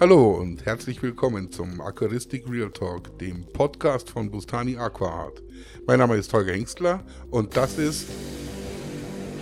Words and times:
Hallo 0.00 0.30
und 0.30 0.64
herzlich 0.64 1.02
willkommen 1.02 1.52
zum 1.52 1.78
Aquaristik 1.82 2.48
Real 2.48 2.70
Talk, 2.70 3.18
dem 3.18 3.44
Podcast 3.52 4.08
von 4.08 4.30
Bustani 4.30 4.78
Aquaart. 4.78 5.42
Mein 5.86 5.98
Name 5.98 6.16
ist 6.16 6.32
Holger 6.32 6.54
Hengstler 6.54 7.04
und 7.30 7.54
das 7.54 7.76
ist. 7.76 8.08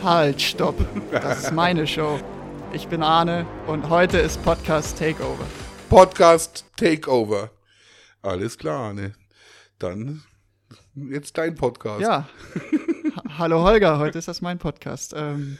Halt, 0.02 0.42
stopp. 0.42 0.74
Das 1.12 1.44
ist 1.44 1.52
meine 1.52 1.86
Show. 1.86 2.18
Ich 2.72 2.88
bin 2.88 3.04
Arne 3.04 3.46
und 3.68 3.88
heute 3.88 4.18
ist 4.18 4.42
Podcast 4.42 4.98
Takeover. 4.98 5.46
Podcast 5.88 6.64
Takeover. 6.76 7.52
Alles 8.20 8.58
klar, 8.58 8.88
Arne. 8.88 9.14
Dann 9.78 10.24
jetzt 10.96 11.38
dein 11.38 11.54
Podcast. 11.54 12.00
Ja. 12.00 12.28
Hallo 13.38 13.62
Holger, 13.62 14.00
heute 14.00 14.18
ist 14.18 14.26
das 14.26 14.40
mein 14.40 14.58
Podcast. 14.58 15.14
Ähm, 15.16 15.58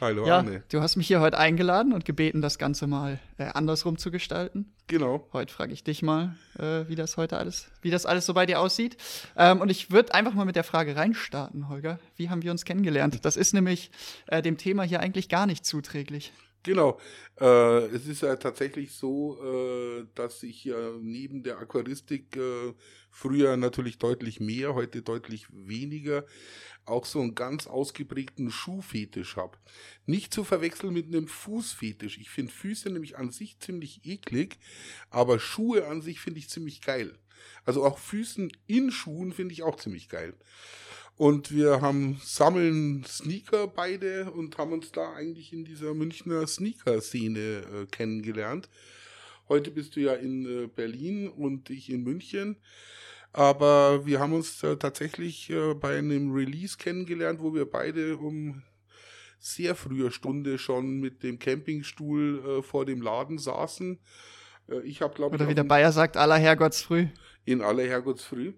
Hallo 0.00 0.26
ja, 0.26 0.38
Arne. 0.38 0.64
du 0.68 0.80
hast 0.80 0.96
mich 0.96 1.06
hier 1.06 1.20
heute 1.20 1.38
eingeladen 1.38 1.92
und 1.92 2.04
gebeten, 2.04 2.42
das 2.42 2.58
Ganze 2.58 2.88
mal 2.88 3.20
äh, 3.38 3.44
andersrum 3.44 3.98
zu 3.98 4.10
gestalten. 4.10 4.72
Genau. 4.88 5.28
Heute 5.32 5.54
frage 5.54 5.72
ich 5.72 5.84
dich 5.84 6.02
mal, 6.02 6.34
äh, 6.58 6.88
wie 6.88 6.96
das 6.96 7.16
heute 7.16 7.38
alles, 7.38 7.70
wie 7.82 7.90
das 7.92 8.04
alles 8.04 8.26
so 8.26 8.34
bei 8.34 8.46
dir 8.46 8.58
aussieht. 8.58 8.96
Ähm, 9.36 9.60
und 9.60 9.70
ich 9.70 9.92
würde 9.92 10.12
einfach 10.12 10.34
mal 10.34 10.44
mit 10.44 10.56
der 10.56 10.64
Frage 10.64 10.96
reinstarten, 10.96 11.68
Holger. 11.68 12.00
Wie 12.16 12.30
haben 12.30 12.42
wir 12.42 12.50
uns 12.50 12.64
kennengelernt? 12.64 13.24
Das 13.24 13.36
ist 13.36 13.54
nämlich 13.54 13.92
äh, 14.26 14.42
dem 14.42 14.58
Thema 14.58 14.82
hier 14.82 14.98
eigentlich 14.98 15.28
gar 15.28 15.46
nicht 15.46 15.64
zuträglich. 15.64 16.32
Genau. 16.62 17.00
Äh, 17.40 17.86
es 17.86 18.06
ist 18.06 18.20
ja 18.22 18.36
tatsächlich 18.36 18.92
so, 18.92 19.38
äh, 19.42 20.06
dass 20.14 20.42
ich 20.42 20.64
ja 20.64 20.76
neben 21.00 21.42
der 21.42 21.58
Aquaristik 21.58 22.36
äh, 22.36 22.74
früher 23.10 23.56
natürlich 23.56 23.98
deutlich 23.98 24.40
mehr, 24.40 24.74
heute 24.74 25.00
deutlich 25.02 25.46
weniger, 25.50 26.26
auch 26.84 27.06
so 27.06 27.20
einen 27.20 27.34
ganz 27.34 27.66
ausgeprägten 27.66 28.50
Schuhfetisch 28.50 29.36
habe. 29.36 29.56
Nicht 30.06 30.34
zu 30.34 30.44
verwechseln 30.44 30.92
mit 30.92 31.06
einem 31.06 31.28
Fußfetisch. 31.28 32.18
Ich 32.18 32.28
finde 32.30 32.52
Füße 32.52 32.90
nämlich 32.90 33.16
an 33.16 33.30
sich 33.30 33.58
ziemlich 33.58 34.04
eklig, 34.04 34.58
aber 35.10 35.38
Schuhe 35.38 35.86
an 35.86 36.02
sich 36.02 36.20
finde 36.20 36.40
ich 36.40 36.50
ziemlich 36.50 36.82
geil. 36.82 37.18
Also 37.64 37.84
auch 37.84 37.98
Füßen 37.98 38.52
in 38.66 38.90
Schuhen 38.90 39.32
finde 39.32 39.54
ich 39.54 39.62
auch 39.62 39.76
ziemlich 39.76 40.08
geil. 40.10 40.34
Und 41.20 41.52
wir 41.52 41.82
haben 41.82 42.18
sammeln 42.24 43.04
Sneaker 43.06 43.66
beide 43.66 44.30
und 44.30 44.56
haben 44.56 44.72
uns 44.72 44.90
da 44.90 45.12
eigentlich 45.12 45.52
in 45.52 45.66
dieser 45.66 45.92
Münchner 45.92 46.46
Sneaker-Szene 46.46 47.40
äh, 47.40 47.86
kennengelernt. 47.90 48.70
Heute 49.46 49.70
bist 49.70 49.96
du 49.96 50.00
ja 50.00 50.14
in 50.14 50.46
äh, 50.46 50.66
Berlin 50.66 51.28
und 51.28 51.68
ich 51.68 51.90
in 51.90 52.04
München. 52.04 52.56
Aber 53.34 54.06
wir 54.06 54.18
haben 54.18 54.32
uns 54.32 54.62
äh, 54.62 54.78
tatsächlich 54.78 55.50
äh, 55.50 55.74
bei 55.74 55.98
einem 55.98 56.32
Release 56.32 56.78
kennengelernt, 56.78 57.40
wo 57.42 57.52
wir 57.52 57.70
beide 57.70 58.16
um 58.16 58.62
sehr 59.38 59.74
früher 59.74 60.10
Stunde 60.10 60.56
schon 60.56 61.00
mit 61.00 61.22
dem 61.22 61.38
Campingstuhl 61.38 62.60
äh, 62.60 62.62
vor 62.62 62.86
dem 62.86 63.02
Laden 63.02 63.36
saßen. 63.36 63.98
Äh, 64.70 64.80
ich 64.84 65.02
habe, 65.02 65.12
glaube 65.12 65.36
ich. 65.36 65.42
Oder 65.42 65.50
wie 65.50 65.54
der 65.54 65.64
Bayer 65.64 65.92
sagt, 65.92 66.16
aller 66.16 66.38
Herrgottsfrüh. 66.38 67.08
In 67.44 67.60
aller 67.60 67.84
Herrgottsfrüh. 67.84 68.54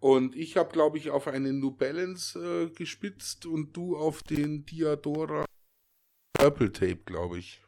Und 0.00 0.36
ich 0.36 0.56
habe, 0.56 0.72
glaube 0.72 0.98
ich, 0.98 1.10
auf 1.10 1.26
einen 1.26 1.58
New 1.58 1.70
Balance 1.70 2.38
äh, 2.38 2.74
gespitzt 2.74 3.46
und 3.46 3.76
du 3.76 3.96
auf 3.96 4.22
den 4.22 4.64
Diadora 4.66 5.44
Purple 6.34 6.72
Tape, 6.72 7.00
glaube 7.06 7.38
ich. 7.38 7.60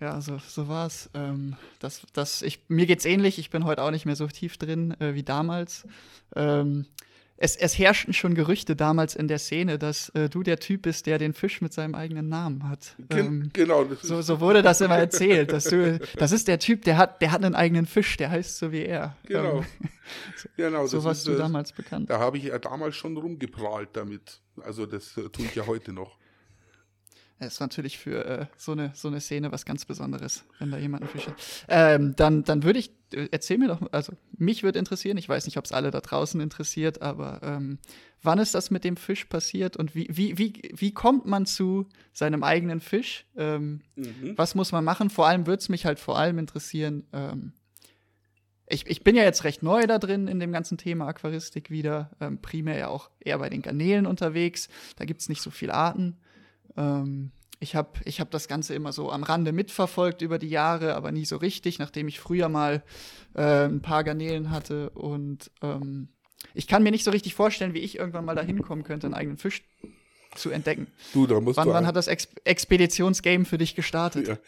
Ja, 0.00 0.20
so, 0.20 0.38
so 0.38 0.68
war 0.68 0.86
es. 0.86 1.10
Ähm, 1.12 1.56
das, 1.78 2.06
das, 2.14 2.42
ich, 2.42 2.64
mir 2.68 2.86
geht's 2.86 3.04
ähnlich. 3.04 3.38
Ich 3.38 3.50
bin 3.50 3.64
heute 3.64 3.82
auch 3.82 3.90
nicht 3.90 4.06
mehr 4.06 4.16
so 4.16 4.26
tief 4.26 4.56
drin 4.56 4.98
äh, 5.00 5.14
wie 5.14 5.22
damals. 5.22 5.86
Ähm, 6.34 6.86
es, 7.42 7.56
es 7.56 7.78
herrschten 7.78 8.12
schon 8.12 8.34
Gerüchte 8.34 8.76
damals 8.76 9.16
in 9.16 9.26
der 9.26 9.38
Szene, 9.38 9.78
dass 9.78 10.10
äh, 10.10 10.28
du 10.28 10.42
der 10.42 10.58
Typ 10.58 10.82
bist, 10.82 11.06
der 11.06 11.16
den 11.16 11.32
Fisch 11.32 11.62
mit 11.62 11.72
seinem 11.72 11.94
eigenen 11.94 12.28
Namen 12.28 12.68
hat. 12.68 12.94
Ähm, 13.08 13.48
genau. 13.54 13.86
so, 14.02 14.20
so 14.20 14.40
wurde 14.40 14.60
das 14.60 14.82
immer 14.82 14.98
erzählt, 14.98 15.50
dass 15.50 15.64
du, 15.64 15.98
das 16.18 16.32
ist 16.32 16.48
der 16.48 16.58
Typ, 16.58 16.82
der 16.82 16.98
hat, 16.98 17.22
der 17.22 17.32
hat 17.32 17.42
einen 17.42 17.54
eigenen 17.54 17.86
Fisch, 17.86 18.18
der 18.18 18.30
heißt 18.30 18.58
so 18.58 18.72
wie 18.72 18.82
er. 18.82 19.16
Genau. 19.24 19.60
Ähm, 19.60 19.64
so, 20.36 20.48
genau. 20.56 20.86
So 20.86 21.02
warst 21.02 21.26
du 21.26 21.34
damals 21.34 21.72
bekannt. 21.72 22.10
Da 22.10 22.18
habe 22.18 22.36
ich 22.36 22.44
ja 22.44 22.58
damals 22.58 22.94
schon 22.94 23.16
rumgeprahlt 23.16 23.88
damit. 23.94 24.42
Also 24.62 24.84
das 24.84 25.16
äh, 25.16 25.30
tue 25.30 25.46
ich 25.46 25.54
ja 25.54 25.66
heute 25.66 25.94
noch. 25.94 26.18
Das 27.40 27.54
ist 27.54 27.60
natürlich 27.60 27.98
für 27.98 28.24
äh, 28.26 28.46
so, 28.58 28.72
eine, 28.72 28.92
so 28.94 29.08
eine 29.08 29.18
Szene 29.18 29.50
was 29.50 29.64
ganz 29.64 29.86
Besonderes, 29.86 30.44
wenn 30.58 30.70
da 30.70 30.76
jemand 30.76 31.04
einen 31.04 31.10
Fisch 31.10 31.26
hat. 31.26 31.34
Ähm, 31.68 32.14
dann 32.14 32.44
dann 32.44 32.62
würde 32.64 32.78
ich, 32.78 32.90
äh, 33.14 33.28
erzähl 33.30 33.56
mir 33.56 33.68
doch, 33.68 33.80
also 33.92 34.12
mich 34.36 34.62
würde 34.62 34.78
interessieren, 34.78 35.16
ich 35.16 35.26
weiß 35.26 35.46
nicht, 35.46 35.56
ob 35.56 35.64
es 35.64 35.72
alle 35.72 35.90
da 35.90 36.00
draußen 36.00 36.38
interessiert, 36.38 37.00
aber 37.00 37.40
ähm, 37.42 37.78
wann 38.22 38.38
ist 38.38 38.54
das 38.54 38.70
mit 38.70 38.84
dem 38.84 38.98
Fisch 38.98 39.24
passiert 39.24 39.78
und 39.78 39.94
wie, 39.94 40.06
wie, 40.10 40.36
wie, 40.36 40.70
wie 40.76 40.92
kommt 40.92 41.24
man 41.24 41.46
zu 41.46 41.88
seinem 42.12 42.44
eigenen 42.44 42.80
Fisch? 42.80 43.24
Ähm, 43.36 43.80
mhm. 43.96 44.34
Was 44.36 44.54
muss 44.54 44.70
man 44.70 44.84
machen? 44.84 45.08
Vor 45.08 45.26
allem 45.26 45.46
würde 45.46 45.60
es 45.60 45.70
mich 45.70 45.86
halt 45.86 45.98
vor 45.98 46.18
allem 46.18 46.38
interessieren, 46.38 47.06
ähm, 47.14 47.54
ich, 48.68 48.86
ich 48.86 49.02
bin 49.02 49.16
ja 49.16 49.24
jetzt 49.24 49.44
recht 49.44 49.62
neu 49.62 49.86
da 49.86 49.98
drin 49.98 50.28
in 50.28 50.40
dem 50.40 50.52
ganzen 50.52 50.76
Thema 50.76 51.08
Aquaristik 51.08 51.70
wieder, 51.70 52.10
ähm, 52.20 52.38
primär 52.42 52.76
ja 52.76 52.88
auch 52.88 53.10
eher 53.18 53.38
bei 53.38 53.48
den 53.48 53.62
Garnelen 53.62 54.06
unterwegs, 54.06 54.68
da 54.96 55.06
gibt 55.06 55.22
es 55.22 55.30
nicht 55.30 55.40
so 55.40 55.50
viele 55.50 55.72
Arten. 55.72 56.18
Ähm, 56.76 57.32
ich 57.60 57.74
habe 57.74 57.90
ich 58.04 58.20
hab 58.20 58.30
das 58.30 58.48
Ganze 58.48 58.74
immer 58.74 58.92
so 58.92 59.10
am 59.10 59.22
Rande 59.22 59.52
mitverfolgt 59.52 60.22
über 60.22 60.38
die 60.38 60.48
Jahre, 60.48 60.94
aber 60.94 61.12
nie 61.12 61.26
so 61.26 61.36
richtig, 61.36 61.78
nachdem 61.78 62.08
ich 62.08 62.18
früher 62.18 62.48
mal 62.48 62.82
äh, 63.34 63.66
ein 63.66 63.82
paar 63.82 64.02
Garnelen 64.02 64.50
hatte. 64.50 64.90
Und 64.90 65.50
ähm, 65.62 66.08
ich 66.54 66.66
kann 66.66 66.82
mir 66.82 66.90
nicht 66.90 67.04
so 67.04 67.10
richtig 67.10 67.34
vorstellen, 67.34 67.74
wie 67.74 67.80
ich 67.80 67.98
irgendwann 67.98 68.24
mal 68.24 68.34
dahin 68.34 68.62
kommen 68.62 68.82
könnte, 68.82 69.06
einen 69.06 69.14
eigenen 69.14 69.36
Fisch 69.36 69.62
zu 70.34 70.50
entdecken. 70.50 70.86
Du, 71.12 71.26
da 71.26 71.40
musst 71.40 71.58
wann, 71.58 71.68
du 71.68 71.74
wann 71.74 71.86
hat 71.86 71.96
das 71.96 72.08
Ex 72.08 72.28
Expeditionsgame 72.44 73.44
für 73.44 73.58
dich 73.58 73.74
gestartet? 73.74 74.28
Ja. 74.28 74.38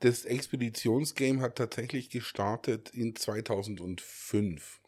Das 0.00 0.24
Expeditionsgame 0.24 1.40
hat 1.40 1.56
tatsächlich 1.56 2.10
gestartet 2.10 2.90
in 2.90 3.14
2005. 3.14 4.80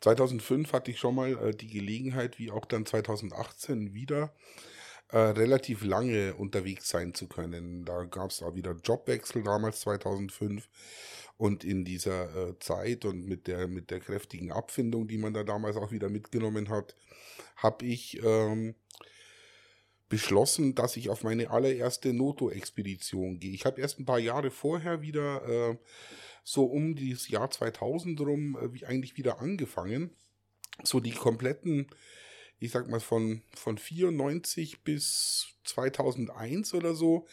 2005 0.00 0.72
hatte 0.72 0.90
ich 0.90 0.98
schon 0.98 1.14
mal 1.14 1.32
äh, 1.32 1.54
die 1.54 1.66
Gelegenheit, 1.66 2.38
wie 2.38 2.50
auch 2.50 2.66
dann 2.66 2.86
2018 2.86 3.92
wieder, 3.92 4.32
äh, 5.14 5.30
relativ 5.30 5.84
lange 5.84 6.34
unterwegs 6.34 6.88
sein 6.88 7.14
zu 7.14 7.28
können. 7.28 7.84
Da 7.84 8.02
gab 8.02 8.32
es 8.32 8.42
auch 8.42 8.56
wieder 8.56 8.72
Jobwechsel 8.82 9.44
damals 9.44 9.78
2005 9.82 10.68
und 11.36 11.62
in 11.62 11.84
dieser 11.84 12.34
äh, 12.34 12.58
Zeit 12.58 13.04
und 13.04 13.24
mit 13.24 13.46
der 13.46 13.68
mit 13.68 13.92
der 13.92 14.00
kräftigen 14.00 14.50
Abfindung, 14.50 15.06
die 15.06 15.18
man 15.18 15.32
da 15.32 15.44
damals 15.44 15.76
auch 15.76 15.92
wieder 15.92 16.08
mitgenommen 16.08 16.68
hat, 16.68 16.96
habe 17.54 17.86
ich 17.86 18.20
ähm, 18.24 18.74
beschlossen, 20.08 20.74
dass 20.74 20.96
ich 20.96 21.10
auf 21.10 21.22
meine 21.22 21.48
allererste 21.48 22.12
Noto-Expedition 22.12 23.38
gehe. 23.38 23.54
Ich 23.54 23.66
habe 23.66 23.80
erst 23.80 24.00
ein 24.00 24.06
paar 24.06 24.18
Jahre 24.18 24.50
vorher 24.50 25.00
wieder 25.00 25.46
äh, 25.48 25.76
so 26.42 26.64
um 26.64 26.96
dieses 26.96 27.28
Jahr 27.28 27.52
2000 27.52 28.20
rum 28.20 28.58
äh, 28.60 28.84
eigentlich 28.84 29.16
wieder 29.16 29.40
angefangen, 29.40 30.10
so 30.82 30.98
die 30.98 31.12
kompletten 31.12 31.86
ich 32.58 32.70
sag 32.70 32.88
mal, 32.88 33.00
von, 33.00 33.42
von 33.54 33.78
94 33.78 34.82
bis 34.82 35.48
2001 35.64 36.74
oder 36.74 36.94
so. 36.94 37.26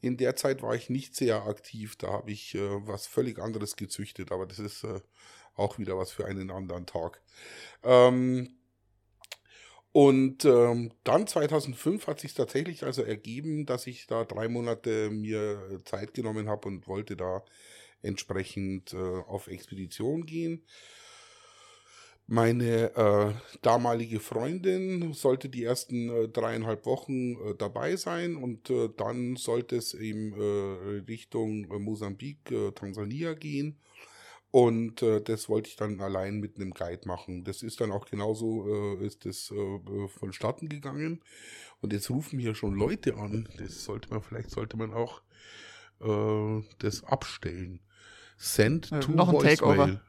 In 0.00 0.16
der 0.16 0.36
Zeit 0.36 0.62
war 0.62 0.74
ich 0.74 0.90
nicht 0.90 1.14
sehr 1.14 1.44
aktiv. 1.46 1.96
Da 1.96 2.12
habe 2.12 2.30
ich 2.30 2.54
äh, 2.54 2.86
was 2.86 3.06
völlig 3.06 3.38
anderes 3.38 3.76
gezüchtet, 3.76 4.32
aber 4.32 4.46
das 4.46 4.58
ist 4.58 4.84
äh, 4.84 5.00
auch 5.54 5.78
wieder 5.78 5.96
was 5.96 6.12
für 6.12 6.26
einen 6.26 6.50
anderen 6.50 6.86
Tag. 6.86 7.22
Ähm, 7.82 8.56
und 9.92 10.44
ähm, 10.44 10.92
dann 11.04 11.26
2005 11.26 12.06
hat 12.06 12.20
sich 12.20 12.34
tatsächlich 12.34 12.84
also 12.84 13.02
ergeben, 13.02 13.64
dass 13.64 13.86
ich 13.86 14.06
da 14.06 14.24
drei 14.24 14.46
Monate 14.46 15.08
mir 15.08 15.80
Zeit 15.86 16.12
genommen 16.12 16.50
habe 16.50 16.68
und 16.68 16.86
wollte 16.86 17.16
da 17.16 17.42
entsprechend 18.02 18.92
äh, 18.92 18.96
auf 18.96 19.48
Expedition 19.48 20.26
gehen. 20.26 20.66
Meine 22.28 22.96
äh, 22.96 23.32
damalige 23.62 24.18
Freundin 24.18 25.12
sollte 25.12 25.48
die 25.48 25.62
ersten 25.62 26.08
äh, 26.08 26.28
dreieinhalb 26.28 26.84
Wochen 26.84 27.34
äh, 27.34 27.54
dabei 27.56 27.94
sein 27.94 28.34
und 28.34 28.68
äh, 28.68 28.88
dann 28.96 29.36
sollte 29.36 29.76
es 29.76 29.94
eben 29.94 30.32
äh, 30.32 31.02
Richtung 31.08 31.70
äh, 31.70 31.78
Mosambik, 31.78 32.52
Tansania 32.74 33.34
gehen. 33.34 33.78
Und 34.52 35.02
das 35.02 35.50
wollte 35.50 35.68
ich 35.68 35.76
dann 35.76 36.00
allein 36.00 36.38
mit 36.40 36.56
einem 36.56 36.70
Guide 36.70 37.06
machen. 37.06 37.44
Das 37.44 37.62
ist 37.62 37.78
dann 37.82 37.92
auch 37.92 38.06
genauso, 38.06 38.96
ist 39.00 39.26
das 39.26 39.52
vonstatten 40.18 40.70
gegangen. 40.70 41.20
Und 41.82 41.92
jetzt 41.92 42.08
rufen 42.08 42.38
hier 42.38 42.54
schon 42.54 42.74
Leute 42.74 43.16
an. 43.16 43.46
Das 43.58 43.84
sollte 43.84 44.08
man, 44.08 44.22
vielleicht 44.22 44.50
sollte 44.50 44.78
man 44.78 44.94
auch 44.94 45.20
das 46.78 47.04
abstellen. 47.04 47.80
Send 48.38 48.88
to 49.02 49.12
noch 49.12 49.34
ein 49.34 49.40
Takeover. 49.40 50.00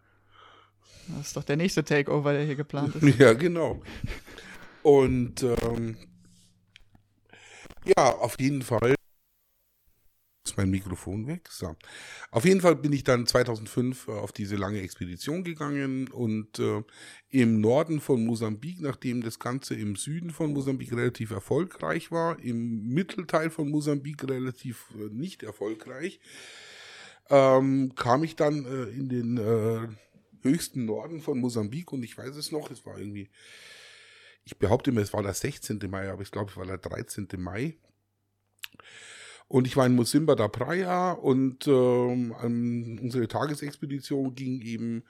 Das 1.08 1.28
ist 1.28 1.38
doch 1.38 1.44
der 1.44 1.58
nächste 1.58 1.84
Takeover, 1.84 2.34
der 2.34 2.44
hier 2.44 2.56
geplant 2.56 2.96
ist. 2.96 3.04
Ja, 3.20 3.34
genau. 3.34 3.82
Und 4.84 5.44
ähm, 5.44 5.98
ja, 7.86 8.16
auf 8.16 8.40
jeden 8.40 8.62
Fall 8.62 8.96
ist 10.48 10.58
mein 10.58 10.70
Mikrofon 10.70 11.28
weg. 11.28 11.50
So. 11.52 11.76
Auf 12.32 12.46
jeden 12.46 12.62
Fall 12.62 12.76
bin 12.76 12.94
ich 12.94 13.04
dann 13.04 13.26
2005 13.26 14.08
äh, 14.08 14.12
auf 14.12 14.32
diese 14.32 14.56
lange 14.56 14.82
Expedition 14.82 15.44
gegangen 15.44 16.08
und 16.10 16.60
äh, 16.60 16.84
im 17.30 17.60
Norden 17.62 18.00
von 18.00 18.26
Mosambik, 18.26 18.82
nachdem 18.82 19.22
das 19.22 19.40
Ganze 19.40 19.76
im 19.76 19.96
Süden 19.96 20.32
von 20.32 20.54
Mosambik 20.54 20.94
relativ 20.94 21.32
erfolgreich 21.32 22.12
war, 22.12 22.40
im 22.40 22.88
Mittelteil 22.88 23.50
von 23.50 23.70
Mosambik 23.70 24.24
relativ 24.30 24.86
äh, 24.96 25.14
nicht 25.14 25.44
erfolgreich, 25.44 26.20
ähm, 27.30 27.94
kam 27.96 28.24
ich 28.24 28.36
dann 28.36 28.66
äh, 28.66 28.84
in 28.90 29.10
den 29.10 29.38
äh, 29.38 29.88
höchsten 30.42 30.86
Norden 30.86 31.22
von 31.22 31.40
Mosambik 31.40 31.92
und 31.92 32.04
ich 32.04 32.18
weiß 32.18 32.36
es 32.36 32.52
noch, 32.52 32.72
es 32.72 32.86
war 32.86 32.98
irgendwie, 32.98 33.30
ich 34.44 34.58
behaupte 34.58 34.92
immer, 34.92 35.02
es 35.02 35.14
war 35.14 35.24
der 35.24 35.34
16. 35.34 35.80
Mai, 35.90 36.10
aber 36.10 36.22
ich 36.22 36.32
glaube, 36.32 36.52
es 36.52 36.58
war 36.58 36.66
der 36.66 36.78
13. 36.78 37.28
Mai. 37.38 37.78
Und 39.50 39.66
ich 39.66 39.78
war 39.78 39.86
in 39.86 39.96
Musimba 39.96 40.36
da 40.36 40.50
Praia 40.50 41.14
und 41.14 41.68
ähm, 41.68 42.34
unsere 43.02 43.28
Tagesexpedition 43.30 44.36
ging 44.36 44.62
eben 44.62 45.04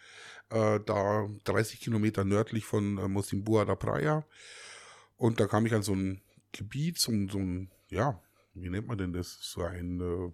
äh, 0.49 0.79
da 0.85 1.27
30 1.45 1.79
Kilometer 1.79 2.23
nördlich 2.23 2.65
von 2.65 2.99
äh, 2.99 3.07
Mosimbua 3.07 3.65
da 3.65 3.75
Praia. 3.75 4.25
Und 5.15 5.39
da 5.39 5.47
kam 5.47 5.65
ich 5.65 5.73
an 5.73 5.81
so 5.81 5.93
ein 5.93 6.21
Gebiet, 6.51 6.99
so, 6.99 7.11
so 7.29 7.39
ein, 7.39 7.71
ja, 7.89 8.21
wie 8.53 8.69
nennt 8.69 8.87
man 8.87 8.97
denn 8.99 9.13
das? 9.13 9.39
So 9.41 9.61
ein 9.63 10.01
äh, 10.01 10.31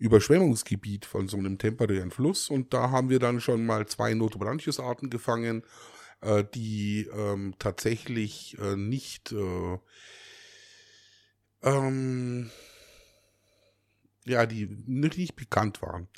Überschwemmungsgebiet 0.00 1.04
von 1.06 1.28
so 1.28 1.36
einem 1.36 1.58
temporären 1.58 2.10
Fluss. 2.10 2.48
Und 2.48 2.72
da 2.74 2.90
haben 2.90 3.10
wir 3.10 3.18
dann 3.18 3.40
schon 3.40 3.64
mal 3.66 3.86
zwei 3.86 4.14
Notobranchius-Arten 4.14 5.10
gefangen, 5.10 5.62
äh, 6.22 6.42
die 6.54 7.08
ähm, 7.14 7.54
tatsächlich 7.58 8.56
äh, 8.58 8.76
nicht 8.76 9.32
äh, 9.32 9.78
ähm, 11.62 12.50
ja, 14.24 14.46
die 14.46 14.66
nicht 14.86 15.36
bekannt 15.36 15.82
waren. 15.82 16.08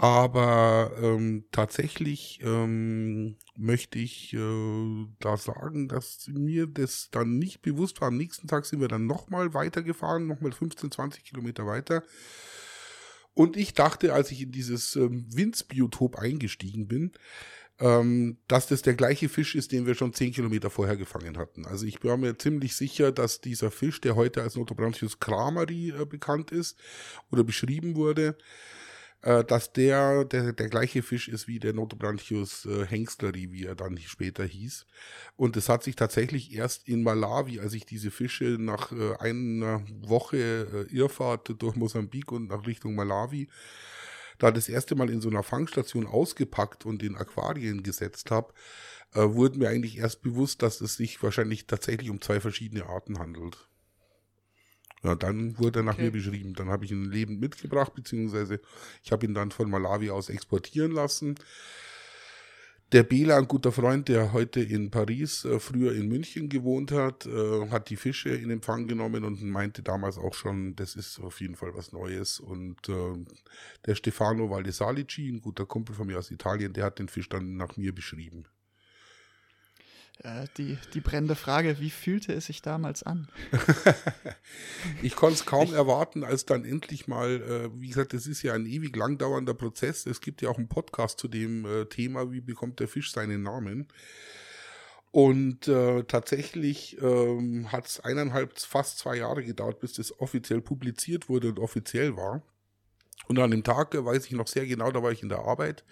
Aber 0.00 0.92
ähm, 1.02 1.46
tatsächlich 1.50 2.40
ähm, 2.44 3.36
möchte 3.56 3.98
ich 3.98 4.32
äh, 4.32 5.06
da 5.18 5.36
sagen, 5.36 5.88
dass 5.88 6.28
mir 6.28 6.68
das 6.68 7.08
dann 7.10 7.38
nicht 7.38 7.62
bewusst 7.62 8.00
war. 8.00 8.08
Am 8.08 8.16
nächsten 8.16 8.46
Tag 8.46 8.64
sind 8.64 8.80
wir 8.80 8.86
dann 8.86 9.06
nochmal 9.06 9.54
weitergefahren, 9.54 10.28
nochmal 10.28 10.52
15, 10.52 10.92
20 10.92 11.24
Kilometer 11.24 11.66
weiter. 11.66 12.04
Und 13.38 13.56
ich 13.56 13.72
dachte, 13.72 14.14
als 14.14 14.32
ich 14.32 14.42
in 14.42 14.50
dieses 14.50 14.96
ähm, 14.96 15.24
Winzbiotop 15.32 16.18
eingestiegen 16.18 16.88
bin, 16.88 17.12
ähm, 17.78 18.38
dass 18.48 18.66
das 18.66 18.82
der 18.82 18.94
gleiche 18.94 19.28
Fisch 19.28 19.54
ist, 19.54 19.70
den 19.70 19.86
wir 19.86 19.94
schon 19.94 20.12
zehn 20.12 20.32
Kilometer 20.32 20.70
vorher 20.70 20.96
gefangen 20.96 21.38
hatten. 21.38 21.64
Also 21.64 21.86
ich 21.86 22.00
bin 22.00 22.18
mir 22.18 22.36
ziemlich 22.36 22.74
sicher, 22.74 23.12
dass 23.12 23.40
dieser 23.40 23.70
Fisch, 23.70 24.00
der 24.00 24.16
heute 24.16 24.42
als 24.42 24.56
Notobranchius 24.56 25.20
crameri 25.20 25.90
äh, 25.90 26.04
bekannt 26.04 26.50
ist 26.50 26.80
oder 27.30 27.44
beschrieben 27.44 27.94
wurde, 27.94 28.36
äh, 29.22 29.44
dass 29.44 29.72
der, 29.72 30.24
der 30.24 30.52
der 30.52 30.68
gleiche 30.68 31.02
Fisch 31.02 31.28
ist 31.28 31.48
wie 31.48 31.58
der 31.58 31.72
Notobranchius 31.72 32.66
äh, 32.66 32.86
hengstleri, 32.86 33.50
wie 33.52 33.64
er 33.64 33.74
dann 33.74 33.98
später 33.98 34.44
hieß. 34.44 34.86
Und 35.36 35.56
es 35.56 35.68
hat 35.68 35.82
sich 35.82 35.96
tatsächlich 35.96 36.54
erst 36.54 36.88
in 36.88 37.02
Malawi, 37.02 37.60
als 37.60 37.72
ich 37.72 37.86
diese 37.86 38.10
Fische 38.10 38.56
nach 38.58 38.92
äh, 38.92 39.16
einer 39.18 39.82
Woche 40.02 40.86
äh, 40.88 40.94
Irrfahrt 40.94 41.54
durch 41.58 41.76
Mosambik 41.76 42.32
und 42.32 42.48
nach 42.48 42.66
Richtung 42.66 42.94
Malawi 42.94 43.48
da 44.38 44.50
das 44.52 44.68
erste 44.68 44.94
Mal 44.94 45.10
in 45.10 45.20
so 45.20 45.28
einer 45.28 45.42
Fangstation 45.42 46.06
ausgepackt 46.06 46.86
und 46.86 47.02
in 47.02 47.16
Aquarien 47.16 47.82
gesetzt 47.82 48.30
habe, 48.30 48.52
äh, 49.14 49.20
wurde 49.22 49.58
mir 49.58 49.68
eigentlich 49.68 49.98
erst 49.98 50.22
bewusst, 50.22 50.62
dass 50.62 50.80
es 50.80 50.94
sich 50.94 51.22
wahrscheinlich 51.22 51.66
tatsächlich 51.66 52.10
um 52.10 52.20
zwei 52.20 52.40
verschiedene 52.40 52.86
Arten 52.86 53.18
handelt. 53.18 53.67
Ja, 55.02 55.14
dann 55.14 55.58
wurde 55.58 55.80
er 55.80 55.82
nach 55.84 55.94
okay. 55.94 56.04
mir 56.04 56.10
beschrieben. 56.12 56.54
Dann 56.54 56.68
habe 56.68 56.84
ich 56.84 56.90
ihn 56.90 57.04
lebend 57.04 57.40
mitgebracht, 57.40 57.94
beziehungsweise 57.94 58.60
ich 59.02 59.12
habe 59.12 59.26
ihn 59.26 59.34
dann 59.34 59.50
von 59.50 59.70
Malawi 59.70 60.10
aus 60.10 60.28
exportieren 60.28 60.92
lassen. 60.92 61.36
Der 62.92 63.02
Bela, 63.02 63.36
ein 63.36 63.46
guter 63.46 63.70
Freund, 63.70 64.08
der 64.08 64.32
heute 64.32 64.60
in 64.60 64.90
Paris, 64.90 65.44
äh, 65.44 65.60
früher 65.60 65.92
in 65.92 66.08
München 66.08 66.48
gewohnt 66.48 66.90
hat, 66.90 67.26
äh, 67.26 67.68
hat 67.68 67.90
die 67.90 67.96
Fische 67.96 68.30
in 68.30 68.50
Empfang 68.50 68.86
genommen 68.86 69.24
und 69.24 69.42
meinte 69.42 69.82
damals 69.82 70.16
auch 70.16 70.32
schon, 70.32 70.74
das 70.74 70.96
ist 70.96 71.20
auf 71.20 71.38
jeden 71.42 71.54
Fall 71.54 71.74
was 71.74 71.92
Neues. 71.92 72.40
Und 72.40 72.88
äh, 72.88 73.26
der 73.84 73.94
Stefano 73.94 74.48
Valdesalici, 74.48 75.28
ein 75.28 75.42
guter 75.42 75.66
Kumpel 75.66 75.94
von 75.94 76.06
mir 76.06 76.18
aus 76.18 76.30
Italien, 76.30 76.72
der 76.72 76.86
hat 76.86 76.98
den 76.98 77.08
Fisch 77.08 77.28
dann 77.28 77.58
nach 77.58 77.76
mir 77.76 77.94
beschrieben. 77.94 78.46
Äh, 80.24 80.46
die, 80.56 80.78
die 80.94 81.00
brennende 81.00 81.36
Frage, 81.36 81.78
wie 81.78 81.90
fühlte 81.90 82.32
es 82.32 82.46
sich 82.46 82.60
damals 82.60 83.02
an? 83.02 83.28
ich 85.02 85.14
konnte 85.14 85.34
es 85.34 85.46
kaum 85.46 85.66
ich, 85.66 85.72
erwarten, 85.72 86.24
als 86.24 86.44
dann 86.44 86.64
endlich 86.64 87.06
mal, 87.06 87.40
äh, 87.40 87.80
wie 87.80 87.88
gesagt, 87.88 88.12
das 88.12 88.26
ist 88.26 88.42
ja 88.42 88.54
ein 88.54 88.66
ewig 88.66 88.96
lang 88.96 89.18
dauernder 89.18 89.54
Prozess. 89.54 90.06
Es 90.06 90.20
gibt 90.20 90.42
ja 90.42 90.48
auch 90.48 90.58
einen 90.58 90.68
Podcast 90.68 91.20
zu 91.20 91.28
dem 91.28 91.64
äh, 91.64 91.84
Thema, 91.86 92.32
wie 92.32 92.40
bekommt 92.40 92.80
der 92.80 92.88
Fisch 92.88 93.12
seinen 93.12 93.42
Namen. 93.42 93.88
Und 95.10 95.68
äh, 95.68 96.02
tatsächlich 96.04 97.00
ähm, 97.00 97.72
hat 97.72 97.86
es 97.86 98.00
eineinhalb, 98.00 98.58
fast 98.58 98.98
zwei 98.98 99.16
Jahre 99.16 99.44
gedauert, 99.44 99.80
bis 99.80 99.94
das 99.94 100.18
offiziell 100.20 100.60
publiziert 100.60 101.28
wurde 101.28 101.48
und 101.48 101.58
offiziell 101.60 102.16
war. 102.16 102.42
Und 103.26 103.38
an 103.38 103.50
dem 103.50 103.64
Tag 103.64 103.94
äh, 103.94 104.04
weiß 104.04 104.26
ich 104.26 104.32
noch 104.32 104.48
sehr 104.48 104.66
genau, 104.66 104.90
da 104.90 105.02
war 105.02 105.12
ich 105.12 105.22
in 105.22 105.28
der 105.28 105.40
Arbeit. 105.40 105.84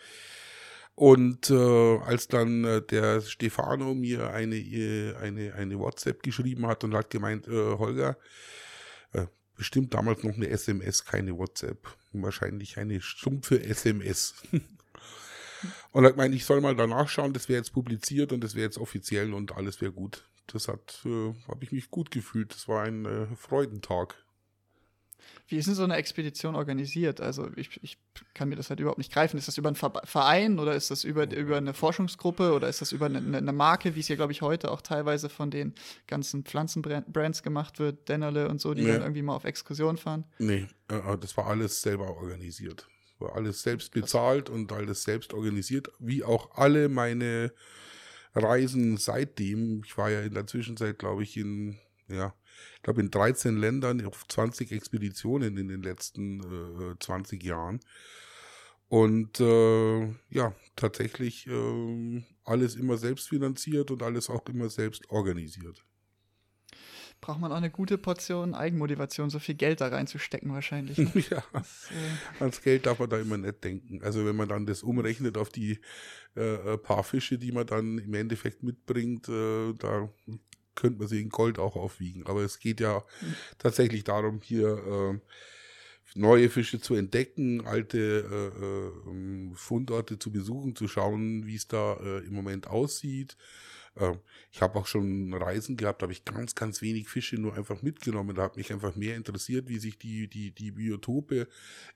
Und 0.97 1.51
äh, 1.51 1.99
als 1.99 2.27
dann 2.27 2.65
äh, 2.65 2.81
der 2.81 3.21
Stefano 3.21 3.95
mir 3.95 4.31
eine, 4.31 4.57
äh, 4.57 5.15
eine, 5.17 5.53
eine 5.53 5.79
WhatsApp 5.79 6.23
geschrieben 6.23 6.67
hat 6.67 6.85
und 6.85 6.95
hat 6.95 7.11
gemeint, 7.11 7.47
äh, 7.47 7.77
Holger, 7.77 8.17
äh, 9.13 9.27
bestimmt 9.55 9.93
damals 9.93 10.25
noch 10.25 10.35
eine 10.35 10.49
SMS, 10.49 11.05
keine 11.05 11.37
WhatsApp, 11.37 11.87
wahrscheinlich 12.13 12.79
eine 12.79 13.03
stumpfe 13.03 13.63
SMS. 13.63 14.37
und 15.93 16.07
hat 16.07 16.13
gemeint, 16.13 16.35
ich 16.35 16.47
soll 16.47 16.63
mal 16.63 16.75
danach 16.75 17.11
schauen, 17.11 17.35
das 17.35 17.51
wäre 17.51 17.59
jetzt 17.59 17.75
publiziert 17.75 18.33
und 18.33 18.43
das 18.43 18.55
wäre 18.55 18.65
jetzt 18.65 18.79
offiziell 18.79 19.35
und 19.35 19.55
alles 19.55 19.83
wäre 19.83 19.93
gut. 19.93 20.27
Das 20.47 20.67
hat, 20.67 21.03
äh, 21.05 21.35
habe 21.47 21.63
ich 21.63 21.73
mich 21.73 21.91
gut 21.91 22.11
gefühlt. 22.11 22.55
Das 22.55 22.69
war 22.69 22.85
ein 22.85 23.05
äh, 23.05 23.27
Freudentag. 23.37 24.15
Wie 25.49 25.57
ist 25.57 25.67
denn 25.67 25.75
so 25.75 25.85
eine 25.85 25.97
Expedition 25.97 26.57
organisiert? 26.57 27.21
Also 27.21 27.49
ich, 27.57 27.81
ich 27.83 27.99
kann 28.35 28.49
mir 28.49 28.57
das 28.57 28.69
halt 28.69 28.81
überhaupt 28.81 28.99
nicht 28.99 29.13
greifen. 29.13 29.39
Ist 29.39 29.49
das 29.49 29.59
über 29.59 29.69
einen 29.69 29.77
Verein 29.77 30.59
oder 30.59 30.75
ist 30.75 30.91
das 30.91 31.05
über, 31.05 31.31
über 31.31 31.57
eine 31.57 31.73
Forschungsgruppe 31.73 32.53
oder 32.53 32.69
ist 32.69 32.81
das 32.81 32.93
über 32.93 33.07
eine, 33.07 33.19
eine 33.37 33.53
Marke, 33.53 33.95
wie 33.95 34.01
es 34.01 34.09
ja, 34.09 34.17
glaube 34.17 34.33
ich, 34.33 34.43
heute 34.43 34.71
auch 34.71 34.81
teilweise 34.81 35.29
von 35.29 35.51
den 35.51 35.75
ganzen 36.07 36.45
Pflanzenbrands 36.45 37.43
gemacht 37.43 37.79
wird, 37.79 38.09
Dennerle 38.09 38.49
und 38.49 38.61
so, 38.61 38.75
die 38.75 38.83
nee. 38.83 38.93
dann 38.93 39.03
irgendwie 39.03 39.23
mal 39.23 39.35
auf 39.35 39.45
Exkursion 39.45 39.97
fahren? 39.97 40.25
Nee, 40.39 40.67
äh, 40.91 40.97
äh, 40.97 41.19
das 41.19 41.37
war 41.37 41.47
alles 41.47 41.81
selber 41.81 42.17
organisiert. 42.17 42.89
War 43.19 43.35
alles 43.37 43.63
selbst 43.63 43.93
bezahlt 43.93 44.51
und 44.51 44.73
alles 44.73 45.05
selbst 45.05 45.33
organisiert, 45.33 45.89
wie 45.99 46.23
auch 46.23 46.51
alle 46.57 46.89
meine 46.89 47.53
Reisen 48.35 48.99
seitdem. 48.99 49.83
Ich 49.85 49.97
war 49.97 50.11
ja 50.11 50.21
in 50.21 50.35
der 50.35 50.47
Zwischenzeit, 50.47 50.99
glaube 50.99 51.23
ich, 51.23 51.37
in 51.37 51.79
ja, 52.09 52.35
ich 52.77 52.83
glaube 52.83 53.01
in 53.01 53.11
13 53.11 53.57
Ländern 53.57 54.05
auf 54.07 54.27
20 54.29 54.73
Expeditionen 54.73 55.57
in 55.57 55.69
den 55.69 55.83
letzten 55.83 56.41
äh, 56.93 56.99
20 56.99 57.43
Jahren. 57.43 57.81
Und 58.89 59.41
äh, 59.41 60.07
ja, 60.31 60.55
tatsächlich 60.77 61.47
äh, 61.49 62.25
alles 62.45 62.77
immer 62.77 62.97
selbst 62.97 63.29
finanziert 63.29 63.91
und 63.91 64.03
alles 64.03 64.31
auch 64.31 64.47
immer 64.47 64.71
selbst 64.71 65.11
organisiert. 65.11 65.85
Braucht 67.21 67.41
man 67.41 67.51
auch 67.51 67.57
eine 67.57 67.71
gute 67.71 67.99
Portion 67.99 68.55
Eigenmotivation, 68.55 69.31
so 69.31 69.39
viel 69.39 69.55
Geld 69.55 69.81
da 69.81 69.89
reinzustecken 69.89 70.53
wahrscheinlich. 70.53 70.99
Ne? 70.99 71.11
ja, 71.31 71.43
das, 71.53 71.91
äh 71.91 72.43
ans 72.43 72.63
Geld 72.63 72.87
darf 72.87 72.99
man 72.99 73.11
da 73.11 73.19
immer 73.19 73.39
nicht 73.39 73.65
denken. 73.65 74.03
Also 74.03 74.25
wenn 74.27 74.37
man 74.37 74.49
dann 74.49 74.67
das 74.67 74.83
umrechnet 74.83 75.37
auf 75.39 75.49
die 75.49 75.81
äh, 76.35 76.77
paar 76.79 77.03
Fische, 77.03 77.39
die 77.39 77.53
man 77.53 77.67
dann 77.67 77.99
im 77.99 78.15
Endeffekt 78.15 78.63
mitbringt, 78.63 79.29
äh, 79.29 79.73
da 79.73 80.09
könnte 80.77 81.01
man 81.01 81.09
sie 81.09 81.21
in 81.21 81.31
Gold 81.31 81.59
auch 81.59 81.75
aufwiegen. 81.75 82.27
Aber 82.27 82.43
es 82.43 82.61
geht 82.61 82.81
ja 82.81 83.05
mhm. 83.21 83.35
tatsächlich 83.59 84.05
darum, 84.05 84.41
hier 84.43 84.69
äh, 84.69 85.19
neue 86.17 86.49
Fische 86.49 86.81
zu 86.81 86.95
entdecken, 86.95 87.67
alte 87.67 87.99
äh, 87.99 88.65
äh, 88.65 89.11
ähm, 89.11 89.53
Fundorte 89.55 90.19
zu 90.19 90.31
besuchen, 90.31 90.77
zu 90.77 90.89
schauen, 90.89 91.47
wie 91.47 91.57
es 91.57 91.69
da 91.69 91.95
äh, 91.95 92.27
im 92.27 92.35
Moment 92.35 92.67
aussieht. 92.69 93.37
Ähm, 93.99 94.19
ich 94.53 94.63
habe 94.63 94.79
auch 94.79 94.87
schon 94.87 95.35
Reisen 95.35 95.77
gehabt, 95.77 96.01
da 96.01 96.05
habe 96.05 96.13
ich 96.13 96.25
ganz, 96.25 96.55
ganz 96.55 96.81
wenig 96.83 97.09
Fische 97.09 97.37
nur 97.37 97.55
einfach 97.55 97.83
mitgenommen. 97.83 98.35
Da 98.35 98.43
hat 98.45 98.57
mich 98.57 98.73
einfach 98.73 98.97
mehr 98.97 99.17
interessiert, 99.17 99.69
wie 99.69 99.79
sich 99.79 99.99
die, 99.99 100.29
die, 100.29 100.53
die 100.53 100.71
Biotope 100.71 101.49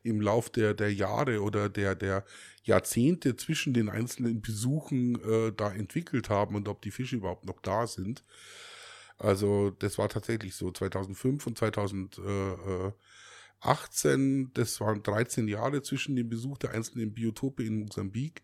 im 0.02 0.20
Lauf 0.20 0.50
der, 0.50 0.74
der 0.74 0.92
Jahre 0.92 1.42
oder 1.42 1.68
der, 1.68 1.94
der 1.94 2.24
Jahrzehnte 2.62 3.36
zwischen 3.36 3.72
den 3.72 3.88
einzelnen 3.88 4.40
Besuchen 4.42 5.22
äh, 5.22 5.52
da 5.56 5.72
entwickelt 5.72 6.28
haben 6.28 6.54
und 6.54 6.68
ob 6.68 6.82
die 6.82 6.90
Fische 6.90 7.16
überhaupt 7.16 7.44
noch 7.44 7.60
da 7.62 7.86
sind. 7.86 8.24
Also 9.20 9.70
das 9.70 9.98
war 9.98 10.08
tatsächlich 10.08 10.54
so 10.54 10.72
2005 10.72 11.46
und 11.46 11.58
2018, 11.58 14.50
das 14.54 14.80
waren 14.80 15.02
13 15.02 15.46
Jahre 15.46 15.82
zwischen 15.82 16.16
dem 16.16 16.30
Besuch 16.30 16.56
der 16.58 16.72
einzelnen 16.72 17.12
Biotope 17.12 17.62
in 17.62 17.80
Mosambik. 17.80 18.42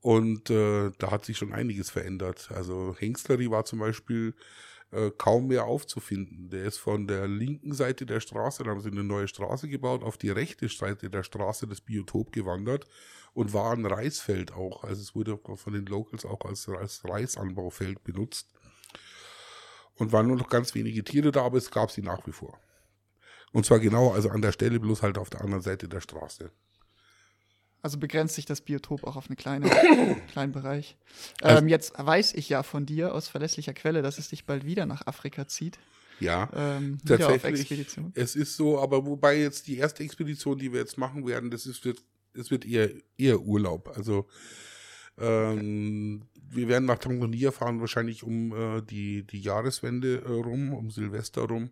Und 0.00 0.50
äh, 0.50 0.90
da 0.98 1.12
hat 1.12 1.24
sich 1.24 1.38
schon 1.38 1.52
einiges 1.52 1.90
verändert. 1.90 2.50
Also 2.52 2.96
Hengstleri 2.98 3.50
war 3.50 3.64
zum 3.64 3.78
Beispiel 3.78 4.34
äh, 4.90 5.12
kaum 5.16 5.46
mehr 5.48 5.66
aufzufinden. 5.66 6.50
Der 6.50 6.64
ist 6.64 6.78
von 6.78 7.06
der 7.06 7.28
linken 7.28 7.72
Seite 7.72 8.04
der 8.06 8.18
Straße, 8.18 8.64
da 8.64 8.70
haben 8.70 8.80
sie 8.80 8.90
eine 8.90 9.04
neue 9.04 9.28
Straße 9.28 9.68
gebaut, 9.68 10.02
auf 10.02 10.18
die 10.18 10.30
rechte 10.30 10.68
Seite 10.68 11.10
der 11.10 11.22
Straße 11.22 11.68
das 11.68 11.80
Biotop 11.80 12.32
gewandert 12.32 12.86
und 13.32 13.52
war 13.52 13.72
ein 13.72 13.86
Reisfeld 13.86 14.52
auch. 14.52 14.82
Also 14.82 15.02
es 15.02 15.14
wurde 15.14 15.38
von 15.54 15.72
den 15.72 15.86
Locals 15.86 16.24
auch 16.24 16.44
als, 16.44 16.68
als 16.68 17.04
Reisanbaufeld 17.04 18.02
benutzt. 18.02 18.48
Und 20.00 20.12
waren 20.12 20.26
nur 20.26 20.36
noch 20.36 20.48
ganz 20.48 20.74
wenige 20.74 21.04
Tiere 21.04 21.30
da, 21.30 21.42
aber 21.42 21.58
es 21.58 21.70
gab 21.70 21.90
sie 21.90 22.00
nach 22.00 22.26
wie 22.26 22.32
vor. 22.32 22.58
Und 23.52 23.66
zwar 23.66 23.80
genau, 23.80 24.12
also 24.12 24.30
an 24.30 24.40
der 24.40 24.52
Stelle, 24.52 24.80
bloß 24.80 25.02
halt 25.02 25.18
auf 25.18 25.28
der 25.28 25.42
anderen 25.42 25.62
Seite 25.62 25.88
der 25.88 26.00
Straße. 26.00 26.50
Also 27.82 27.98
begrenzt 27.98 28.34
sich 28.34 28.46
das 28.46 28.62
Biotop 28.62 29.04
auch 29.04 29.16
auf 29.16 29.28
einen 29.28 29.36
kleine, 29.36 29.68
kleinen 30.32 30.52
Bereich. 30.52 30.96
Ähm, 31.42 31.68
jetzt 31.68 31.92
weiß 31.98 32.32
ich 32.32 32.48
ja 32.48 32.62
von 32.62 32.86
dir 32.86 33.14
aus 33.14 33.28
verlässlicher 33.28 33.74
Quelle, 33.74 34.00
dass 34.00 34.16
es 34.16 34.30
dich 34.30 34.46
bald 34.46 34.64
wieder 34.64 34.86
nach 34.86 35.06
Afrika 35.06 35.46
zieht. 35.46 35.78
Ja, 36.18 36.48
Ähm, 36.54 36.98
tatsächlich. 37.06 37.86
Es 38.14 38.36
ist 38.36 38.56
so, 38.56 38.80
aber 38.80 39.04
wobei 39.04 39.38
jetzt 39.38 39.66
die 39.66 39.76
erste 39.76 40.02
Expedition, 40.02 40.58
die 40.58 40.72
wir 40.72 40.80
jetzt 40.80 40.96
machen 40.96 41.26
werden, 41.26 41.50
das 41.50 41.66
ist, 41.66 41.84
wird, 41.84 42.02
es 42.32 42.50
wird 42.50 42.64
eher, 42.64 42.90
eher 43.18 43.40
Urlaub. 43.40 43.94
Also 43.94 44.28
ähm, 45.18 46.22
wir 46.50 46.68
werden 46.68 46.84
nach 46.84 46.98
Tansania 46.98 47.52
fahren, 47.52 47.80
wahrscheinlich 47.80 48.22
um 48.22 48.52
äh, 48.52 48.82
die, 48.82 49.24
die 49.24 49.40
Jahreswende 49.40 50.22
äh, 50.22 50.28
rum, 50.28 50.72
um 50.74 50.90
Silvester 50.90 51.42
rum. 51.42 51.70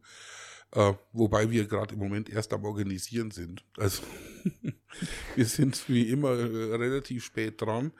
Äh, 0.72 0.92
wobei 1.12 1.50
wir 1.50 1.66
gerade 1.66 1.94
im 1.94 2.00
Moment 2.00 2.28
erst 2.28 2.52
am 2.52 2.64
Organisieren 2.64 3.30
sind. 3.30 3.64
Also 3.76 4.02
wir 5.34 5.46
sind 5.46 5.88
wie 5.88 6.08
immer 6.08 6.30
äh, 6.30 6.74
relativ 6.76 7.24
spät 7.24 7.60
dran, 7.60 7.92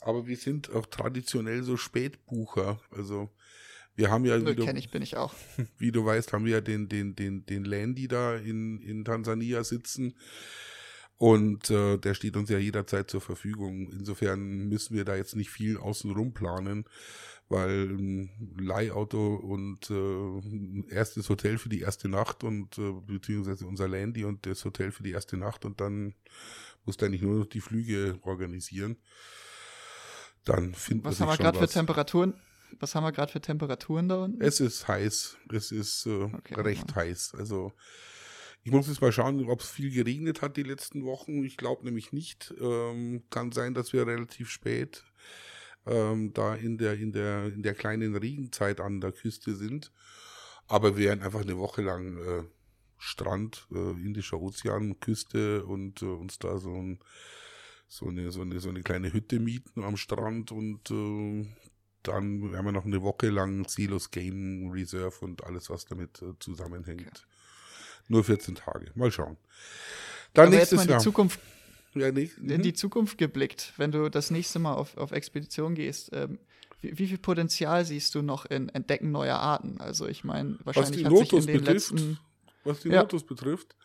aber 0.00 0.26
wir 0.26 0.36
sind 0.36 0.70
auch 0.70 0.86
traditionell 0.86 1.62
so 1.62 1.76
Spätbucher. 1.76 2.80
Also 2.90 3.30
wir 3.94 4.10
haben 4.10 4.24
ja, 4.24 4.44
wie 4.44 4.54
du, 4.54 4.66
ich, 4.66 4.90
bin 4.90 5.02
ich 5.02 5.16
auch. 5.16 5.34
wie 5.78 5.92
du 5.92 6.04
weißt, 6.04 6.32
haben 6.32 6.44
wir 6.44 6.52
ja 6.52 6.60
den, 6.60 6.88
den, 6.88 7.14
den, 7.14 7.46
den 7.46 7.64
Landy 7.64 8.08
da 8.08 8.36
in, 8.36 8.80
in 8.80 9.04
Tansania 9.04 9.62
sitzen. 9.62 10.14
Und 11.20 11.68
äh, 11.68 11.98
der 11.98 12.14
steht 12.14 12.34
uns 12.38 12.48
ja 12.48 12.56
jederzeit 12.56 13.10
zur 13.10 13.20
Verfügung. 13.20 13.92
Insofern 13.92 14.68
müssen 14.70 14.96
wir 14.96 15.04
da 15.04 15.16
jetzt 15.16 15.36
nicht 15.36 15.50
viel 15.50 15.76
außenrum 15.76 16.32
planen, 16.32 16.86
weil 17.50 17.90
ein 17.90 18.56
Leihauto 18.58 19.34
und 19.34 19.90
äh, 19.90 20.94
erstes 20.94 21.28
Hotel 21.28 21.58
für 21.58 21.68
die 21.68 21.80
erste 21.80 22.08
Nacht 22.08 22.42
und 22.42 22.78
äh, 22.78 22.92
beziehungsweise 23.06 23.66
unser 23.66 23.86
Landy 23.86 24.24
und 24.24 24.46
das 24.46 24.64
Hotel 24.64 24.92
für 24.92 25.02
die 25.02 25.10
erste 25.10 25.36
Nacht 25.36 25.66
und 25.66 25.82
dann 25.82 26.14
muss 26.86 26.96
der 26.96 27.10
nicht 27.10 27.20
nur 27.22 27.40
noch 27.40 27.46
die 27.46 27.60
Flüge 27.60 28.18
organisieren. 28.22 28.96
Dann 30.46 30.72
finden 30.74 31.04
Was 31.04 31.20
wir 31.20 31.26
haben 31.26 31.34
wir 31.34 31.36
gerade 31.36 31.58
für 31.58 31.64
was. 31.64 31.72
Temperaturen? 31.72 32.32
Was 32.78 32.94
haben 32.94 33.04
wir 33.04 33.12
gerade 33.12 33.30
für 33.30 33.42
Temperaturen 33.42 34.08
da 34.08 34.24
unten? 34.24 34.40
Es 34.40 34.58
ist 34.58 34.88
heiß. 34.88 35.36
Es 35.52 35.70
ist 35.70 36.06
äh, 36.06 36.22
Okay, 36.32 36.54
recht 36.54 36.88
ja. 36.88 36.96
heiß. 36.96 37.34
Also 37.36 37.74
ich 38.62 38.72
muss 38.72 38.88
jetzt 38.88 39.00
mal 39.00 39.12
schauen, 39.12 39.48
ob 39.48 39.60
es 39.60 39.70
viel 39.70 39.90
geregnet 39.90 40.42
hat 40.42 40.56
die 40.56 40.62
letzten 40.62 41.04
Wochen. 41.04 41.42
Ich 41.44 41.56
glaube 41.56 41.84
nämlich 41.84 42.12
nicht. 42.12 42.52
Ähm, 42.60 43.22
kann 43.30 43.52
sein, 43.52 43.74
dass 43.74 43.92
wir 43.92 44.06
relativ 44.06 44.50
spät 44.50 45.04
ähm, 45.86 46.32
da 46.34 46.54
in 46.54 46.76
der, 46.76 46.94
in, 46.94 47.12
der, 47.12 47.46
in 47.46 47.62
der 47.62 47.74
kleinen 47.74 48.16
Regenzeit 48.16 48.80
an 48.80 49.00
der 49.00 49.12
Küste 49.12 49.54
sind. 49.54 49.92
Aber 50.66 50.96
wir 50.96 51.06
werden 51.06 51.22
einfach 51.22 51.40
eine 51.40 51.58
Woche 51.58 51.82
lang 51.82 52.18
äh, 52.18 52.44
Strand, 52.98 53.66
äh, 53.72 53.90
Indischer 53.92 54.40
Ozean, 54.40 55.00
Küste 55.00 55.64
und 55.64 56.02
äh, 56.02 56.06
uns 56.06 56.38
da 56.38 56.58
so, 56.58 56.74
ein, 56.74 57.00
so, 57.88 58.08
eine, 58.08 58.30
so, 58.30 58.42
eine, 58.42 58.60
so 58.60 58.68
eine 58.68 58.82
kleine 58.82 59.12
Hütte 59.12 59.40
mieten 59.40 59.82
am 59.82 59.96
Strand 59.96 60.52
und 60.52 60.90
äh, 60.90 61.48
dann 62.02 62.52
werden 62.52 62.64
wir 62.66 62.72
noch 62.72 62.84
eine 62.84 63.02
Woche 63.02 63.30
lang 63.30 63.66
Silos 63.68 64.10
Game 64.10 64.70
Reserve 64.70 65.24
und 65.24 65.44
alles, 65.44 65.70
was 65.70 65.86
damit 65.86 66.20
äh, 66.22 66.38
zusammenhängt. 66.38 67.26
Nur 68.10 68.24
14 68.24 68.56
Tage. 68.56 68.90
Mal 68.96 69.12
schauen. 69.12 69.36
Dann 70.34 70.48
Aber 70.48 70.56
jetzt 70.56 70.72
mal 70.72 70.78
nächstes 70.78 70.80
in 70.82 70.86
die 70.86 70.92
Jahr. 70.92 71.00
Zukunft 71.00 71.40
Ja, 71.94 72.10
nicht, 72.10 72.38
in 72.38 72.62
die 72.62 72.72
Zukunft 72.72 73.18
geblickt, 73.18 73.72
wenn 73.76 73.92
du 73.92 74.10
das 74.10 74.32
nächste 74.32 74.58
Mal 74.58 74.74
auf, 74.74 74.96
auf 74.96 75.12
Expedition 75.12 75.76
gehst, 75.76 76.10
ähm, 76.12 76.40
wie, 76.80 76.98
wie 76.98 77.06
viel 77.06 77.18
Potenzial 77.18 77.84
siehst 77.84 78.14
du 78.16 78.22
noch 78.22 78.46
in 78.46 78.68
Entdecken 78.68 79.12
neuer 79.12 79.36
Arten? 79.36 79.80
Also 79.80 80.08
ich 80.08 80.24
meine, 80.24 80.58
was 80.64 80.76
wahrscheinlich 80.76 81.04
die 81.04 81.06
hat 81.06 81.16
sich 81.18 81.32
in 81.32 81.46
den 81.46 81.58
betrifft, 81.58 81.90
letzten 81.92 82.18
was 82.64 82.80
die 82.80 82.88
Ja. 82.88 83.02
Notus 83.02 83.24
betrifft, 83.24 83.76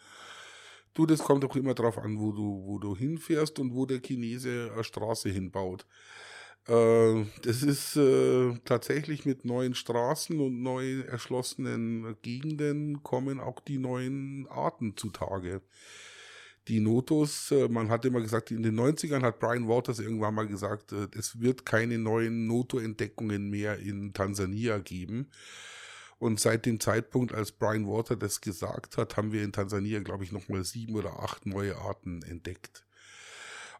du, 0.95 1.05
das 1.05 1.19
kommt 1.19 1.45
auch 1.45 1.55
immer 1.55 1.75
drauf 1.75 1.99
an, 1.99 2.19
wo 2.19 2.31
du, 2.31 2.63
wo 2.65 2.79
du 2.79 2.95
hinfährst 2.95 3.59
und 3.59 3.75
wo 3.75 3.85
der 3.85 3.99
Chinese 3.99 4.71
eine 4.73 4.83
Straße 4.83 5.29
hinbaut. 5.29 5.85
Äh, 6.67 7.25
das 7.43 7.61
ist 7.63 7.95
äh, 7.95 8.55
tatsächlich 8.65 9.25
mit 9.25 9.45
neuen 9.45 9.75
Straßen 9.75 10.39
und 10.39 10.63
neu 10.63 11.01
erschlossenen 11.01 12.15
Gegenden 12.21 13.03
kommen 13.03 13.39
auch 13.39 13.59
die 13.59 13.77
neuen 13.77 14.47
Arten 14.47 14.97
zutage. 14.97 15.61
Die 16.67 16.79
Notos, 16.79 17.51
äh, 17.51 17.67
man 17.69 17.89
hat 17.89 18.05
immer 18.05 18.21
gesagt, 18.21 18.49
in 18.49 18.63
den 18.63 18.75
90ern 18.75 19.21
hat 19.21 19.39
Brian 19.39 19.67
Waters 19.67 19.99
irgendwann 19.99 20.33
mal 20.33 20.47
gesagt, 20.47 20.91
äh, 20.93 21.07
es 21.15 21.39
wird 21.39 21.65
keine 21.65 21.99
neuen 21.99 22.47
Noto-Entdeckungen 22.47 23.49
mehr 23.51 23.77
in 23.79 24.13
Tansania 24.13 24.79
geben. 24.79 25.29
Und 26.17 26.39
seit 26.39 26.65
dem 26.65 26.79
Zeitpunkt, 26.79 27.33
als 27.33 27.51
Brian 27.51 27.87
Water 27.87 28.15
das 28.15 28.41
gesagt 28.41 28.97
hat, 28.97 29.17
haben 29.17 29.31
wir 29.31 29.43
in 29.43 29.51
Tansania, 29.51 29.99
glaube 29.99 30.23
ich, 30.23 30.31
nochmal 30.31 30.63
sieben 30.63 30.95
oder 30.95 31.19
acht 31.19 31.45
neue 31.45 31.75
Arten 31.77 32.23
entdeckt. 32.23 32.84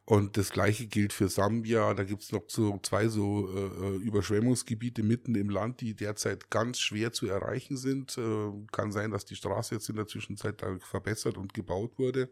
Und 0.07 0.37
das 0.37 0.51
gleiche 0.51 0.85
gilt 0.85 1.13
für 1.13 1.29
Sambia. 1.29 1.93
Da 1.95 2.03
gibt 2.03 2.21
es 2.21 2.31
noch 2.31 2.43
so 2.47 2.79
zwei 2.83 3.07
so 3.07 3.49
äh, 3.49 3.59
äh, 3.59 3.95
Überschwemmungsgebiete 3.97 5.01
mitten 5.01 5.33
im 5.33 5.49
Land, 5.49 5.81
die 5.81 5.95
derzeit 5.95 6.51
ganz 6.51 6.79
schwer 6.79 7.11
zu 7.11 7.25
erreichen 7.27 7.75
sind. 7.75 8.15
Äh, 8.17 8.51
kann 8.71 8.91
sein, 8.91 9.09
dass 9.09 9.25
die 9.25 9.35
Straße 9.35 9.73
jetzt 9.73 9.89
in 9.89 9.95
der 9.95 10.07
Zwischenzeit 10.07 10.63
verbessert 10.79 11.37
und 11.37 11.55
gebaut 11.55 11.97
wurde. 11.97 12.29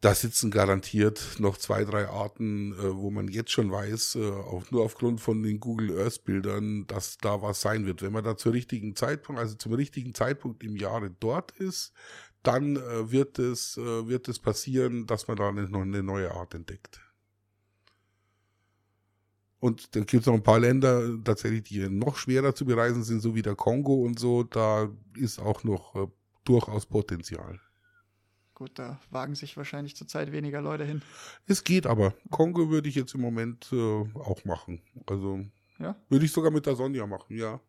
Da 0.00 0.14
sitzen 0.14 0.50
garantiert 0.50 1.36
noch 1.40 1.58
zwei, 1.58 1.84
drei 1.84 2.08
Arten, 2.08 2.72
äh, 2.72 2.96
wo 2.96 3.10
man 3.10 3.28
jetzt 3.28 3.50
schon 3.50 3.70
weiß, 3.70 4.14
äh, 4.14 4.30
auch 4.30 4.70
nur 4.70 4.82
aufgrund 4.82 5.20
von 5.20 5.42
den 5.42 5.60
Google 5.60 6.00
Earth 6.00 6.24
Bildern, 6.24 6.86
dass 6.86 7.18
da 7.18 7.42
was 7.42 7.60
sein 7.60 7.84
wird. 7.84 8.00
Wenn 8.00 8.12
man 8.12 8.24
da 8.24 8.34
zur 8.34 8.54
richtigen 8.54 8.96
Zeitpunkt, 8.96 9.38
also 9.38 9.56
zum 9.56 9.74
richtigen 9.74 10.14
Zeitpunkt 10.14 10.62
im 10.62 10.76
Jahre 10.76 11.10
dort 11.10 11.50
ist, 11.52 11.92
dann 12.42 12.76
äh, 12.76 13.10
wird 13.10 13.38
es 13.38 13.76
äh, 13.76 14.06
wird 14.08 14.28
es 14.28 14.38
passieren, 14.38 15.06
dass 15.06 15.28
man 15.28 15.36
da 15.36 15.48
eine, 15.48 15.68
noch 15.68 15.82
eine 15.82 16.02
neue 16.02 16.32
Art 16.32 16.54
entdeckt. 16.54 17.00
Und 19.58 19.94
dann 19.94 20.06
gibt 20.06 20.22
es 20.22 20.26
noch 20.26 20.34
ein 20.34 20.42
paar 20.42 20.58
Länder 20.58 21.22
tatsächlich, 21.22 21.64
die 21.64 21.86
noch 21.88 22.16
schwerer 22.16 22.54
zu 22.54 22.64
bereisen 22.64 23.02
sind, 23.04 23.20
so 23.20 23.34
wie 23.34 23.42
der 23.42 23.54
Kongo 23.56 23.94
und 24.06 24.18
so. 24.18 24.42
Da 24.42 24.88
ist 25.14 25.38
auch 25.38 25.64
noch 25.64 25.94
äh, 25.96 26.06
durchaus 26.44 26.86
Potenzial. 26.86 27.60
Gut, 28.54 28.78
da 28.78 29.00
wagen 29.10 29.34
sich 29.34 29.56
wahrscheinlich 29.56 29.96
zurzeit 29.96 30.32
weniger 30.32 30.62
Leute 30.62 30.84
hin. 30.84 31.02
Es 31.46 31.62
geht 31.64 31.86
aber. 31.86 32.14
Kongo 32.30 32.70
würde 32.70 32.88
ich 32.88 32.94
jetzt 32.94 33.14
im 33.14 33.20
Moment 33.20 33.68
äh, 33.72 33.76
auch 34.14 34.44
machen. 34.44 34.80
Also 35.06 35.44
Ja? 35.78 35.94
würde 36.08 36.24
ich 36.24 36.32
sogar 36.32 36.50
mit 36.50 36.64
der 36.66 36.76
Sonja 36.76 37.06
machen, 37.06 37.36
ja. 37.36 37.60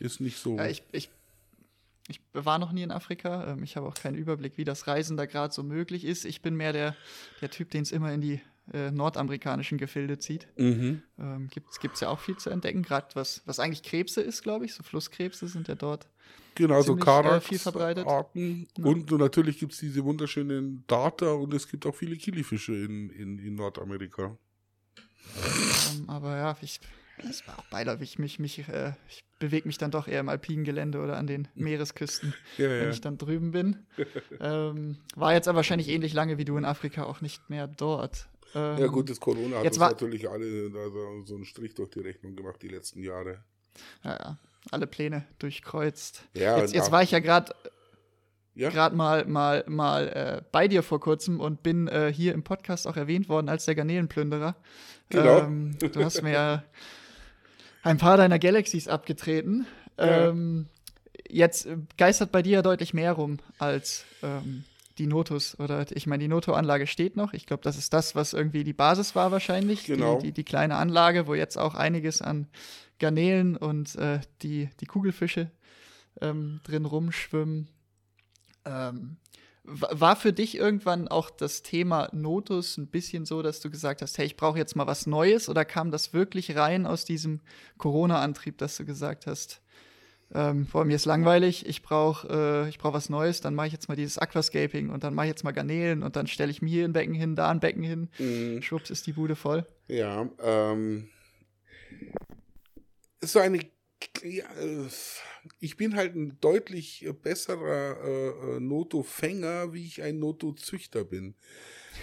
Ist 0.00 0.20
nicht 0.20 0.38
so. 0.38 0.56
Ja, 0.56 0.66
ich, 0.66 0.82
ich, 0.92 1.08
ich 2.08 2.20
war 2.32 2.58
noch 2.58 2.72
nie 2.72 2.82
in 2.82 2.90
Afrika. 2.90 3.52
Ähm, 3.52 3.62
ich 3.62 3.76
habe 3.76 3.86
auch 3.86 3.94
keinen 3.94 4.16
Überblick, 4.16 4.58
wie 4.58 4.64
das 4.64 4.86
Reisen 4.86 5.16
da 5.16 5.26
gerade 5.26 5.54
so 5.54 5.62
möglich 5.62 6.04
ist. 6.04 6.24
Ich 6.24 6.42
bin 6.42 6.54
mehr 6.54 6.72
der, 6.72 6.96
der 7.40 7.50
Typ, 7.50 7.70
den 7.70 7.82
es 7.82 7.92
immer 7.92 8.12
in 8.12 8.20
die 8.20 8.40
äh, 8.72 8.90
nordamerikanischen 8.90 9.78
Gefilde 9.78 10.18
zieht. 10.18 10.46
mhm. 10.56 11.02
Ähm, 11.18 11.48
Gibt 11.50 11.94
es 11.94 12.00
ja 12.00 12.08
auch 12.08 12.20
viel 12.20 12.36
zu 12.36 12.50
entdecken, 12.50 12.82
gerade 12.82 13.08
was, 13.14 13.42
was 13.46 13.58
eigentlich 13.58 13.82
Krebse 13.82 14.20
ist, 14.20 14.42
glaube 14.42 14.64
ich. 14.64 14.74
So 14.74 14.82
Flusskrebse 14.82 15.48
sind 15.48 15.68
ja 15.68 15.74
dort. 15.74 16.08
Genau, 16.54 16.80
so 16.82 16.96
äh, 16.96 17.00
Karax 17.00 17.46
viel 17.46 17.58
verbreitet. 17.58 18.06
Arten. 18.06 18.68
Ja. 18.78 18.84
Und 18.84 19.10
natürlich 19.10 19.58
gibt 19.58 19.72
es 19.72 19.80
diese 19.80 20.04
wunderschönen 20.04 20.84
Data 20.86 21.32
und 21.32 21.52
es 21.52 21.68
gibt 21.68 21.84
auch 21.84 21.94
viele 21.94 22.16
Kilifische 22.16 22.72
in, 22.74 23.10
in, 23.10 23.38
in 23.38 23.54
Nordamerika. 23.54 24.36
Ähm, 25.36 26.08
aber 26.08 26.36
ja, 26.36 26.56
ich, 26.60 26.80
das 27.22 27.46
war 27.48 27.58
auch 27.58 27.66
beiläufig. 27.66 28.18
Mich, 28.18 28.38
mich, 28.38 28.68
äh, 28.68 28.92
ich 29.08 29.24
bewege 29.44 29.68
mich 29.68 29.78
dann 29.78 29.90
doch 29.90 30.08
eher 30.08 30.20
im 30.20 30.28
alpinen 30.28 30.64
Gelände 30.64 31.00
oder 31.00 31.16
an 31.16 31.26
den 31.26 31.48
Meeresküsten, 31.54 32.34
Ja, 32.56 32.68
wenn 32.68 32.84
ja. 32.84 32.90
ich 32.90 33.00
dann 33.00 33.18
drüben 33.18 33.50
bin. 33.50 33.86
ähm, 34.40 34.98
war 35.14 35.34
jetzt 35.34 35.48
aber 35.48 35.56
wahrscheinlich 35.56 35.88
ähnlich 35.88 36.14
lange 36.14 36.38
wie 36.38 36.44
du 36.44 36.56
in 36.56 36.64
Afrika 36.64 37.04
auch 37.04 37.20
nicht 37.20 37.50
mehr 37.50 37.66
dort. 37.66 38.28
Ähm, 38.54 38.78
ja 38.78 38.86
gut, 38.86 39.10
das 39.10 39.20
Corona 39.20 39.58
hat 39.58 39.64
jetzt 39.64 39.78
uns 39.78 39.90
natürlich 39.90 40.28
alle 40.30 40.70
da, 40.70 40.78
so, 41.24 41.34
einen 41.34 41.44
Strich 41.44 41.74
durch 41.74 41.90
die 41.90 42.00
Rechnung 42.00 42.36
gemacht 42.36 42.62
die 42.62 42.68
letzten 42.68 43.02
Jahre. 43.02 43.42
Ja, 44.02 44.38
alle 44.70 44.86
Pläne 44.86 45.26
durchkreuzt. 45.38 46.24
Ja, 46.34 46.58
jetzt, 46.58 46.74
jetzt 46.74 46.90
war 46.90 47.02
ich 47.02 47.10
ja 47.10 47.18
gerade 47.18 47.52
Ja, 48.54 48.70
gerade 48.70 48.96
mal, 48.96 49.26
mal, 49.26 49.64
mal 49.66 50.08
äh, 50.08 50.42
bei 50.52 50.68
dir 50.68 50.82
vor 50.82 51.00
kurzem 51.00 51.40
und 51.40 51.62
bin 51.62 51.88
äh, 51.88 52.12
hier 52.14 52.32
im 52.32 52.44
Podcast 52.44 52.86
auch 52.86 52.96
erwähnt 52.96 53.28
worden 53.28 53.48
als 53.48 53.64
der 53.64 53.74
Garnelenplünderer. 53.74 54.56
Genau. 55.10 55.40
Ähm, 55.40 55.76
du 55.78 56.04
hast 56.04 56.22
mir 56.22 56.32
ja 56.32 56.64
ein 57.84 57.98
paar 57.98 58.16
deiner 58.16 58.38
Galaxies 58.38 58.88
abgetreten. 58.88 59.66
Ja. 59.98 60.28
Ähm, 60.28 60.66
jetzt 61.28 61.66
äh, 61.66 61.76
geistert 61.96 62.32
bei 62.32 62.42
dir 62.42 62.54
ja 62.54 62.62
deutlich 62.62 62.94
mehr 62.94 63.12
rum 63.12 63.38
als 63.58 64.04
ähm, 64.22 64.64
die 64.98 65.06
Notus. 65.06 65.58
Oder 65.60 65.86
ich 65.90 66.06
meine, 66.06 66.22
die 66.22 66.28
Noto-Anlage 66.28 66.86
steht 66.86 67.16
noch. 67.16 67.32
Ich 67.32 67.46
glaube, 67.46 67.62
das 67.62 67.76
ist 67.76 67.92
das, 67.92 68.14
was 68.14 68.32
irgendwie 68.32 68.64
die 68.64 68.72
Basis 68.72 69.14
war 69.14 69.30
wahrscheinlich. 69.30 69.84
Genau. 69.84 70.16
Die, 70.18 70.28
die, 70.28 70.32
die 70.32 70.44
kleine 70.44 70.76
Anlage, 70.76 71.26
wo 71.26 71.34
jetzt 71.34 71.56
auch 71.56 71.74
einiges 71.74 72.22
an 72.22 72.48
Garnelen 72.98 73.56
und 73.56 73.94
äh, 73.96 74.20
die, 74.42 74.70
die 74.80 74.86
Kugelfische 74.86 75.50
ähm, 76.20 76.60
drin 76.64 76.86
rumschwimmen. 76.86 77.68
Ähm, 78.64 79.16
war 79.64 80.16
für 80.16 80.32
dich 80.32 80.56
irgendwann 80.58 81.08
auch 81.08 81.30
das 81.30 81.62
Thema 81.62 82.08
Notus 82.12 82.76
ein 82.76 82.88
bisschen 82.88 83.24
so, 83.24 83.40
dass 83.40 83.60
du 83.60 83.70
gesagt 83.70 84.02
hast, 84.02 84.18
hey, 84.18 84.26
ich 84.26 84.36
brauche 84.36 84.58
jetzt 84.58 84.76
mal 84.76 84.86
was 84.86 85.06
Neues? 85.06 85.48
Oder 85.48 85.64
kam 85.64 85.90
das 85.90 86.12
wirklich 86.12 86.54
rein 86.54 86.86
aus 86.86 87.06
diesem 87.06 87.40
Corona-Antrieb, 87.78 88.58
dass 88.58 88.76
du 88.76 88.84
gesagt 88.84 89.26
hast, 89.26 89.62
ähm, 90.34 90.66
boah, 90.66 90.84
mir 90.84 90.96
ist 90.96 91.04
langweilig, 91.04 91.66
ich 91.66 91.82
brauche 91.82 92.64
äh, 92.64 92.68
ich 92.68 92.78
brauch 92.78 92.92
was 92.92 93.08
Neues, 93.08 93.40
dann 93.40 93.54
mache 93.54 93.68
ich 93.68 93.72
jetzt 93.72 93.88
mal 93.88 93.94
dieses 93.94 94.18
Aquascaping 94.18 94.90
und 94.90 95.04
dann 95.04 95.14
mache 95.14 95.26
ich 95.26 95.30
jetzt 95.30 95.44
mal 95.44 95.52
Garnelen 95.52 96.02
und 96.02 96.16
dann 96.16 96.26
stelle 96.26 96.50
ich 96.50 96.60
mir 96.60 96.70
hier 96.70 96.84
ein 96.84 96.92
Becken 96.92 97.14
hin, 97.14 97.36
da 97.36 97.50
ein 97.50 97.60
Becken 97.60 97.82
hin. 97.82 98.08
Mhm. 98.18 98.60
Schwupps 98.62 98.90
ist 98.90 99.06
die 99.06 99.12
Bude 99.12 99.36
voll. 99.36 99.66
Ja, 99.86 100.28
ähm, 100.42 101.08
so 103.20 103.38
eine, 103.38 103.60
ja, 104.22 104.44
äh, 104.60 104.88
ich 105.60 105.76
bin 105.76 105.96
halt 105.96 106.14
ein 106.14 106.38
deutlich 106.40 107.06
besserer 107.22 107.96
äh, 108.02 108.56
äh, 108.56 108.60
Noto-Fänger, 108.60 109.72
wie 109.72 109.86
ich 109.86 110.02
ein 110.02 110.18
Noto-Züchter 110.18 111.04
bin. 111.04 111.34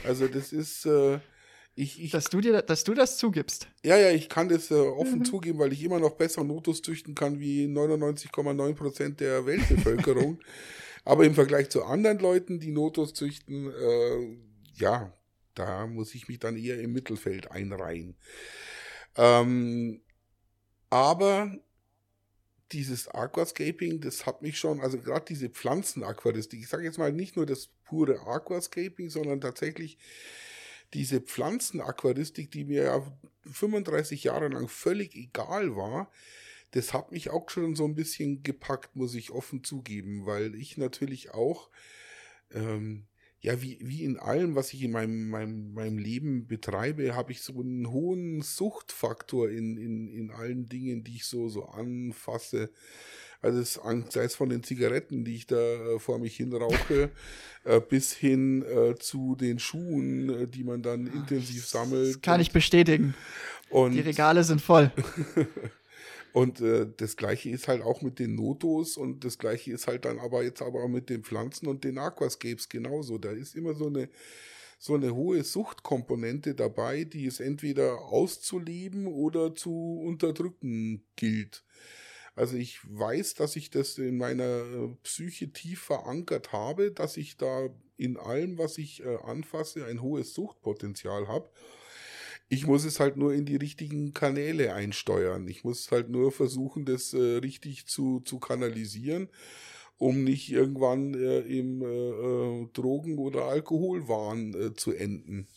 Also 0.04 0.28
das 0.28 0.54
ist, 0.54 0.86
äh, 0.86 1.20
ich, 1.76 2.02
ich, 2.02 2.12
dass, 2.12 2.26
du 2.26 2.42
dir, 2.42 2.62
dass 2.62 2.84
du 2.84 2.94
das 2.94 3.18
zugibst. 3.18 3.68
Ja, 3.84 3.98
ja, 3.98 4.12
ich 4.12 4.30
kann 4.30 4.50
das 4.50 4.72
äh, 4.72 4.76
offen 4.76 5.20
mhm. 5.20 5.26
zugeben, 5.26 5.60
weil 5.60 5.74
ich 5.74 5.84
immer 5.84 6.00
noch 6.00 6.16
besser 6.16 6.44
Notos 6.44 6.82
züchten 6.82 7.16
kann 7.16 7.40
wie 7.40 7.66
99,9 7.66 8.74
Prozent 8.74 9.20
der 9.20 9.46
Weltbevölkerung. 9.46 10.40
Aber 11.04 11.26
im 11.26 11.34
Vergleich 11.34 11.70
zu 11.70 11.84
anderen 11.84 12.20
Leuten, 12.20 12.60
die 12.60 12.72
Notos 12.72 13.14
züchten, 13.14 13.72
äh, 13.72 14.38
ja, 14.76 15.12
da 15.56 15.88
muss 15.88 16.14
ich 16.14 16.28
mich 16.28 16.40
dann 16.40 16.56
eher 16.56 16.80
im 16.80 16.94
Mittelfeld 16.94 17.50
einreihen. 17.50 18.16
Ähm, 19.16 20.02
aber 20.90 21.58
dieses 22.72 23.08
Aquascaping, 23.08 24.02
das 24.02 24.26
hat 24.26 24.42
mich 24.42 24.58
schon, 24.58 24.80
also 24.82 24.98
gerade 24.98 25.26
diese 25.28 25.50
Pflanzenaquaristik, 25.50 26.60
ich 26.60 26.68
sage 26.68 26.84
jetzt 26.84 26.98
mal 26.98 27.12
nicht 27.12 27.36
nur 27.36 27.46
das 27.46 27.68
pure 27.86 28.22
Aquascaping, 28.28 29.10
sondern 29.10 29.42
tatsächlich 29.42 29.98
diese 30.94 31.22
Pflanzenaquaristik, 31.22 32.52
die 32.52 32.66
mir 32.66 32.84
ja 32.84 33.18
35 33.46 34.24
Jahre 34.26 34.50
lang 34.50 34.68
völlig 34.68 35.16
egal 35.16 35.76
war, 35.76 36.12
das 36.72 36.94
hat 36.94 37.12
mich 37.12 37.30
auch 37.30 37.50
schon 37.50 37.76
so 37.76 37.86
ein 37.86 37.96
bisschen 37.96 38.44
gepackt, 38.44 38.96
muss 38.96 39.14
ich 39.16 39.32
offen 39.32 39.64
zugeben, 39.64 40.26
weil 40.26 40.56
ich 40.56 40.78
natürlich 40.78 41.32
auch, 41.32 41.70
ähm, 42.52 43.06
ja, 43.42 43.60
wie, 43.62 43.80
wie 43.82 44.04
in 44.04 44.18
allem, 44.18 44.56
was 44.56 44.72
ich 44.72 44.84
in 44.84 44.92
meinem, 44.92 45.30
meinem, 45.30 45.74
meinem 45.74 45.98
Leben 45.98 46.46
betreibe, 46.46 47.16
habe 47.16 47.32
ich 47.32 47.42
so 47.42 47.60
einen 47.60 47.90
hohen 47.90 48.42
Suchtfaktor 48.44 49.50
in, 49.50 49.78
in, 49.78 50.08
in 50.08 50.32
allen 50.32 50.70
Dingen, 50.70 51.04
die 51.04 51.16
ich 51.16 51.26
so, 51.26 51.50
so 51.50 51.66
anfasse. 51.66 52.70
Also 53.42 53.60
es, 53.60 53.80
sei 54.10 54.24
es 54.24 54.36
von 54.36 54.50
den 54.50 54.62
Zigaretten, 54.62 55.26
die 55.26 55.36
ich 55.36 55.48
da 55.48 55.56
äh, 55.56 56.00
vor 56.00 56.20
mich 56.20 56.36
hin 56.36 56.54
rauche, 56.54 57.10
äh, 57.64 57.82
bis 57.82 58.14
hin 58.14 58.64
äh, 58.64 58.94
zu 59.00 59.36
den 59.36 59.58
Schuhen, 59.58 60.30
äh, 60.30 60.48
die 60.48 60.64
man 60.64 60.84
dann 60.84 61.08
intensiv 61.08 61.66
sammelt. 61.66 62.16
Das 62.16 62.22
kann 62.22 62.42
ich 62.42 62.52
bestätigen. 62.52 63.16
Und 63.72 63.94
die 63.94 64.02
Regale 64.02 64.44
sind 64.44 64.62
voll. 64.62 64.92
und 66.34 66.62
äh, 66.62 66.88
das 66.98 67.18
gleiche 67.18 67.50
ist 67.50 67.68
halt 67.68 67.82
auch 67.82 68.02
mit 68.02 68.20
den 68.20 68.36
Notos 68.36 68.98
und 68.98 69.26
das 69.26 69.38
gleiche 69.38 69.72
ist 69.74 69.88
halt 69.88 70.06
dann 70.06 70.20
aber 70.20 70.44
jetzt 70.44 70.62
aber 70.62 70.84
auch 70.84 70.88
mit 70.88 71.10
den 71.10 71.24
Pflanzen 71.24 71.68
und 71.68 71.84
den 71.84 71.98
Aquascapes 71.98 72.70
genauso. 72.70 73.18
Da 73.18 73.32
ist 73.32 73.56
immer 73.56 73.74
so 73.74 73.88
eine 73.88 74.10
so 74.80 74.96
eine 74.96 75.14
hohe 75.14 75.44
Suchtkomponente 75.44 76.56
dabei, 76.56 77.04
die 77.04 77.28
es 77.28 77.40
entweder 77.40 78.02
auszuleben 78.02 79.06
oder 79.06 79.54
zu 79.54 80.02
unterdrücken 80.04 81.06
gilt. 81.16 81.64
Also 82.36 82.56
ich 82.58 82.80
weiß, 82.86 83.36
dass 83.36 83.56
ich 83.56 83.70
das 83.70 84.00
in 84.00 84.18
meiner 84.18 84.44
äh, 84.44 84.96
Psyche 85.04 85.52
tief 85.52 85.82
verankert 85.84 86.52
habe, 86.52 86.92
dass 86.92 87.18
ich 87.18 87.38
da 87.38 87.70
in 87.98 88.18
allem, 88.18 88.58
was 88.58 88.80
ich 88.80 89.04
äh, 89.04 89.18
anfasse, 89.18 89.86
ein 89.86 90.02
hohes 90.02 90.34
Suchtpotenzial 90.34 91.28
habe. 91.28 91.50
Ich 92.54 92.68
muss 92.68 92.84
es 92.84 93.00
halt 93.00 93.16
nur 93.16 93.34
in 93.34 93.46
die 93.46 93.56
richtigen 93.56 94.14
Kanäle 94.14 94.74
einsteuern. 94.74 95.48
Ich 95.48 95.64
muss 95.64 95.90
halt 95.90 96.10
nur 96.10 96.34
versuchen, 96.34 96.84
das 96.84 97.14
äh, 97.14 97.38
richtig 97.38 97.88
zu, 97.88 98.20
zu 98.26 98.40
kanalisieren, 98.40 99.30
um 99.98 100.26
nicht 100.26 100.52
irgendwann 100.52 101.14
äh, 101.14 101.40
im 101.40 101.82
äh, 101.82 101.86
äh 101.86 102.68
Drogen- 102.74 103.20
oder 103.20 103.46
Alkoholwahn 103.46 104.54
äh, 104.54 104.74
zu 104.74 104.92
enden. 104.92 105.48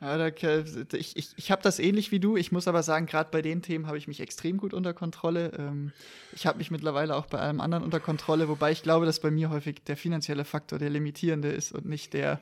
Ja, 0.00 0.28
ich 0.28 1.16
ich, 1.16 1.34
ich 1.36 1.50
habe 1.50 1.62
das 1.62 1.80
ähnlich 1.80 2.12
wie 2.12 2.20
du. 2.20 2.36
Ich 2.36 2.52
muss 2.52 2.68
aber 2.68 2.84
sagen, 2.84 3.06
gerade 3.06 3.30
bei 3.32 3.42
den 3.42 3.60
Themen 3.60 3.88
habe 3.88 3.98
ich 3.98 4.06
mich 4.06 4.20
extrem 4.20 4.56
gut 4.56 4.72
unter 4.72 4.94
Kontrolle. 4.94 5.50
Ähm, 5.58 5.92
ich 6.32 6.46
habe 6.46 6.58
mich 6.58 6.70
mittlerweile 6.70 7.16
auch 7.16 7.26
bei 7.26 7.40
allem 7.40 7.60
anderen 7.60 7.82
unter 7.82 7.98
Kontrolle, 7.98 8.48
wobei 8.48 8.70
ich 8.70 8.84
glaube, 8.84 9.04
dass 9.04 9.18
bei 9.18 9.32
mir 9.32 9.50
häufig 9.50 9.82
der 9.82 9.96
finanzielle 9.96 10.44
Faktor 10.44 10.78
der 10.78 10.90
limitierende 10.90 11.48
ist 11.48 11.72
und 11.72 11.86
nicht 11.86 12.14
der, 12.14 12.40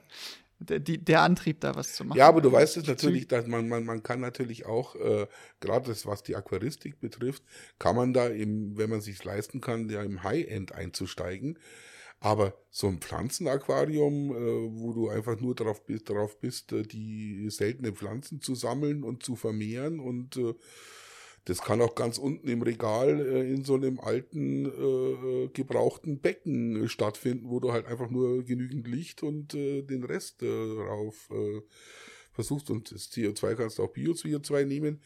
der, 0.59 0.81
die, 0.81 1.03
der 1.03 1.23
Antrieb, 1.23 1.61
da 1.61 1.75
was 1.75 1.95
zu 1.95 2.05
machen. 2.05 2.19
Ja, 2.19 2.29
aber 2.29 2.41
du 2.41 2.51
weißt 2.51 2.77
es 2.77 2.87
natürlich, 2.87 3.29
dass 3.29 3.47
man, 3.47 3.69
man, 3.69 3.85
man 3.85 4.03
kann 4.03 4.21
natürlich 4.21 4.67
auch, 4.67 4.97
äh, 4.97 5.27
gerade 5.61 5.89
das, 5.89 6.07
was 6.07 6.23
die 6.23 6.37
Aquaristik 6.37 7.01
betrifft, 7.01 7.43
kann 7.79 7.97
man 7.97 8.13
da 8.13 8.27
im, 8.27 8.77
wenn 8.77 8.91
man 8.91 9.01
sich 9.01 9.23
leisten 9.25 9.61
kann, 9.61 9.89
ja 9.89 10.03
im 10.03 10.23
High-End 10.23 10.73
einzusteigen. 10.73 11.59
Aber 12.21 12.55
so 12.71 12.89
ein 12.89 12.99
Pflanzenaquarium, 12.99 14.33
äh, 14.33 14.81
wo 14.81 14.93
du 14.93 15.09
einfach 15.09 15.39
nur 15.41 15.55
darauf 15.55 15.87
bist, 15.87 16.11
darauf 16.11 16.41
bist, 16.41 16.73
äh, 16.73 16.83
die 16.83 17.49
seltenen 17.51 17.95
Pflanzen 17.95 18.41
zu 18.41 18.57
sammeln 18.57 19.05
und 19.05 19.23
zu 19.23 19.37
vermehren 19.37 20.01
und 20.01 20.37
äh, 20.37 20.55
das 21.49 21.63
kann 21.63 21.81
auch 21.81 21.95
ganz 21.95 22.19
unten 22.19 22.47
im 22.47 22.61
Regal 22.61 23.21
äh, 23.21 23.51
in 23.51 23.65
so 23.65 23.75
einem 23.75 23.99
alten, 24.01 24.67
äh, 24.67 25.49
gebrauchten 25.49 26.21
Becken 26.21 26.89
stattfinden, 26.91 27.49
wo 27.49 27.59
du 27.59 27.73
halt 27.73 27.87
einfach 27.87 28.11
nur 28.11 28.45
genügend 28.45 28.87
Licht 28.87 29.23
und 29.23 29.55
äh, 29.55 29.83
den 29.83 30.05
Rest 30.05 30.43
darauf 30.43 31.31
versuchst. 32.33 32.71
Und 32.71 32.93
das 32.93 33.11
CO2 33.11 33.55
kannst 33.55 33.79
du 33.79 33.85
auch 33.85 33.93
Bio-CO2 33.93 34.65
nehmen. 34.65 35.01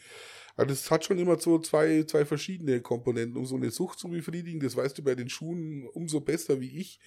Aber 0.56 0.66
das 0.66 0.90
hat 0.90 1.04
schon 1.04 1.18
immer 1.18 1.38
so 1.38 1.58
zwei, 1.60 2.02
zwei 2.02 2.24
verschiedene 2.24 2.80
Komponenten, 2.80 3.38
um 3.38 3.46
so 3.46 3.56
eine 3.56 3.70
Sucht 3.70 3.98
zu 3.98 4.08
befriedigen. 4.08 4.60
Das 4.60 4.76
weißt 4.76 4.98
du 4.98 5.02
bei 5.02 5.14
den 5.14 5.30
Schuhen 5.30 5.86
umso 5.92 6.20
besser 6.20 6.60
wie 6.60 6.78
ich. 6.78 6.98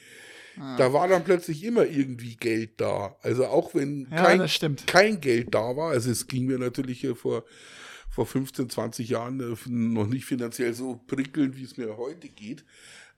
Ah. 0.58 0.78
Da 0.78 0.93
war 0.93 1.08
dann 1.08 1.24
plötzlich 1.24 1.63
immer 1.63 1.86
irgendwie 1.86 2.38
Geld 2.38 2.80
da. 2.82 3.17
Also 3.21 3.45
auch 3.45 3.76
wenn 3.76 4.08
ja, 4.10 4.24
kein, 4.24 4.76
kein 4.88 5.21
Geld 5.21 5.54
da 5.54 5.76
war. 5.76 5.91
Also 5.91 6.10
es 6.10 6.26
ging 6.26 6.45
mir 6.45 6.58
natürlich 6.58 7.06
vor, 7.15 7.43
vor 8.15 8.25
15, 8.25 8.69
20 8.69 9.10
Jahren 9.10 9.41
äh, 9.41 9.56
noch 9.67 10.08
nicht 10.08 10.23
finanziell 10.23 10.73
so 10.73 11.01
prickelnd, 11.06 11.58
wie 11.58 11.65
es 11.65 11.75
mir 11.75 11.97
heute 11.97 12.30
geht. 12.30 12.63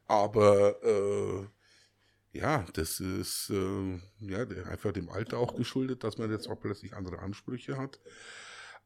Aber 0.07 0.75
äh, 0.83 2.37
ja, 2.39 2.65
das 2.73 2.99
ist 2.99 3.51
äh, 3.51 3.99
ja 4.19 4.39
einfach 4.65 4.91
dem 4.93 5.09
Alter 5.09 5.37
auch 5.37 5.55
geschuldet, 5.55 6.03
dass 6.03 6.17
man 6.17 6.31
jetzt 6.31 6.47
auch 6.49 6.59
plötzlich 6.59 6.95
andere 6.95 7.19
Ansprüche 7.19 7.77
hat. 7.77 7.99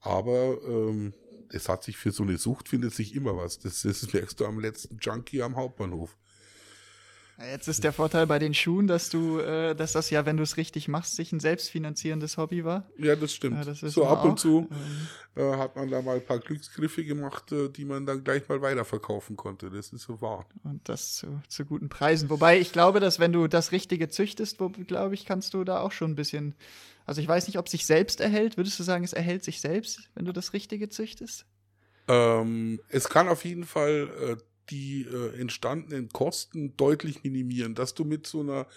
Aber 0.01 0.57
ähm, 0.67 1.13
es 1.47 1.69
hat 1.69 1.83
sich 1.83 1.95
für 1.95 2.11
so 2.11 2.23
eine 2.23 2.37
Sucht 2.37 2.67
findet 2.67 2.93
sich 2.93 3.15
immer 3.15 3.37
was. 3.37 3.59
Das, 3.59 3.83
das 3.83 4.11
merkst 4.11 4.37
du 4.37 4.45
am 4.45 4.59
letzten 4.59 4.97
Junkie 4.97 5.41
am 5.41 5.55
Hauptbahnhof. 5.55 6.17
Jetzt 7.49 7.67
ist 7.67 7.83
der 7.83 7.93
Vorteil 7.93 8.27
bei 8.27 8.39
den 8.39 8.53
Schuhen, 8.53 8.87
dass 8.87 9.09
du, 9.09 9.39
äh, 9.39 9.75
dass 9.75 9.93
das 9.93 10.09
ja, 10.09 10.25
wenn 10.25 10.37
du 10.37 10.43
es 10.43 10.57
richtig 10.57 10.87
machst, 10.87 11.15
sich 11.15 11.31
ein 11.31 11.39
selbstfinanzierendes 11.39 12.37
Hobby 12.37 12.63
war. 12.65 12.89
Ja, 12.97 13.15
das 13.15 13.33
stimmt. 13.33 13.57
Ja, 13.57 13.65
das 13.65 13.79
so 13.79 14.05
ab 14.05 14.23
und 14.25 14.39
zu 14.39 14.69
ähm, 14.71 15.43
äh, 15.43 15.57
hat 15.57 15.75
man 15.75 15.89
da 15.89 16.01
mal 16.01 16.17
ein 16.17 16.25
paar 16.25 16.39
Glücksgriffe 16.39 17.03
gemacht, 17.03 17.51
äh, 17.51 17.69
die 17.69 17.85
man 17.85 18.05
dann 18.05 18.23
gleich 18.23 18.47
mal 18.49 18.61
weiterverkaufen 18.61 19.35
konnte. 19.35 19.69
Das 19.69 19.93
ist 19.93 20.03
so 20.03 20.21
wahr. 20.21 20.45
Und 20.63 20.87
das 20.87 21.15
zu, 21.15 21.41
zu 21.47 21.65
guten 21.65 21.89
Preisen. 21.89 22.29
Wobei 22.29 22.59
ich 22.59 22.71
glaube, 22.71 22.99
dass 22.99 23.19
wenn 23.19 23.33
du 23.33 23.47
das 23.47 23.71
Richtige 23.71 24.09
züchtest, 24.09 24.59
wo, 24.59 24.69
glaube 24.69 25.15
ich, 25.15 25.25
kannst 25.25 25.53
du 25.53 25.63
da 25.63 25.81
auch 25.81 25.91
schon 25.91 26.11
ein 26.11 26.15
bisschen. 26.15 26.55
Also 27.05 27.21
ich 27.21 27.27
weiß 27.27 27.47
nicht, 27.47 27.57
ob 27.57 27.67
sich 27.67 27.85
selbst 27.85 28.21
erhält. 28.21 28.57
Würdest 28.57 28.79
du 28.79 28.83
sagen, 28.83 29.03
es 29.03 29.13
erhält 29.13 29.43
sich 29.43 29.61
selbst, 29.61 30.09
wenn 30.15 30.25
du 30.25 30.31
das 30.31 30.53
Richtige 30.53 30.89
züchtest? 30.89 31.45
Ähm, 32.07 32.79
es 32.89 33.09
kann 33.09 33.27
auf 33.27 33.45
jeden 33.45 33.63
Fall 33.63 34.09
äh, 34.21 34.43
die 34.71 35.03
äh, 35.03 35.39
entstandenen 35.39 36.09
Kosten 36.09 36.75
deutlich 36.77 37.23
minimieren, 37.23 37.75
dass 37.75 37.93
du 37.93 38.05
mit 38.05 38.25
so 38.25 38.41
einer 38.41 38.67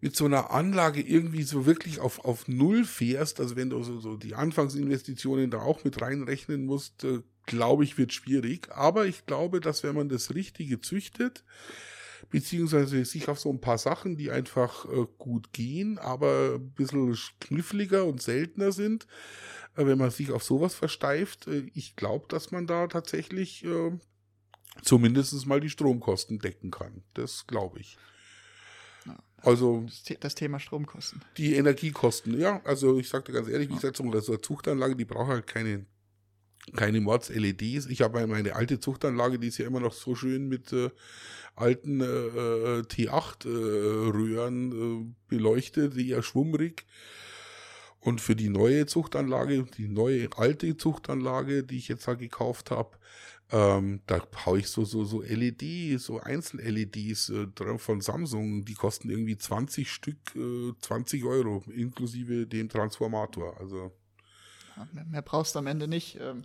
mit 0.00 0.14
so 0.14 0.26
einer 0.26 0.52
Anlage 0.52 1.00
irgendwie 1.00 1.42
so 1.42 1.66
wirklich 1.66 1.98
auf, 1.98 2.24
auf 2.24 2.46
Null 2.46 2.84
fährst, 2.84 3.40
also 3.40 3.56
wenn 3.56 3.70
du 3.70 3.82
so, 3.82 3.98
so 3.98 4.16
die 4.16 4.34
Anfangsinvestitionen 4.36 5.50
da 5.50 5.60
auch 5.60 5.82
mit 5.82 6.00
reinrechnen 6.00 6.66
musst, 6.66 7.02
äh, 7.02 7.22
glaube 7.46 7.82
ich, 7.82 7.98
wird 7.98 8.12
schwierig. 8.12 8.68
Aber 8.70 9.06
ich 9.06 9.26
glaube, 9.26 9.60
dass 9.60 9.82
wenn 9.82 9.96
man 9.96 10.08
das 10.08 10.34
Richtige 10.34 10.80
züchtet, 10.80 11.42
beziehungsweise 12.30 13.04
sich 13.04 13.28
auf 13.28 13.40
so 13.40 13.50
ein 13.50 13.60
paar 13.60 13.78
Sachen, 13.78 14.16
die 14.16 14.30
einfach 14.30 14.84
äh, 14.84 15.06
gut 15.18 15.52
gehen, 15.52 15.98
aber 15.98 16.56
ein 16.56 16.70
bisschen 16.70 17.16
kniffliger 17.40 18.04
und 18.04 18.22
seltener 18.22 18.70
sind, 18.70 19.06
äh, 19.76 19.86
wenn 19.86 19.98
man 19.98 20.10
sich 20.10 20.30
auf 20.30 20.44
sowas 20.44 20.74
versteift, 20.74 21.46
äh, 21.48 21.70
ich 21.74 21.96
glaube, 21.96 22.26
dass 22.28 22.50
man 22.52 22.66
da 22.66 22.86
tatsächlich 22.86 23.64
äh, 23.64 23.98
zumindest 24.82 25.46
mal 25.46 25.60
die 25.60 25.70
Stromkosten 25.70 26.38
decken 26.38 26.70
kann. 26.70 27.02
Das 27.14 27.46
glaube 27.46 27.80
ich. 27.80 27.98
Also 29.42 29.86
das 30.20 30.34
Thema 30.34 30.58
Stromkosten. 30.58 31.22
Die 31.36 31.54
Energiekosten, 31.54 32.38
ja, 32.38 32.60
also 32.64 32.98
ich 32.98 33.08
sagte 33.08 33.32
ganz 33.32 33.48
ehrlich, 33.48 33.68
wie 33.68 33.74
gesagt, 33.74 33.96
so 33.96 34.02
eine 34.02 34.20
Zuchtanlage, 34.20 34.96
die 34.96 35.04
braucht 35.04 35.28
halt 35.28 35.46
keine, 35.46 35.86
keine 36.74 37.00
Mords-LEDs. 37.00 37.86
Ich 37.86 38.02
habe 38.02 38.26
meine 38.26 38.56
alte 38.56 38.80
Zuchtanlage, 38.80 39.38
die 39.38 39.48
ist 39.48 39.58
ja 39.58 39.66
immer 39.66 39.80
noch 39.80 39.92
so 39.92 40.16
schön 40.16 40.48
mit 40.48 40.72
äh, 40.72 40.90
alten 41.54 42.00
äh, 42.00 42.04
äh 42.04 42.80
T8-Röhren 42.82 44.72
äh, 44.72 44.74
äh, 44.74 45.06
beleuchtet, 45.28 45.96
eher 45.96 46.22
schwummrig. 46.22 46.84
Und 48.00 48.20
für 48.20 48.36
die 48.36 48.48
neue 48.48 48.86
Zuchtanlage, 48.86 49.64
die 49.76 49.88
neue 49.88 50.28
alte 50.36 50.76
Zuchtanlage, 50.76 51.64
die 51.64 51.78
ich 51.78 51.88
jetzt 51.88 52.06
halt 52.06 52.20
gekauft 52.20 52.70
habe, 52.70 52.96
Ähm, 53.50 54.02
da 54.06 54.20
haue 54.44 54.58
ich 54.58 54.68
so, 54.68 54.84
so, 54.84 55.04
so 55.04 55.22
LED, 55.22 55.98
so 55.98 56.20
Einzel-LEDs 56.20 57.30
äh, 57.30 57.78
von 57.78 58.02
Samsung, 58.02 58.64
die 58.66 58.74
kosten 58.74 59.08
irgendwie 59.08 59.38
20 59.38 59.90
Stück, 59.90 60.18
äh, 60.36 60.72
20 60.80 61.24
Euro, 61.24 61.64
inklusive 61.74 62.46
dem 62.46 62.68
Transformator. 62.68 63.58
Also. 63.58 63.92
Ja, 64.76 64.88
mehr, 64.92 65.04
mehr, 65.06 65.22
brauchst 65.22 65.54
du 65.54 65.60
am 65.60 65.66
Ende 65.66 65.88
nicht. 65.88 66.18
Ähm, 66.20 66.44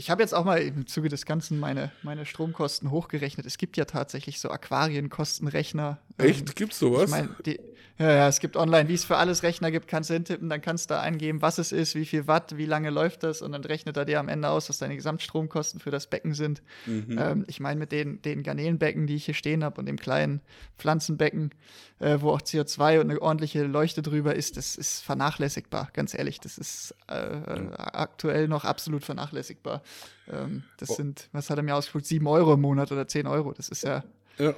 ich 0.00 0.08
habe 0.08 0.22
jetzt 0.22 0.34
auch 0.34 0.46
mal 0.46 0.62
im 0.62 0.86
Zuge 0.86 1.10
des 1.10 1.26
Ganzen 1.26 1.60
meine, 1.60 1.92
meine 2.02 2.24
Stromkosten 2.24 2.90
hochgerechnet. 2.90 3.44
Es 3.44 3.58
gibt 3.58 3.76
ja 3.76 3.84
tatsächlich 3.84 4.40
so 4.40 4.50
Aquarienkostenrechner. 4.50 5.98
Echt? 6.16 6.48
Ähm, 6.48 6.54
Gibt's 6.54 6.78
sowas? 6.78 7.04
Ich 7.04 7.10
mein, 7.10 7.36
die, 7.44 7.60
ja, 8.00 8.10
ja, 8.14 8.28
es 8.28 8.40
gibt 8.40 8.56
online, 8.56 8.88
wie 8.88 8.94
es 8.94 9.04
für 9.04 9.18
alles 9.18 9.42
Rechner 9.42 9.70
gibt, 9.70 9.86
kannst 9.86 10.08
du 10.08 10.14
hintippen, 10.14 10.48
dann 10.48 10.62
kannst 10.62 10.88
du 10.88 10.94
da 10.94 11.02
eingeben, 11.02 11.42
was 11.42 11.58
es 11.58 11.70
ist, 11.70 11.94
wie 11.94 12.06
viel 12.06 12.26
Watt, 12.26 12.56
wie 12.56 12.64
lange 12.64 12.88
läuft 12.88 13.24
das 13.24 13.42
und 13.42 13.52
dann 13.52 13.62
rechnet 13.62 13.98
er 13.98 14.06
dir 14.06 14.20
am 14.20 14.30
Ende 14.30 14.48
aus, 14.48 14.70
was 14.70 14.78
deine 14.78 14.96
Gesamtstromkosten 14.96 15.80
für 15.80 15.90
das 15.90 16.06
Becken 16.06 16.32
sind. 16.32 16.62
Mhm. 16.86 17.18
Ähm, 17.20 17.44
ich 17.46 17.60
meine, 17.60 17.78
mit 17.78 17.92
den, 17.92 18.22
den 18.22 18.42
Garnelenbecken, 18.42 19.06
die 19.06 19.16
ich 19.16 19.26
hier 19.26 19.34
stehen 19.34 19.62
habe 19.62 19.78
und 19.78 19.84
dem 19.84 19.98
kleinen 19.98 20.40
Pflanzenbecken, 20.78 21.50
äh, 21.98 22.16
wo 22.22 22.30
auch 22.30 22.40
CO2 22.40 23.00
und 23.00 23.10
eine 23.10 23.20
ordentliche 23.20 23.64
Leuchte 23.64 24.00
drüber 24.00 24.34
ist, 24.34 24.56
das 24.56 24.76
ist 24.76 25.04
vernachlässigbar, 25.04 25.90
ganz 25.92 26.14
ehrlich. 26.14 26.40
Das 26.40 26.56
ist 26.56 26.94
äh, 27.06 27.36
mhm. 27.36 27.74
aktuell 27.76 28.48
noch 28.48 28.64
absolut 28.64 29.04
vernachlässigbar. 29.04 29.82
Ähm, 30.30 30.64
das 30.78 30.90
oh. 30.90 30.94
sind, 30.94 31.28
was 31.32 31.50
hat 31.50 31.58
er 31.58 31.62
mir 31.62 31.74
ausgespuckt, 31.74 32.06
sieben 32.06 32.26
Euro 32.26 32.54
im 32.54 32.60
Monat 32.60 32.92
oder 32.92 33.08
zehn 33.08 33.26
Euro. 33.26 33.52
Das 33.52 33.68
ist 33.68 33.82
ja. 33.82 34.04
Ja, 34.38 34.54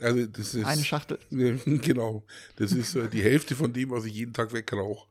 also 0.00 0.26
das 0.26 0.54
ist 0.54 0.64
eine 0.64 0.84
Schachtel. 0.84 1.18
Genau, 1.30 2.22
das 2.56 2.72
ist 2.72 2.94
äh, 2.94 3.08
die 3.08 3.22
Hälfte 3.22 3.54
von 3.54 3.72
dem, 3.72 3.90
was 3.90 4.04
ich 4.04 4.14
jeden 4.14 4.32
Tag 4.32 4.52
wegrauche. 4.52 5.08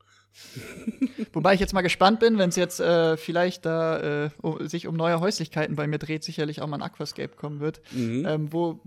Wobei 1.34 1.54
ich 1.54 1.60
jetzt 1.60 1.74
mal 1.74 1.82
gespannt 1.82 2.19
bin, 2.19 2.38
wenn 2.38 2.50
es 2.50 2.56
jetzt 2.58 2.80
äh, 2.80 3.15
vielleicht 3.15 3.65
da 3.65 4.26
äh, 4.26 4.30
um, 4.41 4.67
sich 4.67 4.88
um 4.88 4.95
neue 4.95 5.19
Häuslichkeiten 5.19 5.76
bei 5.76 5.88
mir 5.88 5.98
dreht, 5.98 6.24
sicherlich 6.24 6.62
auch 6.62 6.67
mal 6.67 6.78
ein 6.78 6.82
Aquascape 6.82 7.36
kommen 7.36 7.62
wird, 7.62 7.82
mhm. 7.91 8.26
ähm, 8.26 8.54
wo 8.54 8.82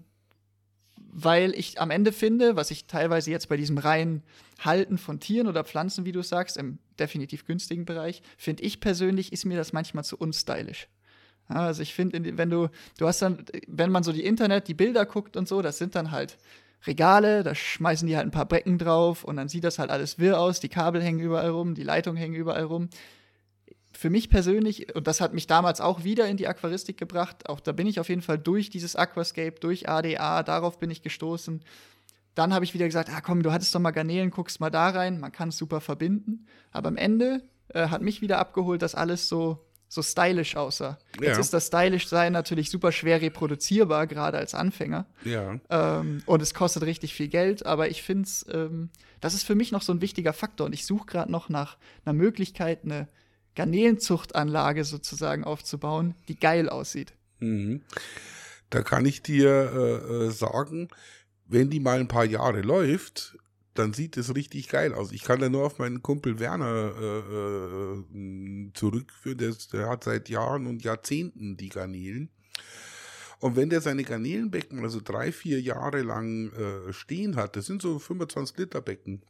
weil 1.22 1.52
ich 1.54 1.80
am 1.80 1.90
Ende 1.90 2.12
finde, 2.12 2.54
was 2.54 2.70
ich 2.70 2.86
teilweise 2.86 3.30
jetzt 3.30 3.48
bei 3.48 3.56
diesem 3.56 3.78
reinen 3.78 4.22
Halten 4.60 4.98
von 4.98 5.18
Tieren 5.18 5.48
oder 5.48 5.64
Pflanzen, 5.64 6.04
wie 6.04 6.12
du 6.12 6.22
sagst, 6.22 6.56
im 6.56 6.78
definitiv 6.98 7.44
günstigen 7.44 7.84
Bereich, 7.84 8.22
finde 8.36 8.62
ich 8.62 8.80
persönlich, 8.80 9.32
ist 9.32 9.44
mir 9.44 9.56
das 9.56 9.72
manchmal 9.72 10.04
zu 10.04 10.16
unstylisch. 10.16 10.88
Also 11.48 11.82
ich 11.82 11.94
finde, 11.94 12.36
wenn 12.36 12.50
du, 12.50 12.68
du 12.98 13.06
hast 13.06 13.22
dann, 13.22 13.44
wenn 13.66 13.90
man 13.90 14.02
so 14.02 14.12
die 14.12 14.24
Internet, 14.24 14.68
die 14.68 14.74
Bilder 14.74 15.06
guckt 15.06 15.36
und 15.36 15.48
so, 15.48 15.60
das 15.62 15.78
sind 15.78 15.94
dann 15.94 16.10
halt 16.12 16.36
Regale, 16.86 17.42
da 17.42 17.54
schmeißen 17.54 18.06
die 18.06 18.16
halt 18.16 18.26
ein 18.26 18.30
paar 18.30 18.46
Becken 18.46 18.78
drauf 18.78 19.24
und 19.24 19.36
dann 19.36 19.48
sieht 19.48 19.64
das 19.64 19.78
halt 19.78 19.90
alles 19.90 20.18
wirr 20.18 20.38
aus, 20.38 20.60
die 20.60 20.68
Kabel 20.68 21.02
hängen 21.02 21.18
überall 21.18 21.50
rum, 21.50 21.74
die 21.74 21.82
Leitungen 21.82 22.18
hängen 22.18 22.34
überall 22.34 22.64
rum. 22.64 22.90
Für 23.98 24.10
mich 24.10 24.30
persönlich, 24.30 24.94
und 24.94 25.08
das 25.08 25.20
hat 25.20 25.34
mich 25.34 25.48
damals 25.48 25.80
auch 25.80 26.04
wieder 26.04 26.28
in 26.28 26.36
die 26.36 26.46
Aquaristik 26.46 26.96
gebracht, 26.96 27.48
auch 27.48 27.58
da 27.58 27.72
bin 27.72 27.88
ich 27.88 27.98
auf 27.98 28.08
jeden 28.08 28.22
Fall 28.22 28.38
durch 28.38 28.70
dieses 28.70 28.94
Aquascape, 28.94 29.58
durch 29.58 29.88
ADA, 29.88 30.44
darauf 30.44 30.78
bin 30.78 30.88
ich 30.88 31.02
gestoßen. 31.02 31.64
Dann 32.36 32.54
habe 32.54 32.64
ich 32.64 32.74
wieder 32.74 32.86
gesagt, 32.86 33.10
ah 33.12 33.20
komm, 33.20 33.42
du 33.42 33.50
hattest 33.50 33.74
doch 33.74 33.80
mal 33.80 33.90
Garnelen, 33.90 34.30
guckst 34.30 34.60
mal 34.60 34.70
da 34.70 34.90
rein, 34.90 35.18
man 35.18 35.32
kann 35.32 35.48
es 35.48 35.58
super 35.58 35.80
verbinden. 35.80 36.46
Aber 36.70 36.86
am 36.86 36.96
Ende 36.96 37.42
äh, 37.74 37.88
hat 37.88 38.00
mich 38.00 38.22
wieder 38.22 38.38
abgeholt, 38.38 38.82
dass 38.82 38.94
alles 38.94 39.28
so 39.28 39.64
so 39.88 40.02
stylisch 40.02 40.54
aussah. 40.54 40.98
Ja. 41.20 41.28
Jetzt 41.28 41.38
ist 41.38 41.54
das 41.54 41.66
stylisch 41.68 42.06
sein 42.06 42.32
natürlich 42.32 42.70
super 42.70 42.92
schwer 42.92 43.20
reproduzierbar, 43.20 44.06
gerade 44.06 44.38
als 44.38 44.54
Anfänger. 44.54 45.06
Ja. 45.24 45.58
Ähm, 45.70 46.22
und 46.26 46.42
es 46.42 46.54
kostet 46.54 46.84
richtig 46.84 47.14
viel 47.14 47.28
Geld, 47.28 47.66
aber 47.66 47.88
ich 47.88 48.02
finde 48.02 48.24
es, 48.24 48.46
ähm, 48.52 48.90
das 49.20 49.34
ist 49.34 49.44
für 49.44 49.54
mich 49.54 49.72
noch 49.72 49.82
so 49.82 49.92
ein 49.92 50.02
wichtiger 50.02 50.34
Faktor. 50.34 50.66
Und 50.66 50.74
ich 50.74 50.86
suche 50.86 51.06
gerade 51.06 51.32
noch 51.32 51.48
nach 51.48 51.78
einer 52.04 52.12
Möglichkeit, 52.12 52.84
eine 52.84 53.08
Garnelenzuchtanlage 53.58 54.84
sozusagen 54.84 55.42
aufzubauen, 55.42 56.14
die 56.28 56.38
geil 56.38 56.68
aussieht. 56.68 57.12
Mhm. 57.40 57.82
Da 58.70 58.82
kann 58.82 59.04
ich 59.04 59.20
dir 59.20 59.48
äh, 59.50 60.26
äh 60.26 60.30
sagen, 60.30 60.88
wenn 61.46 61.68
die 61.68 61.80
mal 61.80 61.98
ein 61.98 62.06
paar 62.06 62.24
Jahre 62.24 62.60
läuft, 62.60 63.36
dann 63.74 63.92
sieht 63.92 64.16
es 64.16 64.34
richtig 64.36 64.68
geil 64.68 64.94
aus. 64.94 65.10
Ich 65.10 65.22
kann 65.22 65.40
da 65.40 65.48
nur 65.48 65.64
auf 65.66 65.78
meinen 65.78 66.02
Kumpel 66.02 66.38
Werner 66.38 66.92
äh, 67.00 67.18
äh, 67.18 68.72
zurückführen, 68.74 69.38
der, 69.38 69.54
der, 69.72 69.88
hat 69.88 70.04
seit 70.04 70.28
Jahren 70.28 70.66
und 70.66 70.84
Jahrzehnten 70.84 71.56
die 71.56 71.68
Garnelen. 71.68 72.30
Und 73.40 73.56
wenn 73.56 73.70
der 73.70 73.80
seine 73.80 74.04
Garnelenbecken 74.04 74.84
also 74.84 75.00
drei, 75.02 75.32
vier 75.32 75.60
Jahre 75.60 76.02
lang 76.02 76.52
äh, 76.52 76.92
stehen 76.92 77.34
hat, 77.34 77.56
das 77.56 77.66
sind 77.66 77.82
so 77.82 77.98
25 77.98 78.56
Liter 78.58 78.82
Becken, 78.82 79.22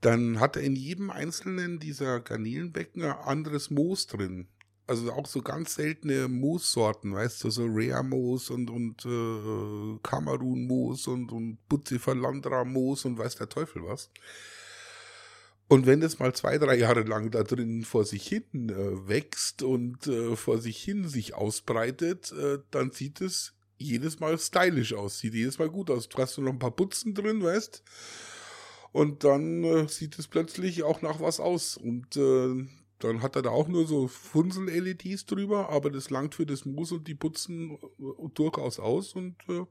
dann 0.00 0.40
hat 0.40 0.56
er 0.56 0.62
in 0.62 0.76
jedem 0.76 1.10
einzelnen 1.10 1.78
dieser 1.78 2.20
Garnelenbecken 2.20 3.02
ein 3.02 3.12
anderes 3.12 3.70
Moos 3.70 4.06
drin 4.06 4.48
also 4.88 5.12
auch 5.12 5.26
so 5.26 5.42
ganz 5.42 5.74
seltene 5.74 6.28
Moossorten, 6.28 7.12
weißt 7.12 7.44
du, 7.44 7.50
so 7.50 7.66
Rare 7.68 8.02
Moos 8.02 8.48
und, 8.48 8.70
und 8.70 9.04
äh, 9.04 9.98
Kamerun 10.02 10.66
Moos 10.66 11.06
und, 11.06 11.30
und 11.30 11.58
Bucephalandra 11.68 12.64
Moos 12.64 13.04
und 13.04 13.18
weiß 13.18 13.36
der 13.36 13.50
Teufel 13.50 13.84
was. 13.84 14.10
Und 15.68 15.84
wenn 15.84 16.00
das 16.00 16.18
mal 16.18 16.34
zwei, 16.34 16.56
drei 16.56 16.76
Jahre 16.76 17.02
lang 17.02 17.30
da 17.30 17.42
drin 17.42 17.82
vor 17.82 18.06
sich 18.06 18.26
hin 18.26 18.70
äh, 18.70 19.08
wächst 19.08 19.62
und 19.62 20.06
äh, 20.06 20.34
vor 20.34 20.58
sich 20.58 20.82
hin 20.82 21.06
sich 21.06 21.34
ausbreitet, 21.34 22.32
äh, 22.32 22.58
dann 22.70 22.90
sieht 22.90 23.20
es 23.20 23.52
jedes 23.76 24.18
Mal 24.20 24.38
stylisch 24.38 24.94
aus, 24.94 25.18
sieht 25.18 25.34
jedes 25.34 25.58
Mal 25.58 25.68
gut 25.68 25.90
aus. 25.90 26.08
Du 26.08 26.16
hast 26.16 26.38
noch 26.38 26.50
ein 26.50 26.58
paar 26.58 26.74
Putzen 26.74 27.12
drin, 27.12 27.42
weißt 27.42 27.82
und 28.92 29.24
dann 29.24 29.64
äh, 29.64 29.88
sieht 29.88 30.18
es 30.18 30.28
plötzlich 30.28 30.82
auch 30.82 31.02
nach 31.02 31.20
was 31.20 31.40
aus. 31.40 31.76
Und 31.76 32.16
äh, 32.16 32.66
dann 32.98 33.22
hat 33.22 33.36
er 33.36 33.42
da 33.42 33.50
auch 33.50 33.68
nur 33.68 33.86
so 33.86 34.08
Funsel-LEDs 34.08 35.26
drüber, 35.26 35.68
aber 35.68 35.90
das 35.90 36.10
langt 36.10 36.34
für 36.34 36.46
das 36.46 36.64
Moos 36.64 36.92
und 36.92 37.06
die 37.06 37.14
putzen 37.14 37.78
äh, 37.98 38.28
durchaus 38.34 38.80
aus. 38.80 39.14
Und 39.14 39.36
äh, 39.48 39.64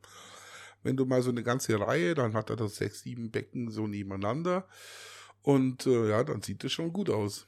wenn 0.84 0.97
du 0.97 1.06
mal 1.06 1.21
so 1.21 1.32
eine 1.32 1.43
ganze 1.43 1.80
Reihe, 1.80 2.13
dann 2.13 2.34
hat 2.34 2.49
er 2.49 2.56
das 2.56 2.75
sechs, 2.75 3.01
sieben 3.01 3.32
Becken 3.32 3.71
so 3.71 3.88
nebeneinander. 3.88 4.67
Und 5.41 5.86
äh, 5.88 6.10
ja, 6.10 6.23
dann 6.23 6.41
sieht 6.41 6.63
das 6.63 6.71
schon 6.71 6.93
gut 6.93 7.10
aus. 7.10 7.47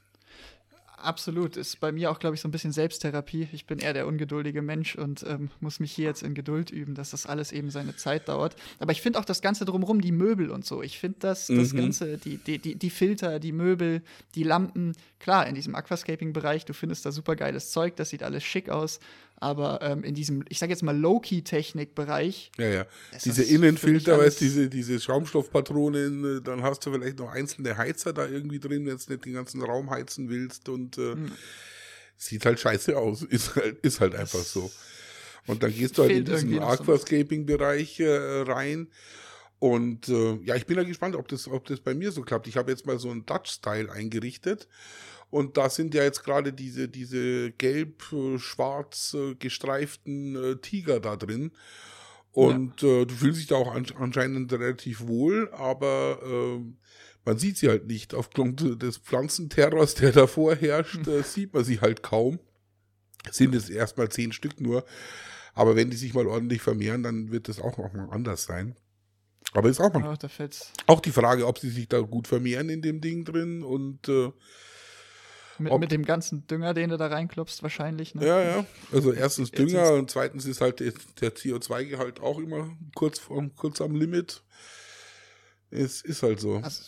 Absolut. 1.02 1.56
Ist 1.56 1.80
bei 1.80 1.92
mir 1.92 2.10
auch, 2.10 2.18
glaube 2.18 2.34
ich, 2.34 2.40
so 2.40 2.48
ein 2.48 2.50
bisschen 2.50 2.72
Selbsttherapie. 2.72 3.48
Ich 3.52 3.66
bin 3.66 3.78
eher 3.78 3.92
der 3.92 4.06
ungeduldige 4.06 4.60
Mensch 4.60 4.96
und 4.96 5.24
ähm, 5.26 5.50
muss 5.60 5.80
mich 5.80 5.92
hier 5.92 6.06
jetzt 6.06 6.22
in 6.22 6.34
Geduld 6.34 6.70
üben, 6.70 6.94
dass 6.94 7.10
das 7.10 7.26
alles 7.26 7.52
eben 7.52 7.70
seine 7.70 7.96
Zeit 7.96 8.28
dauert. 8.28 8.56
Aber 8.78 8.92
ich 8.92 9.00
finde 9.00 9.18
auch 9.18 9.24
das 9.24 9.40
Ganze 9.40 9.64
drumherum, 9.64 10.00
die 10.00 10.12
Möbel 10.12 10.50
und 10.50 10.66
so. 10.66 10.82
Ich 10.82 10.98
finde 10.98 11.18
das, 11.20 11.46
das 11.46 11.72
mhm. 11.72 11.78
Ganze, 11.78 12.18
die, 12.18 12.36
die, 12.36 12.58
die, 12.58 12.74
die 12.74 12.90
Filter, 12.90 13.40
die 13.40 13.52
Möbel, 13.52 14.02
die 14.34 14.42
Lampen, 14.42 14.94
klar, 15.18 15.46
in 15.46 15.54
diesem 15.54 15.74
Aquascaping-Bereich, 15.74 16.64
du 16.64 16.74
findest 16.74 17.06
da 17.06 17.12
super 17.12 17.36
geiles 17.36 17.70
Zeug, 17.70 17.96
das 17.96 18.10
sieht 18.10 18.22
alles 18.22 18.44
schick 18.44 18.68
aus. 18.68 19.00
Aber 19.42 19.80
ähm, 19.80 20.04
in 20.04 20.14
diesem, 20.14 20.44
ich 20.50 20.58
sage 20.58 20.72
jetzt 20.72 20.82
mal 20.82 20.96
Low-Key-Technik-Bereich. 20.96 22.52
Ja, 22.58 22.68
ja. 22.68 22.86
Diese 23.24 23.42
Innenfilter, 23.42 24.18
weißt 24.18 24.38
diese, 24.38 24.68
diese 24.68 25.00
Schaumstoffpatronen, 25.00 26.38
äh, 26.38 26.42
dann 26.42 26.62
hast 26.62 26.84
du 26.84 26.92
vielleicht 26.92 27.18
noch 27.18 27.30
einzelne 27.30 27.78
Heizer 27.78 28.12
da 28.12 28.26
irgendwie 28.26 28.60
drin, 28.60 28.84
wenn 28.86 28.98
du 28.98 29.12
nicht 29.12 29.24
den 29.24 29.32
ganzen 29.32 29.62
Raum 29.62 29.88
heizen 29.88 30.28
willst 30.28 30.68
und 30.68 30.98
äh, 30.98 31.12
hm. 31.12 31.32
sieht 32.18 32.44
halt 32.44 32.60
scheiße 32.60 32.98
aus. 32.98 33.22
Ist 33.30 33.56
halt, 33.56 33.78
ist 33.80 34.00
halt 34.00 34.14
einfach 34.14 34.40
so. 34.40 34.70
Und 35.46 35.62
dann 35.62 35.72
gehst 35.72 35.96
du 35.96 36.02
halt 36.02 36.12
in 36.12 36.24
diesen 36.26 36.58
Aquascaping-Bereich 36.58 38.00
äh, 38.00 38.42
rein. 38.42 38.88
Und 39.58 40.08
äh, 40.08 40.38
ja, 40.44 40.54
ich 40.54 40.66
bin 40.66 40.76
ja 40.76 40.84
gespannt, 40.84 41.16
ob 41.16 41.28
das, 41.28 41.48
ob 41.48 41.66
das 41.66 41.80
bei 41.80 41.94
mir 41.94 42.12
so 42.12 42.22
klappt. 42.22 42.46
Ich 42.46 42.56
habe 42.56 42.70
jetzt 42.70 42.86
mal 42.86 42.98
so 42.98 43.10
einen 43.10 43.24
Dutch-Style 43.24 43.90
eingerichtet. 43.90 44.68
Und 45.30 45.56
da 45.56 45.70
sind 45.70 45.94
ja 45.94 46.02
jetzt 46.02 46.24
gerade 46.24 46.52
diese, 46.52 46.88
diese 46.88 47.52
gelb-schwarz 47.52 49.14
äh, 49.14 49.34
gestreiften 49.36 50.36
äh, 50.36 50.56
Tiger 50.56 51.00
da 51.00 51.16
drin. 51.16 51.52
Und 52.32 52.82
ja. 52.82 53.02
äh, 53.02 53.06
du 53.06 53.14
fühlst 53.14 53.40
dich 53.40 53.46
da 53.46 53.56
auch 53.56 53.72
an, 53.72 53.86
anscheinend 53.96 54.52
relativ 54.52 55.06
wohl, 55.06 55.50
aber 55.52 56.20
äh, 56.24 56.60
man 57.24 57.38
sieht 57.38 57.58
sie 57.58 57.68
halt 57.68 57.86
nicht. 57.86 58.14
Aufgrund 58.14 58.82
des 58.82 58.98
Pflanzenterrors, 58.98 59.94
der 59.94 60.12
da 60.12 60.26
vorherrscht, 60.26 61.06
äh, 61.06 61.22
sieht 61.22 61.54
man 61.54 61.64
sie 61.64 61.80
halt 61.80 62.02
kaum. 62.02 62.40
Sind 63.30 63.54
es 63.54 63.68
erstmal 63.68 64.08
zehn 64.08 64.32
Stück 64.32 64.60
nur. 64.60 64.84
Aber 65.54 65.76
wenn 65.76 65.90
die 65.90 65.96
sich 65.96 66.14
mal 66.14 66.26
ordentlich 66.26 66.62
vermehren, 66.62 67.02
dann 67.02 67.30
wird 67.30 67.48
das 67.48 67.60
auch 67.60 67.76
noch 67.76 67.92
mal 67.92 68.08
anders 68.10 68.44
sein. 68.44 68.76
Aber 69.52 69.68
ist 69.68 69.80
auch 69.80 69.92
mal. 69.92 70.02
Ja, 70.02 70.48
auch 70.86 71.00
die 71.00 71.10
Frage, 71.10 71.46
ob 71.46 71.58
sie 71.58 71.70
sich 71.70 71.88
da 71.88 72.00
gut 72.00 72.28
vermehren 72.28 72.68
in 72.68 72.82
dem 72.82 73.00
Ding 73.00 73.24
drin 73.24 73.62
und 73.62 74.08
äh, 74.08 74.32
mit, 75.60 75.78
mit, 75.78 75.92
dem 75.92 76.04
ganzen 76.04 76.46
Dünger, 76.46 76.74
den 76.74 76.90
du 76.90 76.96
da 76.96 77.06
reinklopfst, 77.06 77.62
wahrscheinlich. 77.62 78.14
Ne? 78.14 78.26
Ja, 78.26 78.40
ja. 78.40 78.66
Also 78.92 79.12
erstens 79.12 79.50
Dünger 79.50 79.92
und 79.94 80.10
zweitens 80.10 80.46
ist 80.46 80.60
halt 80.60 80.80
der, 80.80 80.92
der 81.20 81.34
CO2-Gehalt 81.34 82.20
auch 82.20 82.38
immer 82.38 82.70
kurz, 82.94 83.20
kurz 83.56 83.80
am 83.80 83.94
Limit. 83.94 84.42
Es 85.70 86.02
ist 86.02 86.22
halt 86.22 86.40
so. 86.40 86.56
Also, 86.56 86.82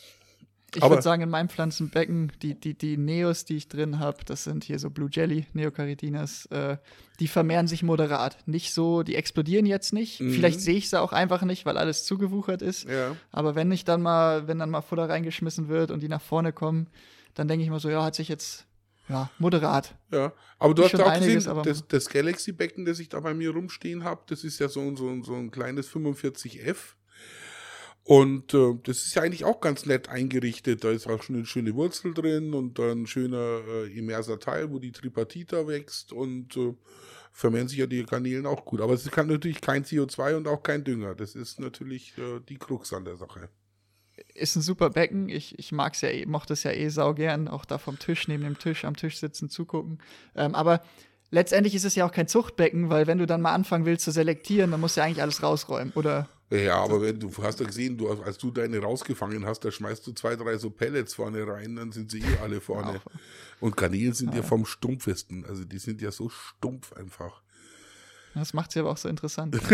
ich 0.75 0.83
würde 0.83 1.03
sagen, 1.03 1.23
in 1.23 1.29
meinem 1.29 1.51
Pflanzenbecken, 1.51 2.33
die, 2.41 2.59
die, 2.59 2.75
die 2.75 2.97
Neos, 2.97 3.45
die 3.45 3.57
ich 3.57 3.69
drin 3.69 3.99
habe, 3.99 4.19
das 4.25 4.45
sind 4.45 4.65
hier 4.65 4.79
so 4.79 4.89
Blue 4.89 5.11
Jelly, 5.13 5.47
Neocaritinas, 5.53 6.47
äh, 6.47 6.79
die 7.21 7.29
vermehren 7.29 7.67
sich 7.67 7.83
moderat. 7.83 8.39
Nicht 8.47 8.73
so, 8.73 9.03
die 9.03 9.17
explodieren 9.17 9.67
jetzt 9.67 9.93
nicht. 9.93 10.21
Mhm. 10.21 10.33
Vielleicht 10.33 10.61
sehe 10.61 10.77
ich 10.77 10.89
sie 10.89 11.01
auch 11.01 11.13
einfach 11.13 11.43
nicht, 11.43 11.67
weil 11.67 11.77
alles 11.77 12.05
zugewuchert 12.07 12.63
ist. 12.63 12.89
Ja. 12.89 13.17
Aber 13.31 13.55
wenn 13.55 13.71
ich 13.71 13.85
dann 13.85 14.01
mal, 14.01 14.49
wenn 14.49 14.59
dann 14.59 14.71
mal 14.71 14.81
Futter 14.81 15.09
reingeschmissen 15.09 15.69
wird 15.69 15.91
und 15.91 16.01
die 16.03 16.09
nach 16.09 16.23
vorne 16.23 16.53
kommen, 16.55 16.87
dann 17.35 17.49
denke 17.49 17.65
ich 17.65 17.71
mal 17.71 17.81
so, 17.81 17.89
ja, 17.91 18.03
hat 18.05 18.15
sich 18.15 18.29
jetzt 18.29 18.67
ja, 19.09 19.31
moderat. 19.39 19.97
Ja, 20.13 20.33
aber 20.59 20.75
du 20.75 20.85
hast 20.85 20.95
auch 21.01 21.07
einiges, 21.11 21.45
gesehen, 21.47 21.63
das, 21.65 21.87
das 21.89 22.09
Galaxy-Becken, 22.09 22.85
das 22.85 22.99
ich 23.01 23.09
da 23.09 23.21
bei 23.21 23.35
mir 23.35 23.51
rumstehen 23.51 24.05
habe, 24.05 24.23
das 24.29 24.45
ist 24.45 24.59
ja 24.61 24.69
so, 24.69 24.81
ein- 24.81 24.97
so, 24.97 25.09
ein- 25.09 25.23
so 25.23 25.35
ein 25.35 25.51
kleines 25.51 25.89
45F. 25.89 26.95
Und 28.05 28.53
äh, 28.53 28.75
das 28.83 28.99
ist 28.99 29.15
ja 29.15 29.23
eigentlich 29.23 29.45
auch 29.45 29.61
ganz 29.61 29.87
nett 29.87 30.09
eingerichtet. 30.09 30.83
Da 30.83 30.91
ist 30.91 31.07
auch 31.09 31.23
schon 31.23 31.37
eine 31.37 31.47
schöne 31.47 31.75
Wurzel 31.75 32.15
drin 32.15 32.53
und 32.53 32.79
dann 32.79 33.03
ein 33.03 33.07
schöner 33.07 33.61
äh, 33.67 33.97
immerser 33.97 34.41
Teil, 34.41 34.71
wo 34.73 34.79
die 34.81 34.91
Tripartita 34.93 35.67
wächst 35.69 36.13
und 36.13 36.57
äh, 36.57 36.75
vermehren 37.31 37.69
sich 37.69 37.79
ja 37.79 37.87
die 37.87 38.05
Garnelen 38.05 38.45
auch 38.47 38.65
gut. 38.65 38.81
Aber 38.81 38.93
es 38.95 39.09
kann 39.11 39.29
natürlich 39.29 39.61
kein 39.61 39.85
CO2 39.85 40.37
und 40.37 40.49
auch 40.49 40.63
kein 40.65 40.83
Dünger. 40.83 41.15
Das 41.15 41.37
ist 41.37 41.61
natürlich 41.61 42.19
äh, 42.19 42.41
die 42.49 42.59
Krux 42.59 42.93
an 42.93 43.05
der 43.05 43.17
Sache. 43.17 43.49
Ist 44.35 44.57
ein 44.57 44.63
super 44.63 44.91
Becken. 44.91 45.29
Ich, 45.29 45.59
ich 45.59 45.73
mag's 45.73 46.01
ja 46.01 46.09
eh, 46.09 46.27
mochte 46.27 46.55
es 46.55 46.63
ja 46.63 46.73
eh 46.73 46.89
saugern, 46.89 47.49
auch 47.49 47.65
da 47.65 47.79
vom 47.79 47.99
Tisch, 47.99 48.29
neben 48.29 48.45
dem 48.45 48.59
Tisch, 48.59 48.85
am 48.85 48.97
Tisch 48.97 49.19
sitzen, 49.19 49.49
zugucken. 49.49 49.99
Ähm, 50.35 50.55
aber 50.55 50.83
letztendlich 51.31 51.75
ist 51.75 51.85
es 51.85 51.95
ja 51.95 52.07
auch 52.07 52.13
kein 52.13 52.29
Zuchtbecken, 52.29 52.91
weil 52.91 53.07
wenn 53.07 53.19
du 53.19 53.27
dann 53.27 53.41
mal 53.41 53.55
anfangen 53.55 53.85
willst 53.85 54.05
zu 54.05 54.11
selektieren, 54.11 54.71
dann 54.71 54.81
musst 54.81 54.97
du 54.97 55.01
ja 55.01 55.07
eigentlich 55.07 55.23
alles 55.23 55.43
rausräumen. 55.43 55.93
Oder 55.95 56.29
Ja, 56.51 56.77
aber 56.77 57.03
wenn 57.03 57.19
du 57.19 57.31
hast 57.43 57.61
ja 57.61 57.67
gesehen, 57.67 57.99
du, 57.99 58.11
als 58.11 58.39
du 58.39 58.51
deine 58.51 58.79
rausgefangen 58.79 59.45
hast, 59.45 59.65
da 59.65 59.71
schmeißt 59.71 60.07
du 60.07 60.13
zwei, 60.13 60.37
drei 60.37 60.57
so 60.57 60.71
Pellets 60.71 61.15
vorne 61.15 61.47
rein, 61.47 61.77
dann 61.77 61.93
sind 61.93 62.11
sie 62.11 62.21
eh 62.21 62.39
alle 62.43 62.61
vorne. 62.61 63.01
Und 63.61 63.77
Garnelen 63.77 64.13
sind 64.13 64.35
ja 64.35 64.43
vom 64.43 64.65
Stumpfesten. 64.65 65.45
Also 65.47 65.65
die 65.65 65.79
sind 65.79 66.01
ja 66.01 66.11
so 66.11 66.29
stumpf 66.29 66.93
einfach. 66.93 67.43
das 68.35 68.55
macht 68.55 68.73
sie 68.73 68.81
aber 68.81 68.91
auch 68.91 68.97
so 68.97 69.09
interessant. 69.09 69.57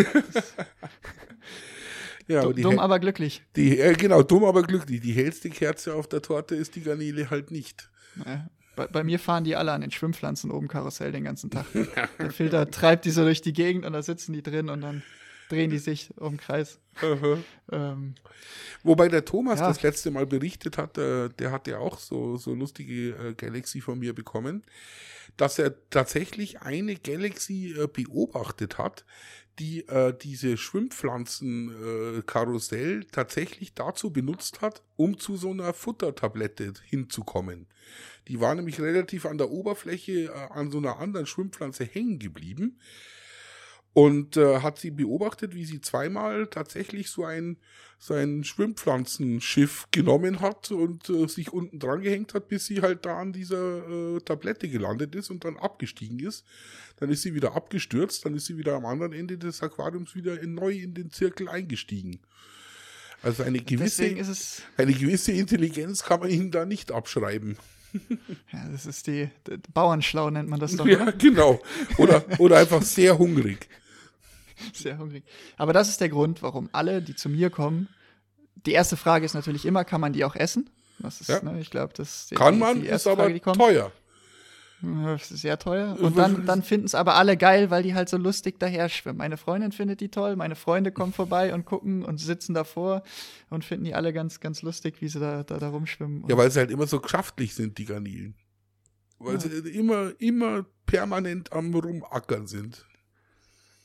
Ja, 2.29 2.43
Du- 2.43 2.53
Dumm, 2.53 2.79
aber 2.79 2.99
glücklich. 3.01 3.43
die 3.57 3.79
äh, 3.81 3.95
genau, 3.95 4.23
dumm, 4.23 4.45
aber 4.45 4.63
glücklich. 4.63 5.01
Die 5.01 5.13
hellste 5.13 5.49
Kerze 5.51 5.95
auf 5.95 6.09
der 6.09 6.23
Torte 6.23 6.55
ist 6.55 6.77
die 6.77 6.83
Garnele 6.83 7.31
halt 7.31 7.51
nicht. 7.51 7.91
Ja. 8.25 8.49
Bei, 8.77 8.87
bei 8.87 9.03
mir 9.03 9.19
fahren 9.19 9.43
die 9.45 9.57
alle 9.57 9.73
an 9.73 9.81
den 9.81 9.91
Schwimmpflanzen 9.91 10.51
oben 10.53 10.69
Karussell 10.69 11.11
den 11.11 11.25
ganzen 11.25 11.51
Tag. 11.51 11.67
Der 12.21 12.31
Filter 12.31 12.71
treibt 12.71 13.05
die 13.07 13.11
so 13.11 13.23
durch 13.25 13.41
die 13.41 13.53
Gegend 13.53 13.85
und 13.85 13.93
da 13.93 14.03
sitzen 14.03 14.33
die 14.35 14.43
drin 14.43 14.69
und 14.69 14.83
dann 14.83 15.03
drehen 15.49 15.71
die 15.71 15.79
sich 15.79 16.11
um 16.17 16.35
den 16.35 16.39
Kreis. 16.39 16.79
Ähm, 17.73 18.15
Wobei 18.83 19.09
der 19.09 19.25
Thomas 19.25 19.61
Ja. 19.61 19.69
das 19.69 19.83
letzte 19.83 20.11
Mal 20.11 20.27
berichtet 20.27 20.79
hat, 20.79 20.97
äh, 20.99 21.29
der 21.31 21.51
hat 21.51 21.67
ja 21.67 21.79
auch 21.79 21.99
so, 21.99 22.37
so 22.37 22.55
lustige 22.55 23.11
äh, 23.11 23.35
Galaxy 23.35 23.81
von 23.81 23.99
mir 23.99 24.15
bekommen, 24.15 24.63
dass 25.37 25.59
er 25.59 25.75
tatsächlich 25.91 26.61
eine 26.61 26.95
Galaxy 26.97 27.75
äh, 27.79 27.87
beobachtet 27.87 28.79
hat, 28.79 29.05
die 29.59 29.87
äh, 29.89 30.17
diese 30.17 30.57
Schwimmpflanzen 30.57 32.19
äh, 32.19 32.23
tatsächlich 33.11 33.75
dazu 33.75 34.13
benutzt 34.13 34.61
hat, 34.61 34.83
um 34.97 35.19
zu 35.19 35.37
so 35.37 35.51
einer 35.51 35.73
Futtertablette 35.75 36.75
hinzukommen. 36.85 37.67
Die 38.29 38.41
war 38.41 38.55
nämlich 38.55 38.81
relativ 38.81 39.27
an 39.27 39.39
der 39.39 39.51
Oberfläche 39.51 40.27
äh, 40.27 40.31
an 40.51 40.71
so 40.71 40.79
einer 40.79 40.99
anderen 40.99 41.27
Schwimmpflanze 41.27 41.85
hängen 41.85 42.19
geblieben 42.19 42.79
und 43.93 44.37
äh, 44.37 44.61
hat 44.61 44.79
sie 44.79 44.91
beobachtet, 44.91 45.55
wie 45.55 45.65
sie 45.65 45.81
zweimal 45.81 46.47
tatsächlich 46.47 47.11
so 47.11 47.25
ein, 47.25 47.57
so 47.99 48.15
ein 48.15 48.45
Schwimmpflanzenschiff 48.45 49.89
genommen 49.91 50.41
hat 50.41 50.71
und 50.71 51.09
äh, 51.09 51.27
sich 51.27 51.53
unten 51.53 51.79
dran 51.79 52.03
gehängt 52.03 52.35
hat, 52.35 52.49
bis 52.49 52.67
sie 52.67 52.81
halt 52.81 53.07
da 53.07 53.19
an 53.19 53.33
dieser 53.33 53.89
äh, 54.17 54.21
Tablette 54.21 54.69
gelandet 54.69 55.15
ist 55.15 55.31
und 55.31 55.45
dann 55.45 55.57
abgestiegen 55.57 56.21
ist. 56.21 56.45
Dann 56.97 57.11
ist 57.11 57.23
sie 57.23 57.35
wieder 57.35 57.57
abgestürzt, 57.57 58.25
dann 58.25 58.35
ist 58.35 58.47
sie 58.47 58.57
wieder 58.57 58.75
am 58.75 58.87
anderen 58.87 59.13
Ende 59.13 59.39
des 59.39 59.63
Aquariums 59.63 60.15
wieder 60.15 60.41
in, 60.41 60.55
neu 60.55 60.73
in 60.73 60.95
den 60.95 61.11
Zirkel 61.11 61.49
eingestiegen. 61.49 62.21
Also 63.23 63.43
eine 63.43 63.61
gewisse, 63.61 64.05
eine 64.77 64.93
gewisse 64.93 65.33
Intelligenz 65.33 66.05
kann 66.05 66.21
man 66.21 66.31
ihnen 66.31 66.53
da 66.53 66.65
nicht 66.65 66.93
abschreiben. 66.93 67.57
ja, 68.53 68.69
das 68.71 68.87
ist 68.87 69.07
die, 69.07 69.29
die 69.47 69.57
Bauernschlau 69.73 70.31
nennt 70.31 70.49
man 70.49 70.61
das 70.61 70.77
doch, 70.77 70.87
Ja, 70.87 71.03
oder? 71.03 71.13
genau. 71.13 71.61
Oder, 71.99 72.25
oder 72.39 72.59
einfach 72.59 72.83
sehr 72.83 73.19
hungrig. 73.19 73.69
Sehr 74.73 74.99
hungrig. 74.99 75.23
Aber 75.57 75.73
das 75.73 75.89
ist 75.89 76.01
der 76.01 76.09
Grund, 76.09 76.43
warum 76.43 76.69
alle, 76.73 77.01
die 77.01 77.15
zu 77.15 77.29
mir 77.29 77.49
kommen, 77.49 77.89
die 78.67 78.73
erste 78.73 78.97
Frage 78.97 79.25
ist 79.25 79.35
natürlich 79.35 79.65
immer, 79.65 79.85
kann 79.85 80.01
man 80.01 80.13
die 80.13 80.25
auch 80.25 80.35
essen? 80.35 80.69
Das 80.99 81.21
ist, 81.21 81.29
Ja. 81.29 81.41
ne, 81.43 81.61
ich 81.61 81.71
glaube, 81.71 81.93
das 81.95 82.23
ist 82.23 82.31
die, 82.33 82.35
Kann 82.35 82.59
man, 82.59 82.81
die 82.81 82.87
ist 82.87 82.91
erste 82.91 83.11
aber 83.13 83.23
Frage, 83.23 83.35
die 83.35 83.41
kommt. 83.41 83.57
teuer. 83.59 83.93
Sehr 85.19 85.59
teuer. 85.59 85.97
Und 86.01 86.17
dann, 86.17 86.47
dann 86.47 86.63
finden 86.63 86.87
es 86.87 86.95
aber 86.95 87.15
alle 87.17 87.37
geil, 87.37 87.71
weil 87.71 87.83
die 87.83 87.95
halt 87.95 88.09
so 88.09 88.17
lustig 88.17 88.61
daher 88.61 88.89
schwimmen. 88.89 89.19
Meine 89.19 89.37
Freundin 89.37 89.73
findet 89.73 90.01
die 90.01 90.09
toll, 90.09 90.37
meine 90.37 90.55
Freunde 90.55 90.93
kommen 90.93 91.13
vorbei 91.15 91.53
und 91.53 91.65
gucken 91.65 92.05
und 92.05 92.19
sitzen 92.19 92.55
davor 92.55 93.03
und 93.51 93.65
finden 93.65 93.85
die 93.87 93.95
alle 93.95 94.13
ganz, 94.13 94.39
ganz 94.41 94.63
lustig, 94.63 95.01
wie 95.01 95.09
sie 95.09 95.19
da, 95.19 95.43
da, 95.43 95.59
da 95.59 95.69
rumschwimmen. 95.71 96.25
Ja, 96.29 96.37
weil 96.37 96.51
sie 96.51 96.61
halt 96.61 96.71
immer 96.71 96.87
so 96.87 97.03
schaftlich 97.05 97.55
sind, 97.55 97.79
die 97.79 97.87
Garnelen. 97.87 98.37
Weil 99.19 99.35
Ja. 99.35 99.41
sie 99.41 99.49
immer, 99.71 100.13
immer 100.21 100.65
permanent 100.87 101.53
am 101.53 101.75
Rumackern 101.75 102.47
sind. 102.47 102.85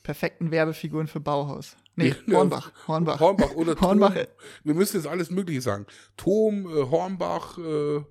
perfekten 0.04 0.50
Werbefiguren 0.50 1.06
für 1.08 1.18
Bauhaus. 1.20 1.76
Nee, 1.96 2.14
Ja, 2.26 2.36
Hornbach. 2.36 2.70
Hornbach. 2.86 3.20
Hornbach 3.20 3.52
oder 3.54 3.74
Hornbach. 3.80 4.14
Wir 4.62 4.74
müssen 4.74 4.96
jetzt 4.98 5.06
alles 5.06 5.30
Mögliche 5.30 5.60
sagen. 5.60 5.86
Tom, 6.16 6.66
äh, 6.66 6.90
Hornbach, 6.90 7.56
äh, 7.58 8.02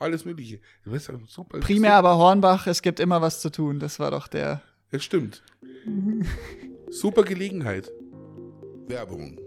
alles 0.00 0.24
Mögliche. 0.24 0.60
Du 0.84 0.92
ja, 0.92 1.00
super. 1.26 1.60
Primär 1.60 1.94
aber 1.94 2.16
Hornbach, 2.16 2.66
es 2.66 2.82
gibt 2.82 3.00
immer 3.00 3.20
was 3.20 3.40
zu 3.40 3.50
tun. 3.50 3.78
Das 3.78 3.98
war 3.98 4.10
doch 4.10 4.28
der. 4.28 4.62
Das 4.90 5.04
stimmt. 5.04 5.42
Super 6.90 7.22
Gelegenheit. 7.22 7.90
Werbung. 8.88 9.38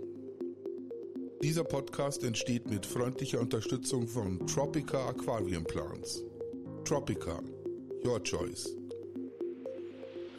Dieser 1.41 1.65
Podcast 1.65 2.23
entsteht 2.23 2.69
mit 2.69 2.85
freundlicher 2.85 3.41
Unterstützung 3.41 4.07
von 4.07 4.47
Tropica 4.47 5.09
Aquarium 5.09 5.65
Plants. 5.65 6.23
Tropica, 6.85 7.41
your 8.05 8.23
choice. 8.23 8.69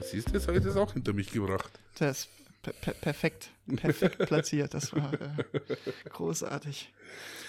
Siehst 0.01 0.29
du, 0.29 0.33
jetzt 0.33 0.49
habe 0.49 0.59
ich 0.59 0.65
das 0.65 0.77
auch 0.77 0.95
hinter 0.95 1.13
mich 1.13 1.31
gebracht. 1.31 1.79
Das 1.99 2.29
per 2.63 2.73
per 2.73 2.95
perfekt, 2.95 3.51
perfekt 3.77 4.19
platziert. 4.19 4.75
Das 4.75 4.93
war 4.93 5.13
äh, 5.15 6.09
großartig. 6.11 6.93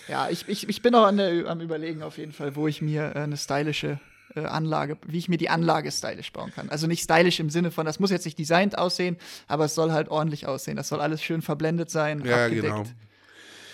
Ja, 0.08 0.30
ich, 0.30 0.47
ich, 0.47 0.69
ich 0.69 0.82
bin 0.82 0.93
auch 0.95 1.06
an 1.06 1.17
der, 1.17 1.47
am 1.47 1.62
Überlegen 1.62 2.04
auf 2.04 2.17
jeden 2.17 2.32
Fall, 2.32 2.56
wo 2.56 2.67
ich 2.67 2.82
mir 2.82 3.15
äh, 3.15 3.19
eine 3.19 3.38
stylische 3.38 3.99
äh, 4.36 4.41
Anlage, 4.41 4.97
wie 5.08 5.17
ich 5.17 5.30
mir 5.30 5.38
die 5.38 5.49
Anlage 5.49 5.91
stylisch 5.91 6.32
bauen 6.32 6.51
kann. 6.54 6.69
Also 6.69 6.88
nicht 6.88 7.04
stylisch 7.04 7.39
im 7.39 7.49
Sinne 7.49 7.71
von, 7.71 7.86
das 7.86 7.99
muss 7.99 8.12
jetzt 8.12 8.25
nicht 8.25 8.38
designt 8.38 8.78
aussehen, 8.78 9.17
aber 9.47 9.65
es 9.65 9.75
soll 9.75 9.91
halt 9.91 10.10
ordentlich 10.10 10.45
aussehen. 10.47 10.78
Das 10.78 10.88
soll 10.89 11.01
alles 11.01 11.21
schön 11.23 11.41
verblendet 11.41 11.89
sein, 11.89 12.23
Ja, 12.23 12.45
abgedeckt. 12.45 12.63
genau. 12.73 12.84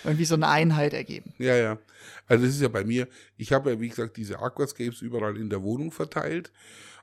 Irgendwie 0.04 0.24
so 0.24 0.34
eine 0.34 0.48
Einheit 0.48 0.94
ergeben. 0.94 1.32
Ja, 1.38 1.54
ja. 1.54 1.78
Also 2.26 2.44
das 2.46 2.54
ist 2.54 2.60
ja 2.62 2.68
bei 2.68 2.82
mir, 2.84 3.06
ich 3.36 3.52
habe 3.52 3.70
ja 3.72 3.80
wie 3.80 3.88
gesagt 3.88 4.16
diese 4.16 4.40
Aquascapes 4.40 5.00
überall 5.02 5.36
in 5.36 5.48
der 5.50 5.62
Wohnung 5.62 5.92
verteilt 5.92 6.50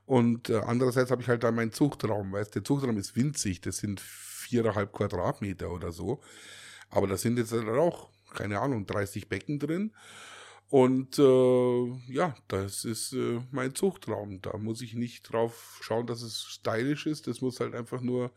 und 0.06 0.49
äh, 0.49 0.58
andererseits 0.65 1.12
habe 1.12 1.21
ich 1.21 1.28
halt 1.30 1.43
da 1.43 1.52
meinen 1.52 1.71
Zuchtraum, 1.71 2.32
weißt 2.34 2.56
der 2.56 2.63
Zuchtraum 2.63 2.97
ist 2.97 3.15
winzig, 3.15 3.62
das 3.62 3.78
sind 3.78 4.02
viereinhalb 4.50 4.92
Quadratmeter 4.94 5.72
oder 5.72 5.92
so, 5.92 6.22
aber 6.90 7.08
da 7.08 7.18
sind 7.18 7.38
jetzt 7.38 7.52
halt 7.52 7.68
auch, 7.68 8.10
keine 8.34 8.60
Ahnung, 8.60 8.86
30 8.86 9.30
Becken 9.30 9.60
drin. 9.60 9.94
Und 10.70 11.18
äh, 11.18 12.14
ja, 12.14 12.36
das 12.48 12.86
ist 12.86 13.14
äh, 13.14 13.40
mein 13.52 13.74
Zuchtraum, 13.74 14.40
da 14.42 14.56
muss 14.58 14.82
ich 14.82 14.94
nicht 14.94 15.32
drauf 15.32 15.80
schauen, 15.82 16.06
dass 16.06 16.22
es 16.22 16.44
stylisch 16.44 17.08
ist, 17.08 17.26
das 17.26 17.42
muss 17.42 17.60
halt 17.60 17.74
einfach 17.74 18.02
nur 18.02 18.32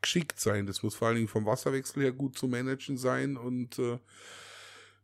geschickt 0.00 0.38
sein, 0.38 0.66
das 0.66 0.82
muss 0.82 0.94
vor 0.94 1.08
allen 1.08 1.16
Dingen 1.16 1.28
vom 1.28 1.46
Wasserwechsel 1.46 2.02
her 2.02 2.12
gut 2.12 2.38
zu 2.38 2.46
managen 2.46 2.96
sein. 2.96 3.36
Und 3.36 3.78
äh, 3.78 3.98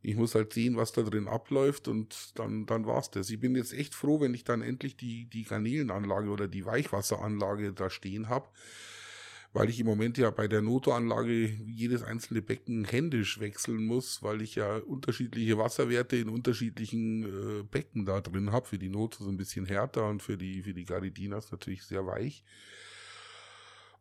ich 0.03 0.17
muss 0.17 0.35
halt 0.35 0.53
sehen, 0.53 0.77
was 0.77 0.93
da 0.93 1.03
drin 1.03 1.27
abläuft. 1.29 1.89
Und 1.89 2.39
dann, 2.39 2.67
dann 2.67 2.87
war's 2.87 3.11
das. 3.11 3.31
Ich 3.31 3.41
bin 3.41 3.57
jetzt 3.57 3.73
echt 3.73 3.95
froh, 3.95 4.21
wenn 4.21 4.35
ich 4.35 4.45
dann 4.45 4.63
endlich 4.63 4.97
die, 4.97 5.27
die 5.27 5.45
Garnelenanlage 5.45 6.29
oder 6.31 6.49
die 6.49 6.67
Weichwasseranlage 6.67 7.73
da 7.73 7.91
stehen 7.91 8.29
habe, 8.29 8.49
weil 9.53 9.69
ich 9.69 9.81
im 9.81 9.87
Moment 9.87 10.17
ja 10.17 10.31
bei 10.31 10.47
der 10.47 10.63
Noto-Anlage 10.63 11.47
jedes 11.67 12.03
einzelne 12.03 12.41
Becken 12.41 12.85
händisch 12.85 13.41
wechseln 13.41 13.85
muss, 13.85 14.23
weil 14.23 14.43
ich 14.43 14.55
ja 14.55 14.77
unterschiedliche 14.77 15.59
Wasserwerte 15.59 16.17
in 16.17 16.29
unterschiedlichen 16.29 17.25
äh, 17.25 17.63
Becken 17.65 18.07
da 18.07 18.21
drin 18.21 18.53
habe. 18.53 18.67
Für 18.67 18.79
die 18.79 18.89
Noto 18.89 19.25
so 19.25 19.31
ein 19.31 19.37
bisschen 19.37 19.67
härter 19.67 20.09
und 20.09 20.23
für 20.23 20.37
die, 20.37 20.63
für 20.63 20.75
die 20.75 20.85
Garidinas 20.85 21.51
natürlich 21.51 21.83
sehr 21.83 22.07
weich. 22.07 22.45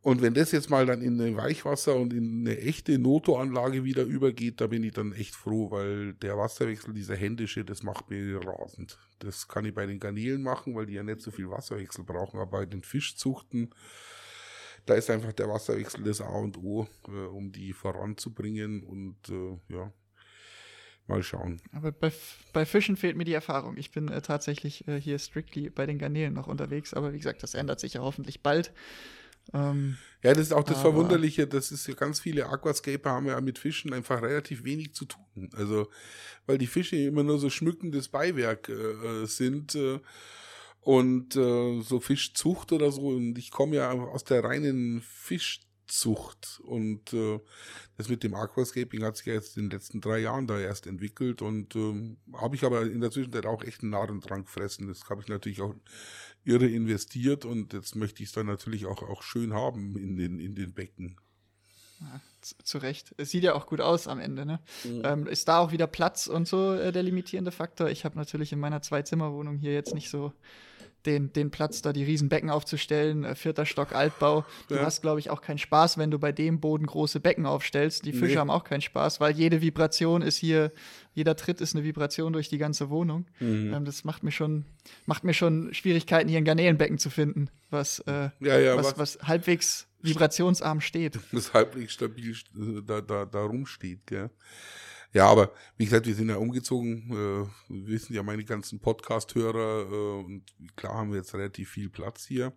Und 0.01 0.21
wenn 0.21 0.33
das 0.33 0.53
jetzt 0.53 0.69
mal 0.69 0.85
dann 0.85 1.01
in 1.01 1.19
eine 1.19 1.35
Weichwasser 1.35 1.95
und 1.95 2.13
in 2.13 2.47
eine 2.47 2.57
echte 2.59 2.97
Noto-Anlage 2.97 3.83
wieder 3.83 4.03
übergeht, 4.03 4.61
da 4.61 4.67
bin 4.67 4.83
ich 4.83 4.93
dann 4.93 5.11
echt 5.11 5.35
froh, 5.35 5.71
weil 5.71 6.13
der 6.13 6.37
Wasserwechsel, 6.37 6.93
dieser 6.93 7.17
händische, 7.17 7.65
das 7.65 7.83
macht 7.83 8.09
mir 8.09 8.39
rasend. 8.45 8.97
Das 9.19 9.49
kann 9.49 9.65
ich 9.65 9.73
bei 9.73 9.85
den 9.85 9.99
Garnelen 9.99 10.41
machen, 10.41 10.73
weil 10.75 10.85
die 10.85 10.93
ja 10.93 11.03
nicht 11.03 11.19
so 11.19 11.31
viel 11.31 11.49
Wasserwechsel 11.49 12.05
brauchen, 12.05 12.39
aber 12.39 12.59
bei 12.59 12.65
den 12.65 12.81
Fischzuchten, 12.81 13.71
da 14.89 14.95
ist 14.95 15.09
einfach 15.09 15.33
der 15.33 15.47
Wasserwechsel 15.49 16.03
das 16.03 16.21
A 16.21 16.29
und 16.29 16.57
O, 16.57 16.87
äh, 17.07 17.11
um 17.11 17.51
die 17.51 17.73
voranzubringen 17.73 18.83
und 18.83 19.17
äh, 19.29 19.73
ja, 19.73 19.93
mal 21.07 21.21
schauen. 21.21 21.61
Aber 21.73 21.91
bei, 21.91 22.11
bei 22.53 22.65
Fischen 22.65 22.97
fehlt 22.97 23.15
mir 23.15 23.25
die 23.25 23.33
Erfahrung. 23.33 23.77
Ich 23.77 23.91
bin 23.91 24.09
äh, 24.09 24.21
tatsächlich 24.21 24.87
äh, 24.87 24.99
hier 24.99 25.19
strictly 25.19 25.69
bei 25.69 25.85
den 25.85 25.99
Garnelen 25.99 26.33
noch 26.33 26.47
unterwegs, 26.47 26.93
aber 26.93 27.13
wie 27.13 27.17
gesagt, 27.17 27.43
das 27.43 27.53
ändert 27.53 27.79
sich 27.79 27.93
ja 27.93 28.01
hoffentlich 28.01 28.41
bald. 28.41 28.71
Ähm, 29.53 29.97
Ja, 30.23 30.33
das 30.33 30.47
ist 30.47 30.53
auch 30.53 30.63
das 30.63 30.81
Verwunderliche, 30.81 31.47
das 31.47 31.71
ist 31.71 31.87
ja 31.87 31.93
ganz 31.93 32.19
viele 32.19 32.47
Aquascaper 32.47 33.11
haben 33.11 33.27
ja 33.27 33.39
mit 33.41 33.59
Fischen 33.59 33.93
einfach 33.93 34.21
relativ 34.21 34.63
wenig 34.63 34.93
zu 34.93 35.05
tun. 35.05 35.49
Also, 35.53 35.89
weil 36.45 36.57
die 36.57 36.67
Fische 36.67 36.95
immer 36.95 37.23
nur 37.23 37.39
so 37.39 37.49
schmückendes 37.49 38.07
Beiwerk 38.07 38.69
äh, 38.69 38.73
äh, 38.73 39.25
sind. 39.25 39.77
Und 40.81 41.35
äh, 41.35 41.81
so 41.81 41.99
Fischzucht 41.99 42.71
oder 42.71 42.91
so. 42.91 43.07
Und 43.09 43.37
ich 43.37 43.51
komme 43.51 43.75
ja 43.75 43.91
aus 43.91 44.23
der 44.23 44.43
reinen 44.43 45.01
Fischzucht. 45.01 46.61
Und 46.63 47.13
äh, 47.13 47.39
das 47.97 48.09
mit 48.09 48.23
dem 48.23 48.33
Aquascaping 48.33 49.03
hat 49.03 49.17
sich 49.17 49.25
ja 49.25 49.33
jetzt 49.33 49.57
in 49.57 49.65
den 49.65 49.71
letzten 49.71 50.01
drei 50.01 50.19
Jahren 50.19 50.47
da 50.47 50.57
erst 50.57 50.87
entwickelt. 50.87 51.41
Und 51.41 51.75
äh, 51.75 52.15
habe 52.33 52.55
ich 52.55 52.63
aber 52.63 52.83
in 52.83 53.01
der 53.01 53.11
Zwischenzeit 53.11 53.45
auch 53.45 53.63
echt 53.63 53.81
einen 53.81 53.91
Narrendrang 53.91 54.45
gefressen. 54.45 54.87
Das 54.87 55.09
habe 55.09 55.21
ich 55.21 55.27
natürlich 55.27 55.61
auch 55.61 55.75
irre 56.45 56.67
investiert. 56.67 57.43
Und 57.43 57.73
jetzt 57.73 57.95
möchte 57.95 58.23
ich 58.23 58.29
es 58.29 58.33
dann 58.33 58.47
natürlich 58.47 58.85
auch, 58.85 59.03
auch 59.03 59.21
schön 59.21 59.53
haben 59.53 59.97
in 59.97 60.15
den, 60.15 60.39
in 60.39 60.55
den 60.55 60.73
Becken. 60.73 61.17
Ja, 61.99 62.21
zu, 62.41 62.55
zu, 62.63 62.77
Recht. 62.77 63.13
Es 63.17 63.31
sieht 63.31 63.43
ja 63.43 63.53
auch 63.53 63.67
gut 63.67 63.81
aus 63.81 64.07
am 64.07 64.19
Ende, 64.19 64.45
ne? 64.45 64.59
Mhm. 64.85 65.01
Ähm, 65.03 65.27
ist 65.27 65.49
da 65.49 65.59
auch 65.59 65.73
wieder 65.73 65.87
Platz 65.87 66.27
und 66.27 66.47
so 66.47 66.73
äh, 66.73 66.93
der 66.93 67.03
limitierende 67.03 67.51
Faktor? 67.51 67.89
Ich 67.89 68.05
habe 68.05 68.17
natürlich 68.17 68.53
in 68.53 68.59
meiner 68.59 68.81
Zwei-Zimmer-Wohnung 68.81 69.57
hier 69.57 69.73
jetzt 69.73 69.93
nicht 69.93 70.09
so 70.09 70.31
den, 71.05 71.31
den 71.33 71.51
Platz, 71.51 71.81
da 71.81 71.93
die 71.93 72.03
Riesenbecken 72.03 72.49
aufzustellen, 72.49 73.23
äh, 73.23 73.35
vierter 73.35 73.65
Stock 73.65 73.93
Altbau. 73.93 74.45
Du 74.67 74.75
ja. 74.75 74.81
hast, 74.81 75.01
glaube 75.01 75.19
ich, 75.19 75.29
auch 75.29 75.41
keinen 75.41 75.57
Spaß, 75.57 75.97
wenn 75.97 76.11
du 76.11 76.19
bei 76.19 76.31
dem 76.31 76.59
Boden 76.59 76.85
große 76.85 77.19
Becken 77.19 77.45
aufstellst. 77.45 78.05
Die 78.05 78.11
Fische 78.11 78.33
nee. 78.33 78.37
haben 78.37 78.49
auch 78.49 78.63
keinen 78.63 78.81
Spaß, 78.81 79.19
weil 79.19 79.33
jede 79.33 79.61
Vibration 79.61 80.21
ist 80.21 80.37
hier, 80.37 80.71
jeder 81.13 81.35
Tritt 81.35 81.61
ist 81.61 81.75
eine 81.75 81.83
Vibration 81.83 82.33
durch 82.33 82.49
die 82.49 82.57
ganze 82.57 82.89
Wohnung. 82.89 83.27
Mhm. 83.39 83.73
Ähm, 83.73 83.85
das 83.85 84.03
macht 84.03 84.23
mir 84.23 84.31
schon, 84.31 84.65
macht 85.05 85.23
mir 85.23 85.33
schon 85.33 85.73
Schwierigkeiten, 85.73 86.29
hier 86.29 86.37
ein 86.37 86.45
Garnelenbecken 86.45 86.97
zu 86.97 87.09
finden, 87.09 87.49
was, 87.69 87.99
äh, 87.99 88.29
ja, 88.39 88.59
ja, 88.59 88.75
was, 88.75 88.97
was, 88.97 88.97
was 88.97 89.27
halbwegs 89.27 89.87
vibrationsarm 90.01 90.81
steht. 90.81 91.19
Das 91.31 91.53
halbwegs 91.53 91.93
stabil 91.93 92.31
äh, 92.31 92.81
da, 92.85 93.01
da, 93.01 93.25
da 93.25 93.43
rumsteht, 93.43 94.05
gell? 94.07 94.29
Ja, 95.11 95.27
aber 95.27 95.51
wie 95.77 95.85
gesagt, 95.85 96.05
wir 96.05 96.13
sind 96.13 96.29
ja 96.29 96.35
umgezogen, 96.37 97.09
äh, 97.11 97.47
wissen 97.69 98.13
ja 98.13 98.21
meine 98.21 98.45
ganzen 98.45 98.79
Podcast-Hörer 98.79 99.91
äh, 99.91 100.23
und 100.23 100.43
klar 100.75 100.95
haben 100.95 101.11
wir 101.11 101.17
jetzt 101.17 101.33
relativ 101.33 101.71
viel 101.71 101.89
Platz 101.89 102.25
hier. 102.25 102.53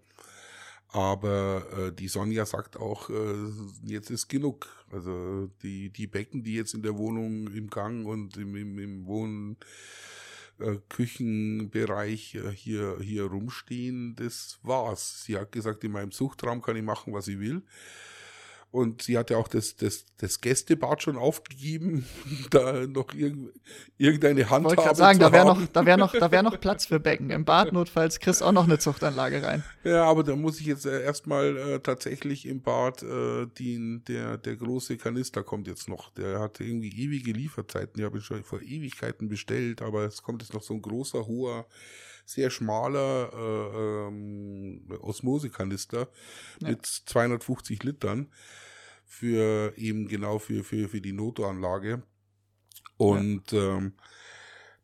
Aber 0.89 1.65
äh, 1.79 1.93
die 1.93 2.09
Sonja 2.09 2.45
sagt 2.45 2.77
auch, 2.77 3.09
äh, 3.09 3.35
jetzt 3.85 4.11
ist 4.11 4.29
genug. 4.29 4.69
Also 4.91 5.49
die, 5.63 5.89
die 5.89 6.07
Becken, 6.07 6.45
die 6.45 6.55
jetzt 6.55 6.75
in 6.75 6.83
der 6.83 6.99
Wohnung 6.99 7.49
im 7.49 7.71
Gang 7.71 8.07
und 8.07 8.37
im, 8.37 8.55
im, 8.55 8.79
im 8.79 9.07
Wohn 9.07 9.57
äh, 10.59 10.77
Küchenbereich 10.91 12.35
äh, 12.35 12.51
hier, 12.51 12.99
hier 13.01 13.25
rumstehen, 13.25 14.15
das 14.17 14.59
war's. 14.63 15.25
Sie 15.25 15.39
hat 15.39 15.53
gesagt, 15.53 15.83
in 15.85 15.93
meinem 15.93 16.13
Suchtraum 16.13 16.61
kann 16.61 16.77
ich 16.77 16.83
machen, 16.83 17.15
was 17.15 17.29
ich 17.29 17.39
will. 17.39 17.63
Und 18.73 19.03
sie 19.03 19.19
hatte 19.19 19.37
auch 19.37 19.49
das, 19.49 19.77
das, 19.77 20.07
das 20.17 20.41
Gästebad 20.41 21.03
schon 21.03 21.19
aufgegeben, 21.19 22.07
da 22.51 22.87
noch 22.87 23.13
irg 23.13 23.37
irgendeine 23.99 24.49
Hand 24.49 24.65
Wollte 24.65 24.83
gerade 24.83 24.97
sagen, 24.97 25.19
da 25.19 25.31
wäre 25.31 25.45
noch, 25.45 25.67
da 25.67 25.85
wäre 25.85 25.99
noch, 25.99 26.13
da 26.13 26.31
wäre 26.33 26.43
noch 26.43 26.59
Platz 26.59 26.87
für 26.87 26.99
Becken. 26.99 27.29
Im 27.29 27.45
Bad 27.45 27.75
notfalls 27.75 28.19
kriegst 28.19 28.43
auch 28.43 28.51
noch 28.51 28.65
eine 28.65 28.79
Zuchtanlage 28.79 29.43
rein. 29.43 29.63
Ja, 29.85 30.05
aber 30.05 30.25
da 30.25 30.35
muss 30.37 30.59
ich 30.59 30.67
jetzt 30.67 30.87
äh, 30.87 31.03
erstmal 31.03 31.57
äh, 31.59 31.81
tatsächlich 31.81 32.47
im 32.47 32.63
Bad 32.63 33.03
äh, 33.03 33.47
den, 33.47 34.05
der, 34.09 34.39
der 34.39 34.57
große 34.57 34.97
Kanister 34.97 35.43
kommt 35.43 35.69
jetzt 35.69 35.91
noch. 35.91 36.09
Der 36.15 36.41
hat 36.41 36.59
irgendwie 36.59 36.89
ewige 36.89 37.33
Lieferzeiten. 37.33 37.99
Die 37.99 38.05
habe 38.05 38.19
ich 38.19 38.25
schon 38.25 38.43
vor 38.43 38.63
Ewigkeiten 38.63 39.29
bestellt, 39.29 39.83
aber 39.83 40.05
es 40.07 40.23
kommt 40.23 40.41
jetzt 40.41 40.55
noch 40.55 40.63
so 40.63 40.73
ein 40.73 40.81
großer, 40.81 41.27
hoher 41.27 41.67
sehr 42.25 42.51
schmaler 42.51 43.31
äh, 43.33 44.09
ähm, 44.09 44.87
Osmosekanister 45.01 46.09
ja. 46.61 46.69
mit 46.69 46.87
250 46.87 47.83
Litern 47.83 48.31
für 49.05 49.77
eben 49.77 50.09
genau 50.09 50.39
für, 50.39 50.65
für, 50.65 50.89
für 50.89 51.01
die 51.01 51.13
Notoanlage. 51.13 52.03
Und 52.97 53.53
ja. 53.53 53.77
ähm, 53.77 53.95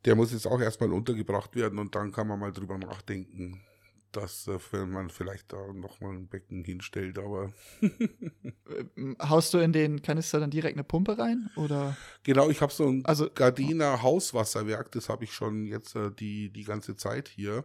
der 0.05 0.15
muss 0.15 0.33
jetzt 0.33 0.47
auch 0.47 0.61
erstmal 0.61 0.93
untergebracht 0.93 1.55
werden 1.57 1.79
und 1.79 1.95
dann 1.95 2.13
kann 2.13 2.29
man 2.29 2.39
mal 2.39 2.53
drüber 2.53 2.79
nachdenken, 2.79 3.61
dass 4.13 4.49
äh, 4.49 4.87
man 4.87 5.11
vielleicht 5.11 5.53
da 5.53 5.73
nochmal 5.73 6.15
ein 6.15 6.29
Becken 6.29 6.65
hinstellt, 6.65 7.19
aber. 7.19 7.53
Äh, 7.81 9.15
haust 9.23 9.55
du 9.55 9.59
in 9.59 9.73
den 9.73 10.03
Kanister 10.03 10.41
dann 10.41 10.51
direkt 10.51 10.77
eine 10.77 10.85
Pumpe 10.85 11.19
rein? 11.19 11.51
Oder? 11.57 11.97
Genau, 12.23 12.51
ich 12.51 12.61
habe 12.61 12.73
so 12.73 12.87
ein 12.87 13.05
also, 13.05 13.31
Gardiner 13.35 14.03
Hauswasserwerk, 14.03 14.93
das 14.93 15.09
habe 15.09 15.25
ich 15.25 15.33
schon 15.33 15.65
jetzt 15.65 15.97
äh, 15.97 16.11
die, 16.11 16.51
die 16.51 16.65
ganze 16.65 16.97
Zeit 16.97 17.29
hier. 17.29 17.65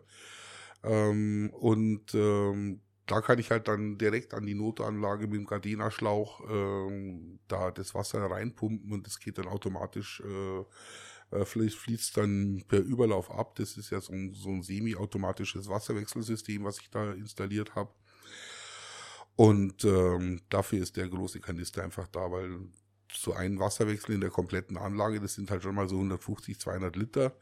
Ähm, 0.83 1.49
und 1.53 2.13
ähm, 2.13 2.81
da 3.05 3.21
kann 3.21 3.39
ich 3.39 3.51
halt 3.51 3.67
dann 3.67 3.97
direkt 3.97 4.33
an 4.33 4.45
die 4.45 4.55
Notanlage 4.55 5.27
mit 5.27 5.35
dem 5.35 5.45
Gardena-Schlauch 5.45 6.41
ähm, 6.49 7.39
da 7.47 7.71
das 7.71 7.93
Wasser 7.93 8.19
reinpumpen 8.19 8.91
und 8.91 9.07
es 9.07 9.19
geht 9.19 9.37
dann 9.37 9.47
automatisch 9.47 10.21
äh, 10.21 10.63
äh, 11.33 11.45
fließt 11.45 12.17
dann 12.17 12.63
per 12.67 12.79
Überlauf 12.79 13.31
ab. 13.31 13.55
Das 13.55 13.77
ist 13.77 13.89
ja 13.89 14.01
so 14.01 14.13
ein, 14.13 14.33
so 14.33 14.49
ein 14.49 14.63
semi-automatisches 14.63 15.67
Wasserwechselsystem, 15.69 16.63
was 16.63 16.79
ich 16.79 16.89
da 16.89 17.11
installiert 17.13 17.75
habe. 17.75 17.91
Und 19.35 19.83
ähm, 19.83 20.41
dafür 20.49 20.81
ist 20.81 20.97
der 20.97 21.09
große 21.09 21.39
Kanister 21.39 21.83
einfach 21.83 22.07
da, 22.07 22.31
weil 22.31 22.59
so 23.11 23.33
ein 23.33 23.59
Wasserwechsel 23.59 24.15
in 24.15 24.21
der 24.21 24.29
kompletten 24.29 24.77
Anlage, 24.77 25.19
das 25.19 25.33
sind 25.33 25.49
halt 25.51 25.63
schon 25.63 25.75
mal 25.75 25.89
so 25.89 25.95
150, 25.95 26.59
200 26.59 26.95
Liter. 26.95 27.35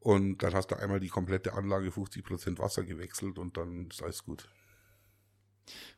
Und 0.00 0.42
dann 0.42 0.54
hast 0.54 0.70
du 0.70 0.76
einmal 0.76 1.00
die 1.00 1.08
komplette 1.08 1.54
Anlage 1.54 1.88
50% 1.88 2.58
Wasser 2.58 2.84
gewechselt 2.84 3.38
und 3.38 3.56
dann 3.56 3.88
ist 3.88 4.02
alles 4.02 4.24
gut. 4.24 4.48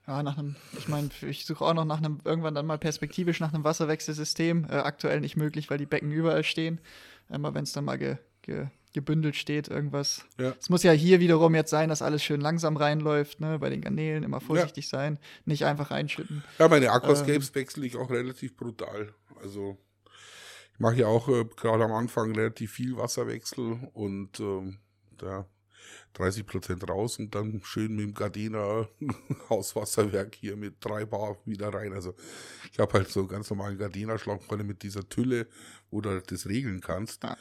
Ja, 0.07 0.23
nach 0.23 0.39
einem, 0.39 0.55
ich 0.79 0.89
meine, 0.89 1.11
ich 1.23 1.45
suche 1.47 1.65
auch 1.65 1.75
noch 1.75 1.85
nach 1.85 1.99
einem, 1.99 2.21
irgendwann 2.25 2.55
dann 2.55 2.67
mal 2.67 2.79
perspektivisch 2.79 3.41
nach 3.41 3.53
einem 3.53 3.65
Wasserwechselsystem. 3.65 4.67
Äh, 4.71 4.75
aktuell 4.75 5.21
nicht 5.21 5.37
möglich, 5.37 5.69
weil 5.69 5.79
die 5.79 5.87
Becken 5.87 6.13
überall 6.13 6.45
stehen. 6.45 6.81
Aber 7.29 7.55
wenn 7.55 7.65
es 7.65 7.73
dann 7.73 7.85
mal 7.85 7.99
ge, 7.99 8.17
ge, 8.43 8.69
gebündelt 8.93 9.37
steht, 9.37 9.69
irgendwas. 9.69 10.25
Ja. 10.39 10.55
Es 10.59 10.71
muss 10.71 10.83
ja 10.83 10.93
hier 10.93 11.21
wiederum 11.21 11.55
jetzt 11.55 11.71
sein, 11.71 11.89
dass 11.89 12.03
alles 12.03 12.23
schön 12.23 12.41
langsam 12.41 12.77
reinläuft, 12.77 13.41
ne? 13.41 13.59
Bei 13.59 13.69
den 13.69 13.81
Garnelen 13.81 14.23
immer 14.23 14.41
vorsichtig 14.41 14.91
ja. 14.91 14.99
sein, 14.99 15.19
nicht 15.45 15.65
einfach 15.65 15.91
reinschütten. 15.91 16.45
Ja, 16.59 16.69
meine 16.69 16.91
Aquascapes 16.91 17.49
ähm, 17.49 17.55
wechsle 17.57 17.87
ich 17.87 17.97
auch 17.97 18.11
relativ 18.11 18.57
brutal. 18.57 19.13
Also 19.43 19.77
ich 20.73 20.81
mache 20.81 20.97
ja 20.97 21.09
auch 21.09 21.29
äh, 21.29 21.45
gerade 21.57 21.85
am 21.85 21.93
Anfang 21.93 22.35
relativ 22.35 22.73
viel 22.73 22.97
Wasserwechsel 22.97 23.91
und 23.93 24.39
ähm, 24.41 24.79
da 25.19 25.47
30 26.15 26.47
Prozent 26.47 26.89
raus 26.89 27.19
und 27.19 27.35
dann 27.35 27.61
schön 27.65 27.95
mit 27.97 28.07
dem 28.07 28.15
Gardena 28.15 28.89
Hauswasserwerk 29.51 30.35
hier 30.35 30.57
mit 30.57 30.77
drei 30.81 31.05
Bar 31.05 31.39
wieder 31.45 31.73
rein. 31.73 31.93
Also 31.93 32.15
ich 32.73 32.79
habe 32.79 32.93
halt 32.95 33.11
so 33.11 33.27
ganz 33.27 33.51
normalen 33.51 33.79
Gardena 33.79 34.19
Schlauchrolle 34.19 34.65
mit 34.65 34.83
dieser 34.83 35.09
Tülle, 35.09 35.47
wo 35.91 36.01
du 36.01 36.21
das 36.21 36.47
regeln 36.47 36.81
kannst. 36.81 37.25
Ja. 37.25 37.37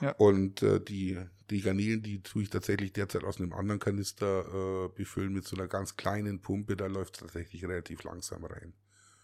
Ja. 0.00 0.12
Und 0.12 0.62
äh, 0.62 0.80
die, 0.80 1.18
die 1.50 1.62
Garnelen, 1.62 2.02
die 2.02 2.22
tue 2.22 2.42
ich 2.42 2.50
tatsächlich 2.50 2.92
derzeit 2.92 3.24
aus 3.24 3.38
einem 3.38 3.52
anderen 3.52 3.80
Kanister 3.80 4.44
äh, 4.44 4.88
befüllen 4.88 5.32
mit 5.32 5.46
so 5.46 5.56
einer 5.56 5.68
ganz 5.68 5.96
kleinen 5.96 6.40
Pumpe. 6.40 6.76
Da 6.76 6.86
läuft 6.86 7.14
es 7.14 7.20
tatsächlich 7.20 7.64
relativ 7.64 8.02
langsam 8.04 8.44
rein. 8.44 8.74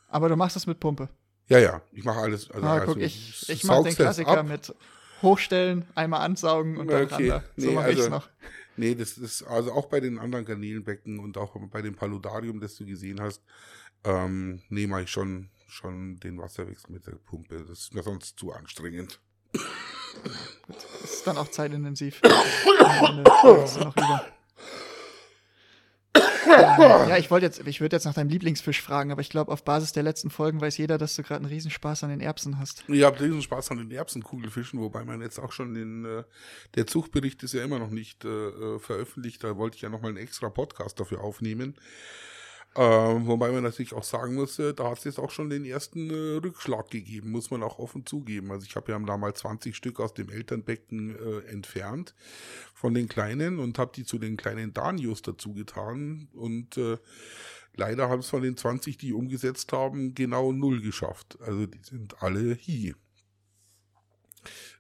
Aber 0.09 0.29
du 0.29 0.37
machst 0.37 0.57
das 0.57 0.67
mit 0.67 0.81
Pumpe? 0.81 1.09
Ja, 1.49 1.59
ja. 1.59 1.83
Ich 1.93 2.05
mache 2.05 2.21
alles. 2.21 2.51
Also, 2.51 2.67
ah, 2.67 2.79
also, 2.79 2.97
ich 2.97 3.49
ich 3.49 3.65
mache 3.65 3.85
den 3.85 3.95
Klassiker 3.95 4.43
mit 4.43 4.75
Hochstellen, 5.23 5.87
einmal 5.95 6.21
ansaugen 6.21 6.77
und 6.77 6.89
dann 6.89 7.05
okay. 7.05 7.31
ran. 7.31 7.43
So 7.57 7.69
nee, 7.69 7.75
mache 7.75 7.87
also, 7.87 8.05
ich 8.05 8.11
noch. 8.11 8.29
Nee, 8.77 8.95
das 8.95 9.19
ist 9.19 9.43
also 9.43 9.73
auch 9.73 9.87
bei 9.87 10.01
den 10.01 10.19
anderen 10.19 10.45
Garnelenbecken 10.45 11.19
und 11.19 11.37
auch 11.37 11.57
bei 11.71 11.83
dem 11.83 11.95
Paludarium, 11.95 12.61
das 12.61 12.77
du 12.77 12.87
gesehen 12.87 13.21
hast, 13.21 13.43
ähm, 14.05 14.63
nehme 14.69 15.03
ich 15.03 15.11
schon, 15.11 15.51
schon 15.69 16.19
den 16.21 16.39
Wasserwechsel 16.39 16.91
mit 16.91 17.07
der 17.07 17.13
Pumpe. 17.13 17.65
Das 17.69 17.81
ist 17.81 17.95
mir 17.95 18.03
sonst 18.03 18.39
zu 18.39 18.53
anstrengend. 18.53 19.21
Das 20.69 21.05
ist 21.05 21.27
dann 21.27 21.37
auch 21.37 21.49
zeitintensiv. 21.49 22.21
ja, 27.09 27.17
ich 27.17 27.31
wollte 27.31 27.47
jetzt, 27.47 27.67
ich 27.67 27.81
würde 27.81 27.97
jetzt 27.97 28.05
nach 28.05 28.15
deinem 28.15 28.31
Lieblingsfisch 28.31 28.81
fragen, 28.81 29.13
aber 29.13 29.21
ich 29.21 29.31
glaube, 29.31 29.53
auf 29.53 29.65
Basis 29.65 29.93
der 29.93 30.03
letzten 30.03 30.31
Folgen 30.31 30.61
weiß 30.61 30.77
jeder, 30.79 30.99
dass 30.99 31.17
du 31.17 31.23
gerade 31.23 31.41
einen 31.41 31.53
Riesenspaß 31.53 32.05
an 32.05 32.11
den 32.11 32.21
Erbsen 32.21 32.59
hast. 32.59 32.85
Ich 32.89 33.03
habe 33.03 33.21
Riesenspaß 33.21 33.71
an 33.73 33.79
den 33.79 33.91
Erbsenkugelfischen, 33.91 34.81
wobei 34.81 35.05
man 35.05 35.21
jetzt 35.21 35.39
auch 35.39 35.53
schon 35.53 35.75
den, 35.75 36.05
äh, 36.05 36.25
der 36.75 36.87
Zuchtbericht 36.87 37.43
ist 37.43 37.55
ja 37.55 37.63
immer 37.63 37.79
noch 37.79 37.91
nicht 37.91 38.25
äh, 38.25 38.29
äh 38.29 38.79
veröffentlicht, 38.79 39.45
da 39.45 39.57
wollte 39.57 39.77
ich 39.77 39.83
ja 39.83 39.89
nochmal 39.89 40.11
einen 40.11 40.19
extra 40.19 40.49
Podcast 40.49 40.99
dafür 40.99 41.21
aufnehmen. 41.21 41.75
Ähm, 42.75 43.27
wobei 43.27 43.53
man 43.53 43.63
natürlich 43.63 43.93
auch 43.93 44.03
sagen 44.03 44.35
muss, 44.35 44.57
da 44.57 44.91
hat 44.91 44.99
es 44.99 45.05
jetzt 45.05 45.19
auch 45.19 45.31
schon 45.31 45.51
den 45.51 45.67
ersten 45.67 46.09
äh, 46.09 46.39
Rückschlag 46.39 46.91
gegeben, 46.91 47.31
muss 47.31 47.51
man 47.51 47.63
auch 47.63 47.79
offen 47.79 48.07
zugeben. 48.07 48.51
Also 48.51 48.65
ich 48.67 48.77
habe 48.77 48.93
ja 48.93 48.99
damals 48.99 49.41
20 49.41 49.77
Stück 49.77 50.01
aus 50.01 50.15
dem 50.15 50.31
Elternbecken 50.31 51.15
äh, 51.15 51.51
entfernt 51.51 52.15
von 52.73 52.95
den 52.95 53.09
kleinen 53.09 53.59
und 53.59 53.79
habe 53.79 53.93
die 53.95 54.05
zu 54.05 54.19
den 54.19 54.39
kleinen 54.39 54.73
Danios 54.73 55.21
dazu 55.21 55.53
getan 55.53 56.29
und 56.33 56.79
äh, 56.79 56.97
leider 57.75 58.09
haben 58.09 58.21
es 58.21 58.31
von 58.31 58.43
den 58.43 58.57
20, 58.57 58.97
die 58.97 59.13
umgesetzt 59.13 59.71
haben, 59.73 60.15
genau 60.15 60.53
null 60.53 60.81
geschafft. 60.81 61.39
Also 61.43 61.67
die 61.67 61.83
sind 61.83 62.23
alle 62.23 62.55
hier. 62.55 62.95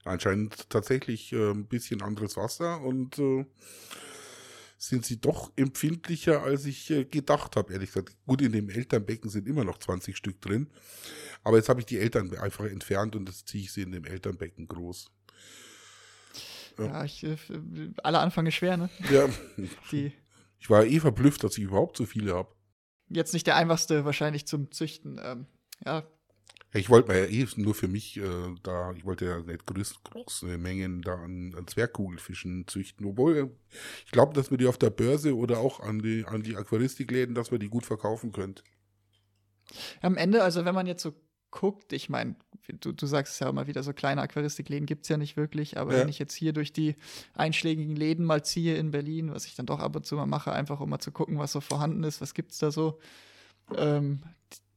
Anscheinend 0.05 0.71
tatsächlich 0.71 1.33
äh, 1.35 1.51
ein 1.51 1.67
bisschen 1.67 2.01
anderes 2.01 2.39
Wasser 2.39 2.81
und 2.81 3.19
äh, 3.19 3.45
sind 4.83 5.07
sie 5.07 5.21
doch 5.21 5.53
empfindlicher, 5.55 6.43
als 6.43 6.65
ich 6.65 6.91
äh, 6.91 7.05
gedacht 7.05 7.55
habe, 7.55 7.73
ehrlich 7.73 7.91
gesagt. 7.91 8.17
Gut, 8.27 8.43
in 8.43 8.51
dem 8.51 8.69
Elternbecken 8.69 9.31
sind 9.31 9.47
immer 9.47 9.63
noch 9.63 9.79
20 9.79 10.17
Stück 10.17 10.41
drin. 10.41 10.71
Aber 11.45 11.57
jetzt 11.57 11.69
habe 11.69 11.79
ich 11.79 11.87
die 11.87 11.99
Eltern 11.99 12.37
einfach 12.37 12.65
entfernt 12.65 13.15
und 13.15 13.29
jetzt 13.29 13.47
ziehe 13.49 13.63
ich 13.63 13.73
sie 13.73 13.83
in 13.83 13.93
dem 13.93 14.05
Elternbecken 14.05 14.67
groß. 14.67 15.09
Ja, 16.79 16.85
ja 16.87 17.05
ich, 17.05 17.23
äh, 17.23 17.37
aller 18.03 18.21
Anfang 18.21 18.45
ist 18.47 18.55
schwer, 18.55 18.77
ne? 18.77 18.91
Ja. 19.09 19.29
Die, 19.93 20.13
Ich 20.59 20.69
war 20.69 20.85
eh 20.85 20.99
verblüfft, 20.99 21.45
dass 21.45 21.57
ich 21.59 21.65
überhaupt 21.65 21.97
so 21.97 22.05
viele 22.05 22.35
habe. 22.35 22.53
jetzt 23.09 23.35
nicht 23.35 23.47
der 23.47 23.55
einfachste 23.55 24.05
wahrscheinlich 24.05 24.49
zum 24.49 24.73
Züchten. 24.73 25.21
Ähm, 25.23 25.47
ja, 25.87 26.03
Ich 26.75 26.89
wollte 26.89 27.13
mir 27.13 27.19
ja 27.19 27.27
eh 27.27 27.47
nur 27.57 27.75
für 27.75 27.89
mich 27.89 28.17
äh, 28.17 28.55
da, 28.63 28.93
ich 28.93 29.05
wollte 29.05 29.27
ja 29.27 29.41
nicht 29.41 29.67
größ, 29.67 30.03
große 30.05 30.59
Mengen 30.59 31.03
da 31.03 31.15
an, 31.15 31.55
an 31.57 31.67
Zwergkugelfischen 31.67 32.67
züchten. 32.67 33.07
Obwohl, 33.07 33.37
äh, 33.37 33.49
ich 34.07 34.13
glaube, 34.13 34.33
dass 34.33 34.51
wir 34.51 34.59
die 34.59 34.67
auf 34.67 34.79
der 34.79 34.91
Börse 34.91 35.37
oder 35.37 35.59
auch 35.59 35.81
an 35.81 36.01
die, 36.01 36.25
an 36.25 36.43
die 36.43 36.57
Aquaristikläden, 36.57 37.35
dass 37.35 37.51
wir 37.51 37.59
die 37.59 37.69
gut 37.69 37.85
verkaufen 37.85 38.33
können. 38.33 38.55
Am 40.01 40.17
Ende, 40.17 40.43
also 40.43 40.65
wenn 40.65 40.75
man 40.75 40.87
jetzt 40.87 41.03
so 41.03 41.13
guckt, 41.51 41.93
ich 41.93 42.09
meine, 42.09 42.37
du, 42.81 42.93
du 42.93 43.07
sagst 43.07 43.35
es 43.35 43.41
ja 43.41 43.49
immer 43.51 43.67
wieder, 43.67 43.83
so 43.83 43.93
kleine 43.93 44.23
Aquaristikläden 44.23 44.87
gibt 44.87 45.03
es 45.05 45.11
ja 45.11 45.19
nicht 45.19 45.37
wirklich, 45.37 45.77
aber 45.77 45.93
Ja. 45.93 46.01
wenn 46.01 46.09
ich 46.09 46.19
jetzt 46.19 46.35
hier 46.35 46.55
durch 46.55 46.73
die 46.73 46.97
einschlägigen 47.35 47.95
Läden 47.95 48.25
mal 48.25 48.43
ziehe 48.43 48.77
in 48.77 48.91
Berlin, 48.91 49.31
was 49.33 49.45
ich 49.45 49.55
dann 49.55 49.67
doch 49.67 49.79
ab 49.79 49.95
und 49.95 50.07
zu 50.07 50.17
mal 50.17 50.27
mache, 50.27 50.53
einfach 50.53 50.81
um 50.81 50.89
mal 50.89 50.99
zu 51.01 51.13
gucken, 51.13 51.39
was 51.39 51.53
so 51.53 51.61
vorhanden 51.61 52.03
ist, 52.05 52.23
was 52.23 52.33
gibt 52.33 52.53
es 52.53 52.59
da 52.59 52.71
so, 52.71 52.99
ähm, 53.77 54.23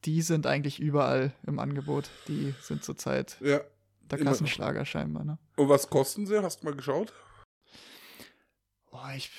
die 0.05 0.21
sind 0.21 0.45
eigentlich 0.47 0.79
überall 0.79 1.33
im 1.45 1.59
Angebot. 1.59 2.09
Die 2.27 2.53
sind 2.61 2.83
zurzeit 2.83 3.37
Ja. 3.41 3.61
der 4.09 4.19
Immer. 4.19 4.31
Kassenschlager 4.31 4.85
scheinbar, 4.85 5.23
ne? 5.23 5.37
Und 5.55 5.69
was 5.69 5.89
kosten 5.89 6.25
sie? 6.27 6.41
Hast 6.41 6.61
du 6.61 6.65
mal 6.65 6.75
geschaut? 6.75 7.13
Boah, 8.91 9.11
ich 9.15 9.31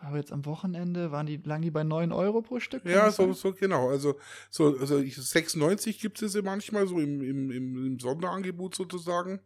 habe 0.00 0.18
jetzt 0.18 0.32
am 0.32 0.44
Wochenende, 0.44 1.10
waren 1.10 1.26
die, 1.26 1.38
lagen 1.38 1.62
die 1.62 1.70
bei 1.70 1.82
9 1.82 2.12
Euro 2.12 2.42
pro 2.42 2.60
Stück? 2.60 2.84
Ja, 2.84 3.10
so, 3.10 3.32
so 3.32 3.52
genau. 3.52 3.88
Also, 3.88 4.16
so, 4.50 4.76
also 4.78 4.98
ich, 4.98 5.16
6,90 5.16 6.00
gibt 6.00 6.20
es 6.22 6.32
sie 6.32 6.42
manchmal, 6.42 6.86
so 6.86 6.98
im, 7.00 7.22
im, 7.22 7.50
im, 7.50 7.86
im 7.86 7.98
Sonderangebot 7.98 8.74
sozusagen. 8.74 9.40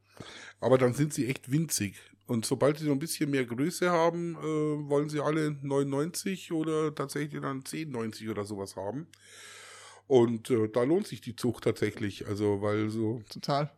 Aber 0.60 0.76
dann 0.76 0.92
sind 0.92 1.14
sie 1.14 1.26
echt 1.28 1.50
winzig. 1.50 1.96
Und 2.26 2.44
sobald 2.44 2.78
sie 2.78 2.84
so 2.84 2.92
ein 2.92 2.98
bisschen 2.98 3.30
mehr 3.30 3.44
Größe 3.44 3.90
haben, 3.90 4.36
äh, 4.36 4.88
wollen 4.88 5.08
sie 5.08 5.20
alle 5.20 5.48
9,90 5.48 6.52
oder 6.52 6.94
tatsächlich 6.94 7.40
dann 7.40 7.62
10,90 7.62 8.30
oder 8.30 8.44
sowas 8.44 8.76
haben. 8.76 9.06
Und 10.10 10.50
äh, 10.50 10.68
da 10.68 10.82
lohnt 10.82 11.06
sich 11.06 11.20
die 11.20 11.36
Zucht 11.36 11.62
tatsächlich. 11.62 12.26
Also, 12.26 12.60
weil 12.62 12.90
so, 12.90 13.22
Total. 13.30 13.70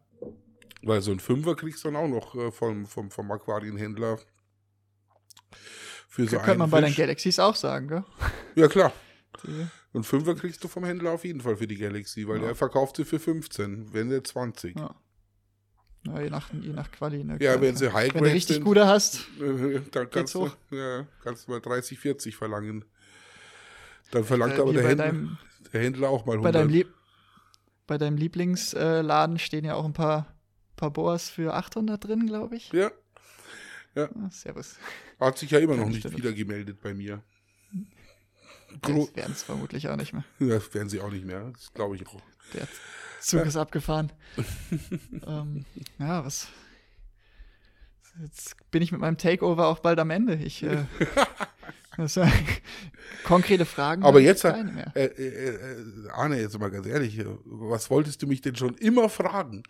weil 0.83 1.03
so 1.03 1.12
ein 1.12 1.20
Fünfer 1.20 1.55
kriegst 1.55 1.85
du 1.85 1.91
dann 1.91 1.97
auch 1.97 2.09
noch 2.09 2.35
äh, 2.35 2.51
vom, 2.51 2.87
vom, 2.87 3.11
vom 3.11 3.30
Aquarienhändler. 3.30 4.18
Für 6.09 6.26
so 6.26 6.39
Könnte 6.39 6.57
man 6.57 6.70
bei 6.70 6.80
den 6.80 6.89
Fisch. 6.89 6.97
Galaxies 6.97 7.39
auch 7.39 7.55
sagen, 7.55 7.89
gell? 7.89 8.05
Ja, 8.55 8.66
klar. 8.68 8.93
Die, 9.45 9.66
Und 9.93 10.05
Fünfer 10.05 10.35
kriegst 10.35 10.64
du 10.64 10.68
vom 10.68 10.85
Händler 10.87 11.11
auf 11.12 11.22
jeden 11.26 11.43
Fall 11.43 11.57
für 11.59 11.66
die 11.66 11.76
Galaxy, 11.76 12.26
weil 12.26 12.39
Ja. 12.39 12.47
der 12.47 12.55
verkauft 12.55 12.97
sie 12.97 13.05
für 13.05 13.18
15, 13.18 13.93
wenn 13.93 14.09
der 14.09 14.24
20. 14.24 14.78
ja. 14.78 14.95
Ja, 16.05 16.20
je 16.20 16.30
nach, 16.30 16.51
je 16.53 16.72
nach 16.72 16.91
Quali. 16.91 17.22
Ne? 17.22 17.37
Ja, 17.41 17.61
wenn 17.61 17.76
sie 17.76 17.93
High 17.93 18.12
Wenn 18.14 18.24
du 18.24 18.30
richtig 18.33 18.57
sind, 18.57 18.64
gute 18.64 18.87
hast, 18.87 19.20
dann 19.93 20.09
kannst 20.11 20.35
du, 20.35 20.51
ja, 20.70 21.07
kannst 21.22 21.47
du 21.47 21.53
mal 21.53 21.61
30, 21.61 21.97
40 21.99 22.37
verlangen. 22.37 22.85
Dann 24.11 24.24
verlangt 24.24 24.57
äh, 24.59 24.61
aber 24.62 24.72
der 24.72 24.83
Händler, 24.83 25.05
deinem, 25.07 25.39
der 25.73 25.83
Händler 25.83 26.09
auch 26.11 26.25
mal 26.27 26.39
bei 26.39 26.49
100. 26.49 26.55
deinem, 26.55 26.69
Lieb 26.71 26.95
bei 27.87 27.99
deinem 27.99 28.17
Lieblingsladen 28.17 29.39
stehen 29.39 29.65
ja 29.65 29.75
auch 29.75 29.85
ein 29.85 29.93
paar, 29.93 30.35
paar 30.77 30.91
Boas 30.91 31.29
für 31.31 31.55
800 31.55 32.03
drin, 32.05 32.27
glaube 32.27 32.57
ich. 32.57 32.73
ja, 32.73 32.91
Ah, 33.95 34.09
servus. 34.31 34.77
hat 35.21 35.37
sich 35.37 35.51
ja 35.51 35.59
immer 35.59 35.77
noch 35.77 35.89
nicht 35.89 36.11
wieder 36.17 36.33
gemeldet 36.33 36.81
bei 36.81 36.95
mir. 36.95 37.23
Das 38.81 39.15
werden 39.15 39.33
es 39.33 39.43
vermutlich 39.43 39.89
auch 39.89 39.97
nicht 39.97 40.15
mehr. 40.15 40.25
ja, 40.39 40.55
das 40.55 40.73
werden 40.73 40.89
sie 40.89 41.01
auch 41.01 41.11
nicht 41.11 41.27
mehr, 41.27 41.51
das 41.51 41.75
glaube 41.75 41.97
ich 41.97 42.07
auch. 42.07 42.23
Der 42.55 42.67
Zug 43.21 43.45
ist 43.45 43.57
abgefahren. 43.57 44.11
ähm, 45.27 45.67
ja, 45.99 46.25
was. 46.25 46.49
Jetzt 48.23 48.57
bin 48.71 48.83
ich 48.83 48.93
mit 48.93 49.01
meinem 49.01 49.19
Takeover 49.19 49.67
auch 49.67 49.79
bald 49.81 49.99
am 49.99 50.11
Ende. 50.11 50.35
Ich. 50.37 50.63
Äh, 50.63 50.85
das, 51.97 52.16
äh, 52.16 52.26
konkrete 53.24 53.64
Fragen. 53.64 54.03
Aber 54.03 54.20
jetzt, 54.20 54.45
äh, 54.45 54.55
äh, 54.95 55.05
äh, 55.05 56.09
Arne, 56.11 56.40
jetzt 56.40 56.59
mal 56.59 56.70
ganz 56.70 56.86
ehrlich, 56.86 57.20
was 57.45 57.90
wolltest 57.90 58.22
du 58.22 58.26
mich 58.26 58.40
denn 58.40 58.57
schon 58.57 58.74
immer 58.76 59.09
fragen? 59.09 59.62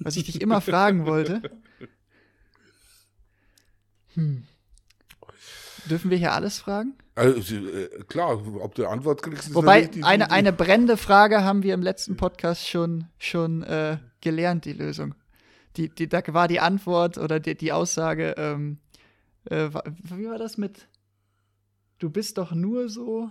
Was 0.00 0.16
ich 0.16 0.24
dich 0.24 0.40
immer 0.40 0.60
fragen 0.60 1.06
wollte. 1.06 1.42
Hm. 4.14 4.44
Dürfen 5.86 6.10
wir 6.10 6.18
hier 6.18 6.32
alles 6.32 6.58
fragen? 6.58 6.94
Also, 7.14 7.56
äh, 7.56 7.88
klar, 8.08 8.40
ob 8.60 8.74
du 8.74 8.84
eine 8.84 8.92
Antwort 8.92 9.22
kriegst, 9.22 9.48
ist 9.48 9.54
Wobei, 9.54 9.90
eine, 10.02 10.30
eine 10.30 10.52
brennende 10.52 10.96
Frage 10.96 11.44
haben 11.44 11.62
wir 11.62 11.74
im 11.74 11.82
letzten 11.82 12.16
Podcast 12.16 12.68
schon, 12.68 13.06
schon 13.18 13.62
äh, 13.62 13.98
gelernt, 14.20 14.64
die 14.64 14.72
Lösung. 14.72 15.14
Die, 15.76 15.88
die, 15.88 16.08
da 16.08 16.22
war 16.28 16.48
die 16.48 16.60
Antwort 16.60 17.18
oder 17.18 17.40
die, 17.40 17.54
die 17.54 17.72
Aussage, 17.72 18.34
ähm, 18.36 18.78
äh, 19.44 19.68
wie 20.02 20.26
war 20.26 20.38
das 20.38 20.58
mit, 20.58 20.88
du 22.00 22.10
bist 22.10 22.36
doch 22.38 22.50
nur 22.52 22.88
so. 22.88 23.30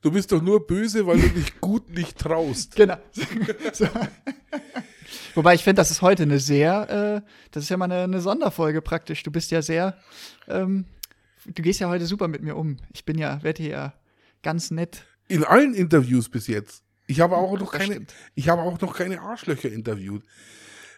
Du 0.00 0.10
bist 0.10 0.32
doch 0.32 0.42
nur 0.42 0.66
böse, 0.66 1.06
weil 1.06 1.20
du 1.20 1.28
dich 1.28 1.60
gut 1.60 1.90
nicht 1.90 2.18
traust. 2.18 2.74
Genau. 2.76 2.96
so. 3.72 3.86
Wobei 5.34 5.54
ich 5.54 5.62
finde, 5.64 5.80
das 5.80 5.90
ist 5.90 6.02
heute 6.02 6.22
eine 6.24 6.38
sehr, 6.38 7.22
äh, 7.24 7.28
das 7.50 7.64
ist 7.64 7.68
ja 7.70 7.76
mal 7.76 7.86
eine, 7.86 8.04
eine 8.04 8.20
Sonderfolge 8.20 8.82
praktisch. 8.82 9.22
Du 9.22 9.30
bist 9.30 9.50
ja 9.50 9.62
sehr, 9.62 9.96
ähm, 10.48 10.86
du 11.46 11.62
gehst 11.62 11.80
ja 11.80 11.88
heute 11.88 12.06
super 12.06 12.28
mit 12.28 12.42
mir 12.42 12.56
um. 12.56 12.78
Ich 12.92 13.04
bin 13.04 13.18
ja, 13.18 13.42
werde 13.42 13.62
ja 13.62 13.94
ganz 14.42 14.70
nett. 14.70 15.04
In 15.28 15.44
allen 15.44 15.74
Interviews 15.74 16.28
bis 16.28 16.46
jetzt. 16.46 16.82
Ich 17.06 17.20
habe 17.20 17.36
auch 17.36 17.58
noch 17.58 17.70
Das 17.70 17.80
keine, 17.80 17.94
stimmt. 17.94 18.14
ich 18.34 18.48
habe 18.48 18.62
auch 18.62 18.80
noch 18.80 18.96
keine 18.96 19.20
Arschlöcher 19.20 19.70
interviewt. 19.70 20.24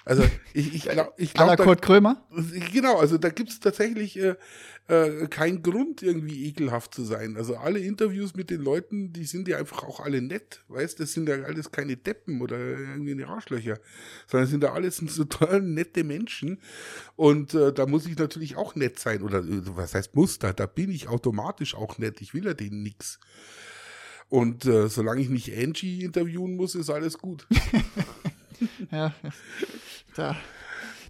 Also 0.04 0.22
ich, 0.52 0.74
ich 0.74 0.82
glaube, 0.82 1.12
ich 1.16 1.32
glaube, 1.32 1.62
Kurt 1.62 1.80
Krömer? 1.80 2.22
genau, 2.72 2.98
also 2.98 3.16
da 3.16 3.30
gibt 3.30 3.48
es 3.48 3.60
tatsächlich 3.60 4.18
äh, 4.18 4.34
äh, 4.86 5.28
keinen 5.28 5.62
Grund, 5.62 6.02
irgendwie 6.02 6.46
ekelhaft 6.46 6.94
zu 6.94 7.04
sein. 7.04 7.38
Also 7.38 7.56
alle 7.56 7.78
Interviews 7.78 8.34
mit 8.34 8.50
den 8.50 8.60
Leuten, 8.60 9.14
die 9.14 9.24
sind 9.24 9.48
ja 9.48 9.56
einfach 9.56 9.82
auch 9.84 10.00
alle 10.00 10.20
nett, 10.20 10.62
weißt, 10.68 11.00
das 11.00 11.14
sind 11.14 11.26
ja 11.28 11.36
alles 11.42 11.72
keine 11.72 11.96
Deppen 11.96 12.42
oder 12.42 12.58
irgendwie 12.58 13.12
eine 13.12 13.28
Arschlöcher, 13.28 13.78
sondern 14.26 14.48
sind 14.48 14.62
da 14.62 14.74
alles 14.74 14.96
so 15.06 15.24
toll 15.24 15.62
nette 15.62 16.04
Menschen. 16.04 16.60
Und 17.16 17.54
äh, 17.54 17.72
da 17.72 17.86
muss 17.86 18.04
ich 18.04 18.18
natürlich 18.18 18.56
auch 18.56 18.74
nett 18.74 18.98
sein. 18.98 19.22
Oder 19.22 19.38
äh, 19.38 19.62
was 19.74 19.94
heißt 19.94 20.14
muss 20.14 20.38
da? 20.38 20.52
Da 20.52 20.66
bin 20.66 20.90
ich 20.90 21.08
automatisch 21.08 21.74
auch 21.74 21.96
nett. 21.96 22.20
Ich 22.20 22.34
will 22.34 22.44
ja 22.44 22.52
denen 22.52 22.82
nix. 22.82 23.18
Und 24.28 24.66
äh, 24.66 24.88
solange 24.88 25.22
ich 25.22 25.30
nicht 25.30 25.56
Angie 25.56 26.02
interviewen 26.02 26.56
muss, 26.56 26.74
ist 26.74 26.90
alles 26.90 27.18
gut. 27.18 27.46
Ja, 28.90 29.14
da. 30.16 30.36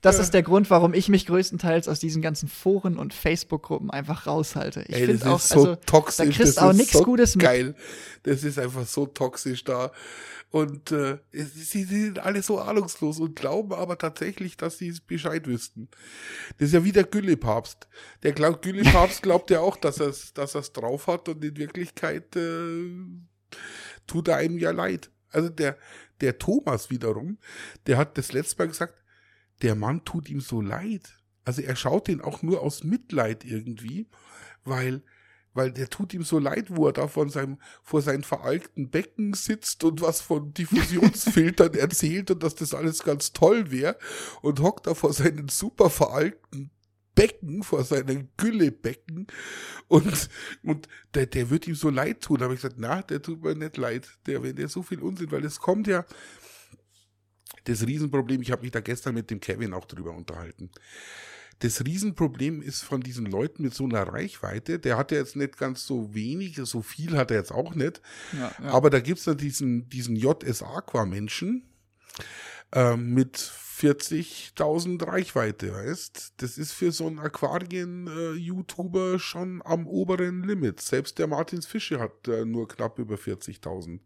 Das 0.02 0.18
ist 0.18 0.34
der 0.34 0.42
Grund, 0.42 0.68
warum 0.68 0.92
ich 0.92 1.08
mich 1.08 1.24
größtenteils 1.24 1.88
aus 1.88 1.98
diesen 1.98 2.20
ganzen 2.20 2.46
Foren 2.46 2.98
und 2.98 3.14
Facebook-Gruppen 3.14 3.90
einfach 3.90 4.26
raushalte. 4.26 4.82
Ich 4.86 4.96
Ey, 4.96 5.06
das 5.06 5.20
finde 5.20 5.32
auch, 5.34 5.38
ist 5.38 5.48
so 5.48 5.58
also, 5.60 5.76
toxisch. 5.86 6.16
da 6.16 6.24
kriegst 6.24 6.56
das 6.56 6.58
auch 6.58 6.72
nichts 6.74 6.92
so 6.92 7.04
Gutes 7.04 7.36
mit. 7.36 7.44
geil. 7.46 7.74
Das 8.22 8.44
ist 8.44 8.58
einfach 8.58 8.86
so 8.86 9.06
toxisch 9.06 9.64
da. 9.64 9.92
Und 10.50 10.92
äh, 10.92 11.16
es- 11.32 11.54
sie 11.70 11.84
sind 11.84 12.18
alle 12.18 12.42
so 12.42 12.58
ahnungslos 12.60 13.18
und 13.18 13.34
glauben 13.34 13.72
aber 13.72 13.96
tatsächlich, 13.96 14.58
dass 14.58 14.76
sie 14.76 14.88
es 14.88 15.00
Bescheid 15.00 15.46
wüssten. 15.46 15.88
Das 16.58 16.66
ist 16.68 16.74
ja 16.74 16.84
wie 16.84 16.92
der 16.92 17.04
Güllepapst. 17.04 17.88
Der 18.24 18.32
glaubt, 18.32 18.60
Güllepapst 18.60 19.22
glaubt 19.22 19.50
ja 19.50 19.60
auch, 19.60 19.78
dass 19.78 20.00
er 20.00 20.08
es 20.08 20.34
dass 20.34 20.54
er's 20.54 20.72
drauf 20.74 21.06
hat 21.06 21.30
und 21.30 21.42
in 21.42 21.56
Wirklichkeit 21.56 22.36
äh, 22.36 22.90
tut 24.06 24.28
er 24.28 24.36
einem 24.36 24.58
ja 24.58 24.70
leid. 24.70 25.10
Also 25.34 25.48
der, 25.48 25.76
der 26.20 26.38
Thomas 26.38 26.90
wiederum, 26.90 27.38
der 27.86 27.98
hat 27.98 28.16
das 28.18 28.32
letzte 28.32 28.58
Mal 28.58 28.68
gesagt, 28.68 29.02
der 29.62 29.74
Mann 29.74 30.04
tut 30.04 30.28
ihm 30.28 30.40
so 30.40 30.60
leid. 30.60 31.18
Also 31.44 31.62
er 31.62 31.76
schaut 31.76 32.08
ihn 32.08 32.20
auch 32.20 32.42
nur 32.42 32.62
aus 32.62 32.84
Mitleid 32.84 33.44
irgendwie, 33.44 34.08
weil, 34.64 35.02
weil 35.52 35.72
der 35.72 35.90
tut 35.90 36.14
ihm 36.14 36.22
so 36.22 36.38
leid, 36.38 36.66
wo 36.68 36.86
er 36.86 36.92
da 36.92 37.06
von 37.08 37.28
seinem, 37.28 37.58
vor 37.82 38.00
seinem 38.00 38.22
veralkten 38.22 38.90
Becken 38.90 39.34
sitzt 39.34 39.84
und 39.84 40.00
was 40.00 40.20
von 40.20 40.54
Diffusionsfiltern 40.54 41.74
erzählt 41.74 42.30
und 42.30 42.42
dass 42.42 42.54
das 42.54 42.74
alles 42.74 43.02
ganz 43.02 43.32
toll 43.32 43.70
wäre 43.70 43.98
und 44.40 44.60
hockt 44.60 44.86
da 44.86 44.94
vor 44.94 45.12
seinen 45.12 45.48
super 45.48 45.90
veralkten 45.90 46.70
Becken, 47.14 47.62
vor 47.62 47.84
seinen 47.84 48.28
Güllebecken 48.36 49.26
und, 49.88 50.28
und 50.62 50.88
der, 51.14 51.26
der 51.26 51.50
wird 51.50 51.68
ihm 51.68 51.74
so 51.74 51.90
leid 51.90 52.22
tun. 52.22 52.38
Da 52.38 52.44
habe 52.44 52.54
ich 52.54 52.60
gesagt, 52.60 52.76
na, 52.78 53.02
der 53.02 53.22
tut 53.22 53.42
mir 53.42 53.54
nicht 53.54 53.76
leid, 53.76 54.08
der, 54.26 54.42
wenn 54.42 54.56
der 54.56 54.68
so 54.68 54.82
viel 54.82 55.00
Unsinn, 55.00 55.30
weil 55.30 55.44
es 55.44 55.60
kommt 55.60 55.86
ja, 55.86 56.04
das 57.64 57.86
Riesenproblem, 57.86 58.42
ich 58.42 58.50
habe 58.50 58.62
mich 58.62 58.72
da 58.72 58.80
gestern 58.80 59.14
mit 59.14 59.30
dem 59.30 59.40
Kevin 59.40 59.74
auch 59.74 59.86
drüber 59.86 60.12
unterhalten. 60.12 60.70
Das 61.60 61.84
Riesenproblem 61.84 62.62
ist 62.62 62.82
von 62.82 63.00
diesen 63.00 63.26
Leuten 63.26 63.62
mit 63.62 63.74
so 63.74 63.84
einer 63.84 64.02
Reichweite, 64.02 64.78
der 64.78 64.96
hat 64.96 65.12
ja 65.12 65.18
jetzt 65.18 65.36
nicht 65.36 65.56
ganz 65.56 65.86
so 65.86 66.12
wenig, 66.14 66.60
so 66.64 66.82
viel 66.82 67.16
hat 67.16 67.30
er 67.30 67.38
jetzt 67.38 67.52
auch 67.52 67.74
nicht, 67.74 68.02
Ja, 68.32 68.52
ja. 68.60 68.70
aber 68.70 68.90
da 68.90 69.00
gibt's 69.00 69.24
dann 69.24 69.36
diesen, 69.36 69.88
diesen 69.88 70.16
JS 70.16 70.62
Aqua-Menschen 70.62 71.62
ähm, 72.72 73.14
mit 73.14 73.36
40.000 73.74 75.06
Reichweite, 75.06 75.74
weißt 75.74 76.34
Das 76.36 76.58
ist 76.58 76.72
für 76.72 76.92
so 76.92 77.06
einen 77.06 77.18
Aquarien-YouTuber 77.18 79.18
schon 79.18 79.62
am 79.64 79.86
oberen 79.86 80.44
Limit. 80.44 80.80
Selbst 80.80 81.18
der 81.18 81.26
Martins 81.26 81.66
Fische 81.66 81.98
hat 81.98 82.28
äh, 82.28 82.44
nur 82.44 82.68
knapp 82.68 82.98
über 82.98 83.16
40.000. 83.16 84.00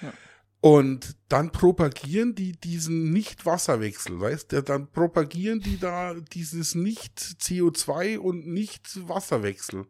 Ja. 0.00 0.12
Und 0.60 1.16
dann 1.28 1.52
propagieren 1.52 2.34
die 2.34 2.52
diesen 2.52 3.12
Nicht-Wasserwechsel, 3.12 4.18
weißt 4.18 4.52
du? 4.52 4.62
Dann 4.62 4.90
propagieren 4.90 5.60
die 5.60 5.78
da 5.78 6.14
dieses 6.14 6.74
Nicht-CO2 6.74 8.18
und 8.18 8.46
Nicht-Wasserwechsel. 8.46 9.86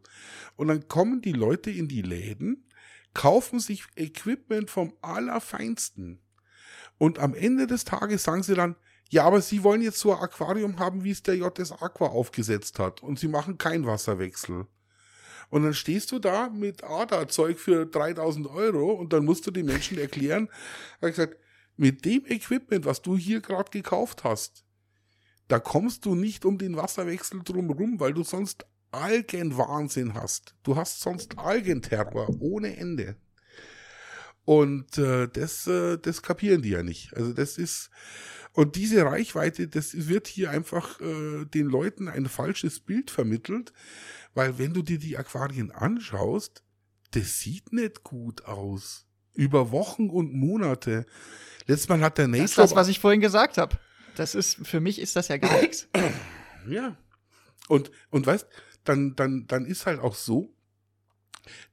Und 0.57 0.67
dann 0.67 0.87
kommen 0.87 1.21
die 1.21 1.31
Leute 1.31 1.71
in 1.71 1.87
die 1.87 2.03
Läden, 2.03 2.67
kaufen 3.13 3.59
sich 3.59 3.85
Equipment 3.95 4.69
vom 4.69 4.93
Allerfeinsten. 5.01 6.19
Und 6.99 7.17
am 7.17 7.33
Ende 7.33 7.65
des 7.65 7.85
Tages 7.85 8.23
sagen 8.23 8.43
sie 8.43 8.53
dann, 8.53 8.75
ja, 9.09 9.23
aber 9.23 9.41
sie 9.41 9.63
wollen 9.63 9.81
jetzt 9.81 9.99
so 9.99 10.13
ein 10.13 10.21
Aquarium 10.21 10.77
haben, 10.77 11.03
wie 11.03 11.09
es 11.09 11.23
der 11.23 11.35
JS 11.35 11.71
Aqua 11.71 12.09
aufgesetzt 12.09 12.77
hat. 12.77 13.01
Und 13.01 13.17
sie 13.17 13.27
machen 13.27 13.57
keinen 13.57 13.87
Wasserwechsel. 13.87 14.67
Und 15.49 15.63
dann 15.63 15.73
stehst 15.73 16.11
du 16.11 16.19
da 16.19 16.49
mit 16.49 16.83
ADA-Zeug 16.83 17.57
für 17.57 17.87
3000 17.87 18.47
Euro 18.47 18.91
und 18.91 19.13
dann 19.13 19.25
musst 19.25 19.47
du 19.47 19.51
den 19.51 19.65
Menschen 19.65 19.97
erklären, 19.97 20.47
habe 20.97 21.09
gesagt, 21.09 21.37
mit 21.75 22.05
dem 22.05 22.23
Equipment, 22.27 22.85
was 22.85 23.01
du 23.01 23.17
hier 23.17 23.41
gerade 23.41 23.71
gekauft 23.71 24.23
hast, 24.23 24.63
da 25.47 25.57
kommst 25.57 26.05
du 26.05 26.13
nicht 26.13 26.45
um 26.45 26.59
den 26.59 26.75
Wasserwechsel 26.75 27.41
drumherum, 27.43 27.99
weil 27.99 28.13
du 28.13 28.23
sonst 28.23 28.67
Algenwahnsinn 28.91 30.13
hast. 30.13 30.53
Du 30.61 30.75
hast 30.75 31.01
sonst 31.01 31.39
Algenterror 31.39 32.29
ohne 32.39 32.77
Ende. 32.77 33.15
Und 34.45 34.97
äh, 34.97 35.27
das, 35.27 35.67
äh, 35.67 35.97
das 35.97 36.21
kapieren 36.21 36.61
die 36.61 36.69
ja 36.69 36.83
nicht. 36.83 37.15
Also 37.15 37.33
das 37.33 37.57
ist, 37.57 37.91
und 38.53 38.75
diese 38.75 39.05
Reichweite, 39.05 39.67
das 39.67 40.07
wird 40.07 40.27
hier 40.27 40.49
einfach 40.49 40.99
äh, 41.01 41.45
den 41.45 41.67
Leuten 41.67 42.07
ein 42.07 42.27
falsches 42.27 42.79
Bild 42.79 43.11
vermittelt. 43.11 43.73
Weil 44.33 44.57
wenn 44.57 44.73
du 44.73 44.81
dir 44.81 44.99
die 44.99 45.17
Aquarien 45.17 45.71
anschaust, 45.71 46.63
das 47.11 47.39
sieht 47.39 47.73
nicht 47.73 48.03
gut 48.03 48.45
aus. 48.45 49.05
Über 49.33 49.71
Wochen 49.71 50.09
und 50.09 50.33
Monate. 50.33 51.05
Letztes 51.67 51.89
Mal 51.89 52.01
hat 52.01 52.17
der 52.17 52.27
Nature. 52.27 52.43
Das 52.43 52.51
ist 52.51 52.57
das, 52.57 52.75
was 52.75 52.87
ich 52.87 52.99
vorhin 52.99 53.21
gesagt 53.21 53.57
habe. 53.57 53.77
Das 54.15 54.35
ist, 54.35 54.67
für 54.67 54.79
mich 54.79 54.99
ist 54.99 55.15
das 55.15 55.27
ja 55.27 55.37
gar 55.37 55.61
nichts. 55.61 55.87
Ja. 56.67 56.97
Und, 57.69 57.89
und 58.09 58.27
weißt, 58.27 58.45
dann, 58.83 59.15
dann, 59.15 59.47
dann 59.47 59.65
ist 59.65 59.85
halt 59.85 60.01
auch 60.01 60.13
so, 60.13 60.53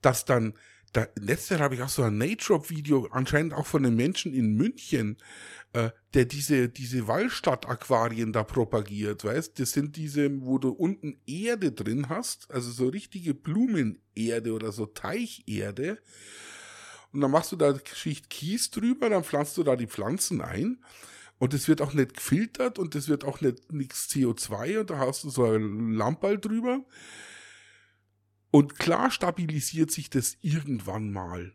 dass 0.00 0.24
dann, 0.24 0.54
da, 0.96 1.06
letztes 1.16 1.50
Jahr 1.50 1.60
habe 1.60 1.74
ich 1.74 1.82
auch 1.82 1.88
so 1.88 2.02
ein 2.02 2.18
Nature-Video 2.18 3.08
anscheinend 3.10 3.54
auch 3.54 3.66
von 3.66 3.82
den 3.82 3.96
Menschen 3.96 4.32
in 4.32 4.54
München 4.54 5.18
äh, 5.76 5.90
der 6.14 6.24
diese, 6.24 6.70
diese 6.70 7.06
Wallstadt-Aquarien 7.06 8.32
da 8.32 8.44
propagiert, 8.44 9.24
weißt? 9.24 9.58
Das 9.58 9.72
sind 9.72 9.96
diese, 9.96 10.30
wo 10.40 10.56
du 10.56 10.70
unten 10.70 11.20
Erde 11.26 11.70
drin 11.72 12.08
hast, 12.08 12.50
also 12.50 12.70
so 12.70 12.88
richtige 12.88 13.34
Blumenerde 13.34 14.54
oder 14.54 14.72
so 14.72 14.86
Teicherde. 14.86 15.98
Und 17.12 17.20
dann 17.20 17.30
machst 17.30 17.52
du 17.52 17.56
da 17.56 17.74
Schicht 17.92 18.30
Kies 18.30 18.70
drüber, 18.70 19.10
dann 19.10 19.24
pflanzt 19.24 19.58
du 19.58 19.64
da 19.64 19.76
die 19.76 19.86
Pflanzen 19.86 20.40
ein. 20.40 20.78
Und 21.38 21.52
es 21.52 21.68
wird 21.68 21.82
auch 21.82 21.92
nicht 21.92 22.14
gefiltert 22.14 22.78
und 22.78 22.94
es 22.94 23.08
wird 23.08 23.24
auch 23.24 23.42
nicht 23.42 23.70
nichts 23.70 24.08
CO2 24.08 24.80
und 24.80 24.90
da 24.90 24.98
hast 24.98 25.24
du 25.24 25.28
so 25.28 25.44
ein 25.44 25.92
Lamperl 25.92 26.38
drüber. 26.38 26.82
Und 28.56 28.78
klar 28.78 29.10
stabilisiert 29.10 29.90
sich 29.90 30.08
das 30.08 30.38
irgendwann 30.40 31.12
mal. 31.12 31.52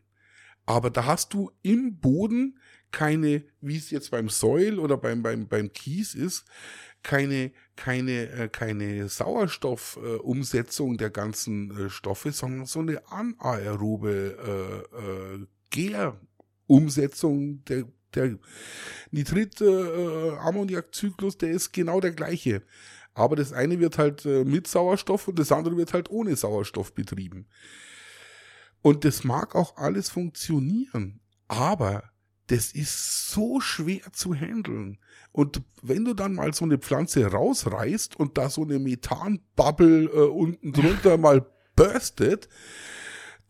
Aber 0.67 0.91
da 0.91 1.07
hast 1.07 1.33
du 1.33 1.49
im 1.63 1.97
Boden 1.97 2.59
keine, 2.91 3.43
wie 3.59 3.77
es 3.77 3.89
jetzt 3.89 4.11
beim 4.11 4.29
Säul 4.29 4.77
oder 4.77 4.97
beim, 4.97 5.23
beim, 5.23 5.47
beim 5.47 5.73
Kies 5.73 6.13
ist, 6.13 6.45
keine, 7.01 7.53
keine, 7.75 8.29
äh, 8.29 8.49
keine 8.49 9.09
Sauerstoffumsetzung 9.09 10.93
äh, 10.93 10.97
der 10.97 11.09
ganzen 11.09 11.75
äh, 11.75 11.89
Stoffe, 11.89 12.31
sondern 12.33 12.67
so 12.67 12.81
eine 12.81 13.01
anaerobe 13.09 14.85
äh, 14.93 14.95
äh, 14.95 15.47
Gärumsetzung 16.67 17.65
der, 17.65 17.85
der 18.13 18.37
Nitrit-Ammoniak-Zyklus, 19.09 21.39
der 21.39 21.49
ist 21.49 21.71
genau 21.71 21.99
der 21.99 22.11
gleiche. 22.11 22.61
Aber 23.13 23.35
das 23.35 23.53
eine 23.53 23.79
wird 23.79 23.97
halt 23.97 24.25
mit 24.25 24.67
Sauerstoff 24.67 25.27
und 25.27 25.37
das 25.37 25.51
andere 25.51 25.75
wird 25.77 25.93
halt 25.93 26.09
ohne 26.09 26.35
Sauerstoff 26.35 26.93
betrieben. 26.93 27.47
Und 28.81 29.05
das 29.05 29.23
mag 29.23 29.55
auch 29.55 29.77
alles 29.77 30.09
funktionieren. 30.09 31.19
Aber 31.47 32.03
das 32.47 32.71
ist 32.73 33.29
so 33.29 33.61
schwer 33.61 34.11
zu 34.11 34.33
handeln. 34.33 34.97
Und 35.31 35.61
wenn 35.81 36.03
du 36.03 36.13
dann 36.13 36.35
mal 36.35 36.53
so 36.53 36.65
eine 36.65 36.77
Pflanze 36.77 37.25
rausreißt 37.25 38.17
und 38.19 38.37
da 38.37 38.49
so 38.49 38.63
eine 38.63 38.79
Methanbubble 38.79 40.05
äh, 40.05 40.29
unten 40.29 40.73
drunter 40.73 41.17
mal 41.17 41.45
burstet, 41.75 42.49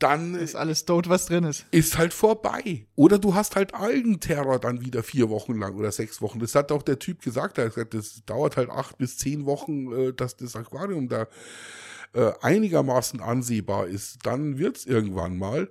dann 0.02 0.36
ist 0.36 0.56
alles 0.56 0.86
tot, 0.86 1.10
was 1.10 1.28
drin 1.28 1.44
ist. 1.44 1.66
Ist 1.72 1.98
halt 1.98 2.14
vorbei. 2.14 2.88
Oder 2.96 3.20
du 3.20 3.36
hast 3.36 3.56
halt 3.56 3.74
Algenterror 3.74 4.60
dann 4.60 4.82
wieder 4.82 5.04
vier 5.04 5.30
Wochen 5.30 5.58
lang 5.58 5.76
oder 5.76 5.92
sechs 5.92 6.22
Wochen. 6.22 6.40
Das 6.40 6.56
hat 6.56 6.72
auch 6.72 6.84
der 6.84 7.00
Typ 7.00 7.22
gesagt. 7.22 7.58
Er 7.58 7.66
hat 7.66 7.76
gesagt, 7.76 7.94
das 7.94 8.24
dauert 8.26 8.58
halt 8.58 8.70
acht 8.70 8.98
bis 8.98 9.18
zehn 9.18 9.46
Wochen, 9.46 9.92
äh, 9.92 10.14
dass 10.14 10.36
das 10.38 10.56
Aquarium 10.56 11.08
da 11.08 11.28
äh, 12.14 12.32
einigermaßen 12.42 13.22
ansehbar 13.22 13.88
ist. 13.88 14.26
Dann 14.26 14.58
wird's 14.58 14.86
irgendwann 14.86 15.38
mal. 15.38 15.70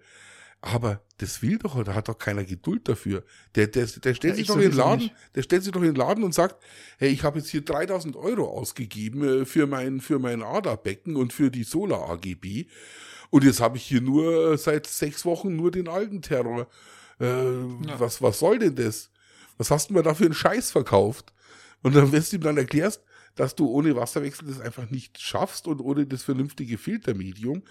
Aber 0.62 1.02
das 1.16 1.40
will 1.40 1.58
doch, 1.58 1.82
da 1.84 1.94
hat 1.94 2.08
doch 2.08 2.18
keiner 2.18 2.44
Geduld 2.44 2.86
dafür. 2.88 3.24
Der, 3.54 3.66
der, 3.66 3.86
der 3.86 4.14
stellt 4.14 4.34
ja, 4.34 4.34
sich 4.34 4.46
doch 4.46 4.56
in 4.56 4.62
den 4.62 4.72
Laden, 4.72 5.04
nicht. 5.04 5.14
der 5.34 5.42
stellt 5.42 5.62
sich 5.64 5.72
doch 5.72 5.80
in 5.80 5.88
den 5.88 5.96
Laden 5.96 6.22
und 6.22 6.34
sagt, 6.34 6.62
hey, 6.98 7.08
ich 7.08 7.24
habe 7.24 7.38
jetzt 7.38 7.48
hier 7.48 7.62
3000 7.64 8.14
Euro 8.16 8.46
ausgegeben 8.46 9.22
äh, 9.24 9.44
für 9.46 9.66
mein, 9.66 10.00
für 10.00 10.18
mein 10.18 10.42
ADA-Becken 10.42 11.16
und 11.16 11.32
für 11.32 11.50
die 11.50 11.64
Solar 11.64 12.10
AGB. 12.10 12.66
Und 13.30 13.44
jetzt 13.44 13.60
habe 13.60 13.76
ich 13.76 13.84
hier 13.84 14.00
nur 14.00 14.52
äh, 14.52 14.58
seit 14.58 14.86
sechs 14.86 15.24
Wochen 15.24 15.56
nur 15.56 15.70
den 15.70 15.88
Algenterror. 15.88 16.68
Äh, 17.20 17.26
ja. 17.26 17.98
was, 17.98 18.20
was 18.20 18.38
soll 18.38 18.58
denn 18.58 18.74
das? 18.74 19.10
Was 19.58 19.70
hast 19.70 19.90
du 19.90 19.94
mir 19.94 20.02
da 20.02 20.14
für 20.14 20.24
einen 20.24 20.34
Scheiß 20.34 20.70
verkauft? 20.70 21.32
Und 21.82 21.94
dann, 21.94 22.12
wenn 22.12 22.22
du 22.22 22.36
ihm 22.36 22.42
dann 22.42 22.56
erklärst, 22.56 23.02
dass 23.36 23.54
du 23.54 23.68
ohne 23.68 23.96
Wasserwechsel 23.96 24.48
das 24.48 24.60
einfach 24.60 24.90
nicht 24.90 25.20
schaffst 25.20 25.66
und 25.66 25.80
ohne 25.80 26.06
das 26.06 26.22
vernünftige 26.22 26.78
Filtermedium, 26.78 27.62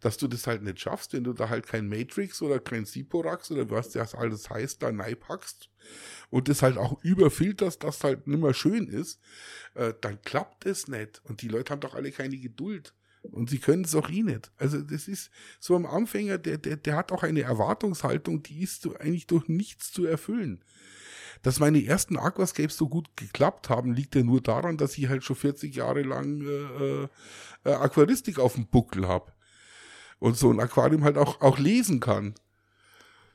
dass 0.00 0.16
du 0.16 0.28
das 0.28 0.46
halt 0.46 0.62
nicht 0.62 0.80
schaffst, 0.80 1.12
wenn 1.12 1.24
du 1.24 1.32
da 1.32 1.48
halt 1.48 1.66
kein 1.66 1.88
Matrix 1.88 2.40
oder 2.42 2.58
kein 2.58 2.84
Siporax 2.84 3.50
oder 3.50 3.68
was 3.70 3.90
das 3.90 4.14
alles 4.14 4.48
heißt, 4.48 4.82
da 4.82 4.92
packst 5.18 5.68
und 6.30 6.48
das 6.48 6.62
halt 6.62 6.78
auch 6.78 7.02
überfilterst, 7.02 7.82
dass 7.82 8.04
halt 8.04 8.26
nimmer 8.26 8.54
schön 8.54 8.86
ist, 8.86 9.20
äh, 9.74 9.92
dann 10.00 10.22
klappt 10.22 10.64
es 10.66 10.88
nicht. 10.88 11.20
Und 11.24 11.42
die 11.42 11.48
Leute 11.48 11.72
haben 11.72 11.80
doch 11.80 11.94
alle 11.94 12.12
keine 12.12 12.38
Geduld. 12.38 12.94
Und 13.22 13.50
sie 13.50 13.58
können 13.58 13.84
es 13.84 13.94
auch 13.94 14.08
eh 14.08 14.22
nicht. 14.22 14.50
Also 14.56 14.80
das 14.80 15.06
ist 15.06 15.30
so 15.58 15.76
am 15.76 15.86
Anfänger, 15.86 16.38
der, 16.38 16.58
der, 16.58 16.76
der 16.76 16.96
hat 16.96 17.12
auch 17.12 17.22
eine 17.22 17.42
Erwartungshaltung, 17.42 18.42
die 18.42 18.62
ist 18.62 18.82
so 18.82 18.96
eigentlich 18.96 19.26
durch 19.26 19.48
nichts 19.48 19.92
zu 19.92 20.06
erfüllen. 20.06 20.64
Dass 21.42 21.58
meine 21.58 21.84
ersten 21.84 22.16
Aquascapes 22.16 22.76
so 22.76 22.88
gut 22.88 23.16
geklappt 23.16 23.68
haben, 23.70 23.94
liegt 23.94 24.14
ja 24.14 24.22
nur 24.22 24.40
daran, 24.40 24.76
dass 24.76 24.96
ich 24.98 25.08
halt 25.08 25.24
schon 25.24 25.36
40 25.36 25.74
Jahre 25.74 26.02
lang 26.02 26.42
äh, 26.42 27.04
äh, 27.64 27.74
Aquaristik 27.74 28.38
auf 28.38 28.54
dem 28.54 28.66
Buckel 28.66 29.06
habe. 29.06 29.32
Und 30.18 30.36
so 30.36 30.50
ein 30.50 30.60
Aquarium 30.60 31.04
halt 31.04 31.16
auch, 31.16 31.40
auch 31.40 31.58
lesen 31.58 32.00
kann. 32.00 32.34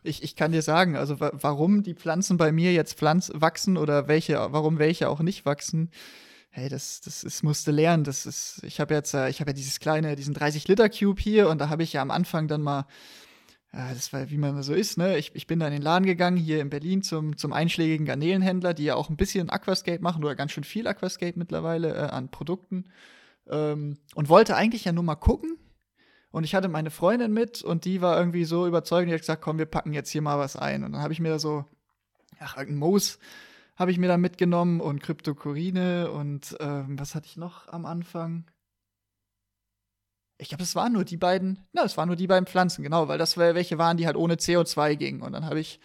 Ich, 0.04 0.22
ich 0.22 0.36
kann 0.36 0.52
dir 0.52 0.62
sagen, 0.62 0.96
also 0.96 1.20
warum 1.20 1.82
die 1.82 1.96
Pflanzen 1.96 2.38
bei 2.38 2.52
mir 2.52 2.74
jetzt 2.74 3.00
Pflanz 3.00 3.32
wachsen 3.34 3.76
oder 3.76 4.08
welche, 4.08 4.36
warum 4.52 4.78
welche 4.78 5.10
auch 5.10 5.22
nicht 5.22 5.46
wachsen, 5.48 5.90
hey, 6.56 6.70
das, 6.70 7.02
das 7.02 7.26
ist, 7.26 7.44
musste 7.44 7.72
lernen. 7.72 8.06
Das 8.06 8.26
ist, 8.26 8.62
ich 8.64 8.80
habe 8.80 8.94
jetzt, 8.94 9.14
äh, 9.14 9.30
ich 9.30 9.42
habe 9.42 9.52
ja 9.52 9.54
dieses 9.54 9.80
kleine, 9.80 10.16
diesen 10.16 10.34
30 10.34 10.68
Liter 10.70 10.90
Cube 10.90 11.22
hier 11.22 11.50
und 11.50 11.60
da 11.60 11.70
habe 11.70 11.84
ich 11.84 11.92
ja 11.94 12.02
am 12.02 12.12
Anfang 12.12 12.48
dann 12.48 12.62
mal 12.62 12.88
ja, 13.74 13.94
das 13.94 14.14
war, 14.14 14.30
wie 14.30 14.38
man 14.38 14.64
so 14.64 14.74
ist, 14.74 14.98
ne? 14.98 15.18
Ich, 15.18 15.36
ich 15.36 15.48
bin 15.48 15.60
da 15.60 15.68
in 15.68 15.74
den 15.74 15.82
Laden 15.82 16.06
gegangen, 16.06 16.38
hier 16.38 16.62
in 16.62 16.70
Berlin, 16.70 17.04
zum, 17.04 17.36
zum 17.36 17.52
einschlägigen 17.52 18.06
Garnelenhändler, 18.06 18.74
die 18.74 18.86
ja 18.86 18.96
auch 18.96 19.10
ein 19.10 19.18
bisschen 19.18 19.50
Aquascape 19.50 20.02
machen 20.02 20.24
oder 20.24 20.34
ganz 20.34 20.54
schön 20.54 20.64
viel 20.64 20.88
Aquascape 20.88 21.34
mittlerweile 21.36 21.94
äh, 21.94 22.00
an 22.04 22.32
Produkten. 22.32 22.86
Ähm, 23.50 23.98
und 24.14 24.30
wollte 24.30 24.56
eigentlich 24.56 24.86
ja 24.86 24.94
nur 24.94 25.04
mal 25.04 25.16
gucken. 25.16 25.58
Und 26.32 26.46
ich 26.46 26.56
hatte 26.56 26.70
meine 26.70 26.90
Freundin 26.90 27.34
mit 27.34 27.64
und 27.64 27.84
die 27.84 28.00
war 28.00 28.18
irgendwie 28.18 28.46
so 28.46 28.66
überzeugend, 28.66 29.10
die 29.10 29.14
hat 29.14 29.22
gesagt, 29.22 29.42
komm, 29.42 29.58
wir 29.58 29.66
packen 29.66 29.92
jetzt 29.92 30.10
hier 30.10 30.22
mal 30.22 30.40
was 30.40 30.56
ein. 30.56 30.86
Und 30.86 30.94
dann 30.94 31.02
habe 31.02 31.12
ich 31.12 31.20
mir 31.20 31.32
da 31.32 31.40
so, 31.40 31.66
ach, 32.40 32.56
irgendein 32.56 32.80
Moos 32.80 33.20
habe 33.76 33.92
ich 33.92 33.98
mir 33.98 34.08
da 34.08 34.18
mitgenommen 34.18 34.82
und 34.82 35.02
Kryptokorine 35.02 36.12
und 36.12 36.56
ähm, 36.60 36.98
was 37.00 37.16
hatte 37.16 37.28
ich 37.28 37.38
noch 37.38 37.68
am 37.68 37.86
Anfang? 37.86 38.46
Ich 40.38 40.50
glaube, 40.50 40.64
es 40.64 40.76
waren 40.76 40.94
nur 40.94 41.06
die 41.06 41.18
beiden, 41.18 41.60
na, 41.72 41.84
es 41.84 41.98
waren 41.98 42.08
nur 42.08 42.18
die 42.18 42.28
beiden 42.28 42.46
Pflanzen, 42.46 42.84
genau, 42.84 43.08
weil 43.08 43.18
das 43.18 43.38
welche 43.38 43.78
waren, 43.78 43.98
die 43.98 44.06
halt 44.06 44.18
ohne 44.18 44.36
CO2 44.36 44.96
gingen. 44.96 45.22
Und 45.22 45.32
dann 45.32 45.46
habe 45.46 45.60
ich 45.60 45.80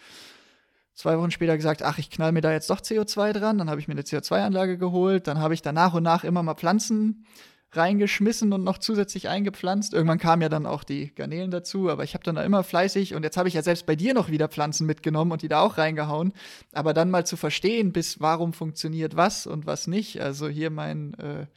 zwei 0.93 1.17
Wochen 1.17 1.31
später 1.31 1.55
gesagt, 1.55 1.83
ach, 1.83 1.97
ich 1.97 2.09
knall 2.09 2.31
mir 2.31 2.41
da 2.41 2.51
jetzt 2.51 2.69
doch 2.69 2.81
CO2 2.81 3.33
dran. 3.33 3.57
Dann 3.57 3.69
habe 3.69 3.79
ich 3.79 3.87
mir 3.87 3.93
eine 3.93 4.01
CO2-Anlage 4.01 4.77
geholt. 4.77 5.27
Dann 5.27 5.39
habe 5.39 5.53
ich 5.53 5.61
da 5.61 5.71
nach 5.71 5.93
und 5.93 6.03
nach 6.03 6.25
immer 6.25 6.43
mal 6.43 6.55
Pflanzen 6.55 7.25
reingeschmissen 7.73 8.51
und 8.51 8.63
noch 8.63 8.77
zusätzlich 8.77 9.29
eingepflanzt. 9.29 9.93
Irgendwann 9.93 10.17
kamen 10.17 10.41
ja 10.41 10.49
dann 10.49 10.65
auch 10.65 10.83
die 10.83 11.13
Garnelen 11.15 11.51
dazu, 11.51 11.89
aber 11.89 12.03
ich 12.03 12.13
habe 12.13 12.23
dann 12.23 12.35
da 12.35 12.43
immer 12.43 12.63
fleißig 12.63 13.15
und 13.15 13.23
jetzt 13.23 13.37
habe 13.37 13.47
ich 13.47 13.53
ja 13.53 13.63
selbst 13.63 13.85
bei 13.85 13.95
dir 13.95 14.13
noch 14.13 14.29
wieder 14.29 14.49
Pflanzen 14.49 14.85
mitgenommen 14.85 15.31
und 15.31 15.41
die 15.41 15.47
da 15.47 15.61
auch 15.61 15.77
reingehauen. 15.77 16.33
Aber 16.73 16.93
dann 16.93 17.09
mal 17.09 17.25
zu 17.25 17.37
verstehen, 17.37 17.93
bis 17.93 18.19
warum 18.19 18.53
funktioniert 18.53 19.15
was 19.15 19.47
und 19.47 19.65
was 19.65 19.87
nicht. 19.87 20.21
Also 20.21 20.49
hier 20.49 20.69
mein, 20.69 21.13
äh, 21.13 21.47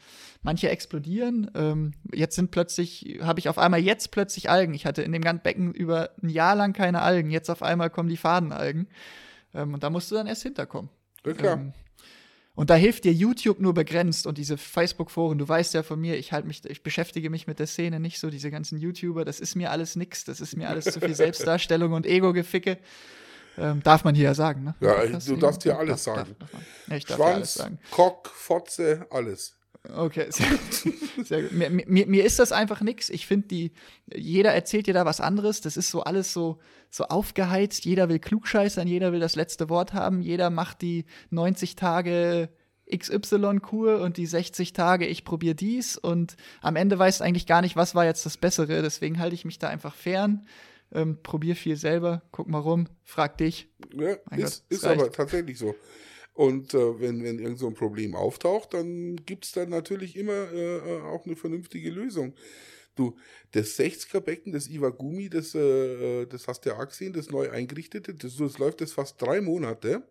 manche 0.43 0.71
explodieren. 0.71 1.51
Ähm, 1.55 1.93
jetzt 2.13 2.37
sind 2.37 2.53
plötzlich, 2.53 3.19
habe 3.23 3.41
ich 3.41 3.49
auf 3.49 3.59
einmal 3.59 3.81
jetzt 3.81 4.13
plötzlich 4.13 4.49
Algen. 4.49 4.75
Ich 4.75 4.87
hatte 4.87 5.03
in 5.03 5.13
dem 5.13 5.23
ganzen 5.23 5.43
Becken 5.43 5.73
über 5.73 6.11
ein 6.23 6.29
Jahr 6.29 6.55
lang 6.55 6.73
keine 6.75 7.03
Algen. 7.03 7.31
Jetzt 7.31 7.51
auf 7.51 7.63
einmal 7.63 7.91
kommen 7.91 8.09
die 8.09 8.17
Fadenalgen. 8.17 8.87
Ähm, 9.53 9.75
und 9.75 9.83
da 9.83 9.91
musst 9.91 10.11
du 10.13 10.15
dann 10.15 10.29
erst 10.29 10.43
hinterkommen. 10.43 10.91
Ja, 11.27 11.33
klar. 11.33 11.55
Ähm, 11.55 11.73
und 12.55 12.71
da 12.71 12.75
hilft 12.77 13.05
dir 13.05 13.13
YouTube 13.13 13.61
nur 13.61 13.75
begrenzt 13.75 14.27
und 14.27 14.39
diese 14.39 14.57
Facebook-Foren, 14.57 15.39
du 15.39 15.49
weißt 15.49 15.75
ja 15.75 15.83
von 15.83 16.01
mir, 16.01 16.17
ich 16.17 16.33
halt 16.33 16.47
mich, 16.47 16.65
ich 16.65 16.83
beschäftige 16.83 17.31
mich 17.31 17.47
mit 17.47 17.59
der 17.59 17.67
Szene 17.67 17.99
nicht 18.01 18.21
so, 18.21 18.31
diese 18.31 18.51
ganzen 18.51 18.79
YouTuber, 18.79 19.25
das 19.25 19.41
ist 19.41 19.55
mir 19.57 19.71
alles 19.71 19.97
nix, 19.97 20.25
das 20.25 20.41
ist 20.41 20.57
mir 20.57 20.69
alles 20.69 20.85
zu 20.85 21.01
viel 21.01 21.15
Selbstdarstellung 21.15 21.93
und 21.93 22.07
Ego-Geficke. 22.07 22.79
Ähm, 23.57 23.83
darf 23.83 24.03
man 24.05 24.15
hier 24.15 24.25
ja 24.25 24.35
sagen, 24.35 24.65
ne? 24.65 24.75
Ja, 24.81 25.07
Das 25.07 25.27
du 25.27 25.37
darfst 25.37 25.63
hier 25.63 25.79
alles 25.79 26.05
sagen. 26.05 26.35
Schwanz, 27.07 27.55
sagen. 27.55 27.79
Cock, 27.91 28.29
Fotze, 28.29 29.07
alles. 29.11 29.57
Okay, 29.93 30.27
sehr, 30.31 30.47
sehr 31.25 31.43
gut. 31.43 31.53
Mir, 31.53 31.71
mir, 31.71 32.07
mir 32.07 32.25
ist 32.25 32.39
das 32.39 32.53
einfach 32.53 32.81
nix. 32.81 33.11
Ich 33.11 33.27
finde, 33.27 33.49
die, 33.49 33.73
jeder 34.15 34.53
erzählt 34.53 34.87
dir 34.87 34.95
da 34.95 35.05
was 35.05 35.21
anderes. 35.21 35.61
Das 35.61 35.77
ist 35.77 35.91
so 35.91 36.03
alles 36.03 36.33
so, 36.33 36.59
so 36.91 37.05
aufgeheizt. 37.05 37.85
Jeder 37.85 38.09
will 38.09 38.19
klugscheißern, 38.19 38.89
jeder 38.89 39.13
will 39.13 39.21
das 39.21 39.37
letzte 39.37 39.69
Wort 39.69 39.93
haben. 39.93 40.23
Jeder 40.23 40.49
macht 40.49 40.81
die 40.81 41.05
90 41.31 41.77
Tage 41.77 42.49
XY-Kur 42.95 44.01
und 44.01 44.17
die 44.17 44.27
60 44.27 44.73
Tage 44.73 45.07
ich 45.07 45.25
probiere 45.25 45.55
dies. 45.55 45.99
Und 45.99 46.37
am 46.63 46.77
Ende 46.77 46.99
weißt 46.99 47.21
du 47.21 47.25
eigentlich 47.25 47.47
gar 47.47 47.61
nicht, 47.61 47.77
was 47.77 47.95
war 47.95 48.07
jetzt 48.07 48.25
das 48.25 48.39
Bessere. 48.39 48.81
Deswegen 48.81 49.19
halte 49.19 49.35
ich 49.35 49.45
mich 49.45 49.59
da 49.59 49.69
einfach 49.69 49.95
fern. 49.95 50.47
Ähm, 50.93 51.19
probier 51.23 51.57
viel 51.57 51.77
selber, 51.77 52.23
guck 52.31 52.49
mal 52.49 52.59
rum, 52.59 52.89
frag 53.03 53.37
dich. 53.39 53.69
Ja, 53.95 54.17
Mein 54.31 54.41
ist 54.41 54.63
Gott, 54.69 54.77
ist 54.77 54.85
aber 54.85 55.11
tatsächlich 55.11 55.59
so. 55.59 55.75
Und 56.35 56.75
äh, 56.75 57.01
wenn, 57.01 57.23
wenn 57.23 57.39
irgend 57.39 57.61
so 57.61 57.69
ein 57.69 57.75
Problem 57.75 58.17
auftaucht, 58.17 58.75
dann 58.75 59.17
gibt 59.25 59.45
es 59.45 59.53
dann 59.53 59.71
natürlich 59.71 60.17
immer 60.17 60.53
äh, 60.53 60.77
äh, 60.79 61.01
auch 61.03 61.25
eine 61.25 61.37
vernünftige 61.37 61.91
Lösung. 61.91 62.35
Du, 62.97 63.17
das 63.53 63.79
60er-Becken, 63.79 64.53
das 64.53 64.69
Iwagumi, 64.69 65.29
das, 65.29 65.55
äh, 65.55 66.23
äh, 66.23 66.27
das 66.27 66.47
hast 66.49 66.63
du 66.63 66.71
ja 66.71 66.79
auch 66.79 66.89
gesehen, 66.89 67.13
das 67.13 67.31
neu 67.31 67.51
eingerichtete, 67.51 68.15
das, 68.15 68.37
das 68.37 68.59
läuft 68.59 68.81
jetzt 68.81 68.95
fast 68.95 69.21
drei 69.23 69.41
Monate. 69.41 70.09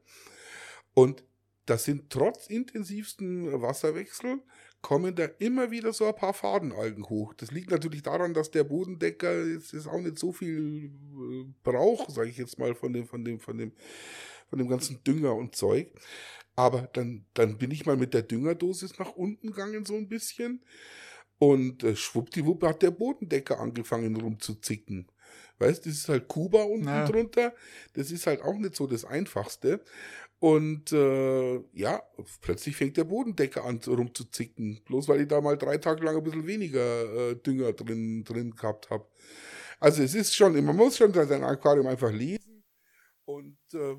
Und 0.94 1.24
das 1.66 1.86
sind 1.86 2.10
trotz 2.10 2.48
intensivsten 2.48 3.62
Wasserwechsel, 3.62 4.42
kommen 4.84 5.16
da 5.16 5.26
immer 5.40 5.72
wieder 5.72 5.94
so 5.94 6.06
ein 6.06 6.16
paar 6.16 6.34
Fadenalgen 6.34 7.10
hoch. 7.10 7.34
Das 7.34 7.50
liegt 7.52 7.72
natürlich 7.72 8.04
daran, 8.04 8.36
dass 8.36 8.52
der 8.52 8.66
Bodendecker 8.66 9.46
jetzt, 9.48 9.72
jetzt 9.74 9.88
auch 9.88 10.00
nicht 10.00 10.20
so 10.20 10.32
viel 10.32 10.92
äh, 10.92 11.46
braucht, 11.64 12.12
sage 12.12 12.30
ich 12.30 12.38
jetzt 12.38 12.60
mal, 12.60 12.76
von 12.76 12.94
dem, 12.94 13.08
von 13.08 13.24
dem, 13.26 13.40
von 13.40 13.58
dem, 13.58 13.72
von 14.50 14.60
dem 14.60 14.68
ganzen 14.68 15.04
Dünger 15.04 15.34
und 15.36 15.56
Zeug. 15.56 15.88
Aber 16.56 16.90
dann, 16.94 17.26
dann 17.34 17.58
bin 17.58 17.72
ich 17.72 17.86
mal 17.88 17.98
mit 17.98 18.14
der 18.14 18.22
Düngerdosis 18.24 19.00
nach 19.00 19.14
unten 19.14 19.48
gegangen, 19.48 19.86
so 19.86 19.96
ein 19.96 20.10
bisschen. 20.10 20.62
Und 21.40 21.84
äh, 21.84 21.96
schwuppdiwupp 21.96 22.64
hat 22.64 22.82
der 22.84 22.92
Bodendecker 22.92 23.60
angefangen 23.60 24.16
rumzuzicken. 24.18 25.08
Weißt, 25.60 25.86
das 25.86 25.94
ist 25.94 26.10
halt 26.10 26.28
Kuba 26.28 26.64
unten 26.64 26.88
Ja. 26.88 27.06
drunter. 27.06 27.54
Das 27.94 28.12
ist 28.12 28.28
halt 28.28 28.42
auch 28.42 28.58
nicht 28.58 28.76
so 28.76 28.86
das 28.86 29.06
Einfachste. 29.06 29.82
Und 30.44 30.92
äh, 30.92 31.64
ja, 31.72 32.04
plötzlich 32.42 32.76
fängt 32.76 32.98
der 32.98 33.06
Bodendecker 33.06 33.64
an 33.64 33.80
rumzuzicken. 33.88 34.82
Bloß 34.84 35.08
weil 35.08 35.22
ich 35.22 35.30
da 35.30 35.40
mal 35.40 35.58
drei 35.58 35.78
Tage 35.78 36.04
lang 36.04 36.18
ein 36.18 36.24
bisschen 36.24 36.46
weniger 36.46 37.30
äh, 37.32 37.36
Dünger 37.36 37.72
drin, 37.72 38.26
drin 38.26 38.54
gehabt 38.54 38.90
habe. 38.90 39.08
Also 39.80 40.04
es 40.04 40.14
ist 40.14 40.36
schon, 40.36 40.62
man 40.66 40.76
muss 40.76 40.98
schon 40.98 41.14
sein 41.14 41.46
Aquarium 41.46 41.88
einfach 41.88 42.12
lesen 42.12 42.62
und 43.24 43.58
äh, 43.74 43.96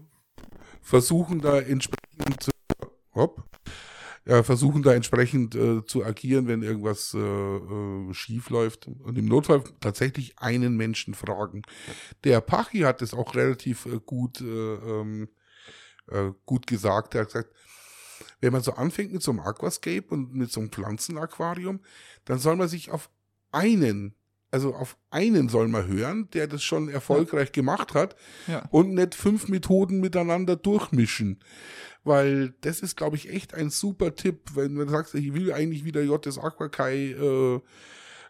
versuchen 0.83 1.41
da 1.41 1.61
entsprechend 1.61 2.43
zu, 2.43 2.51
hopp, 3.15 3.43
ja, 4.27 4.43
versuchen 4.43 4.83
da 4.83 4.93
entsprechend 4.93 5.55
äh, 5.55 5.87
zu 5.87 6.05
agieren, 6.05 6.47
wenn 6.47 6.63
irgendwas 6.63 7.15
äh, 7.15 7.21
äh, 7.21 8.13
schief 8.13 8.51
läuft. 8.51 8.87
Und 8.87 9.17
im 9.17 9.25
Notfall 9.25 9.65
tatsächlich 9.81 10.39
einen 10.39 10.77
Menschen 10.77 11.15
fragen. 11.15 11.63
Der 12.23 12.43
Pachi 12.43 12.81
hat 12.81 13.01
es 13.01 13.15
auch 13.15 13.35
relativ 13.35 13.87
äh, 13.87 13.99
gut, 14.05 14.43
äh, 14.43 14.45
ähm, 14.45 15.31
äh, 16.11 16.31
gut 16.47 16.67
gesagt. 16.67 17.15
Er 17.15 17.23
hat 17.23 17.29
gesagt, 17.29 17.51
wenn 18.41 18.53
man 18.53 18.63
so 18.63 18.73
anfängt 18.73 19.13
mit 19.13 19.23
so 19.23 19.31
einem 19.31 19.41
Aquascape 19.41 20.07
und 20.09 20.35
mit 20.35 20.51
so 20.53 20.61
einem 20.61 20.71
Pflanzenaquarium, 20.71 21.81
dann 22.25 22.39
soll 22.39 22.57
man 22.57 22.69
sich 22.69 22.91
auf 22.91 23.11
einen, 23.53 24.15
also 24.51 24.75
auf 24.75 24.97
einen 25.11 25.49
soll 25.49 25.69
man 25.69 25.87
hören, 25.87 26.29
der 26.33 26.47
das 26.47 26.63
schon 26.63 26.89
erfolgreich 26.89 27.53
gemacht 27.53 27.95
hat 27.95 28.17
Ja. 28.47 28.67
und 28.71 28.95
nicht 28.95 29.15
fünf 29.15 29.49
Methoden 29.49 30.01
miteinander 30.01 30.57
durchmischen. 30.57 31.41
Weil 32.05 32.51
das 32.61 32.81
ist, 32.81 32.97
glaube 32.97 33.17
ich, 33.17 33.31
echt 33.31 33.55
ein 33.55 33.71
super 33.71 34.15
Tipp, 34.15 34.51
wenn 34.55 34.75
du 34.75 34.87
sagst, 34.89 35.15
ich 35.15 35.33
will 35.33 35.53
eigentlich 35.53 35.85
wieder 35.85 36.03
JS 36.03 36.39
Aqua 36.39 36.69
Kai 36.69 37.13
äh, 37.13 37.61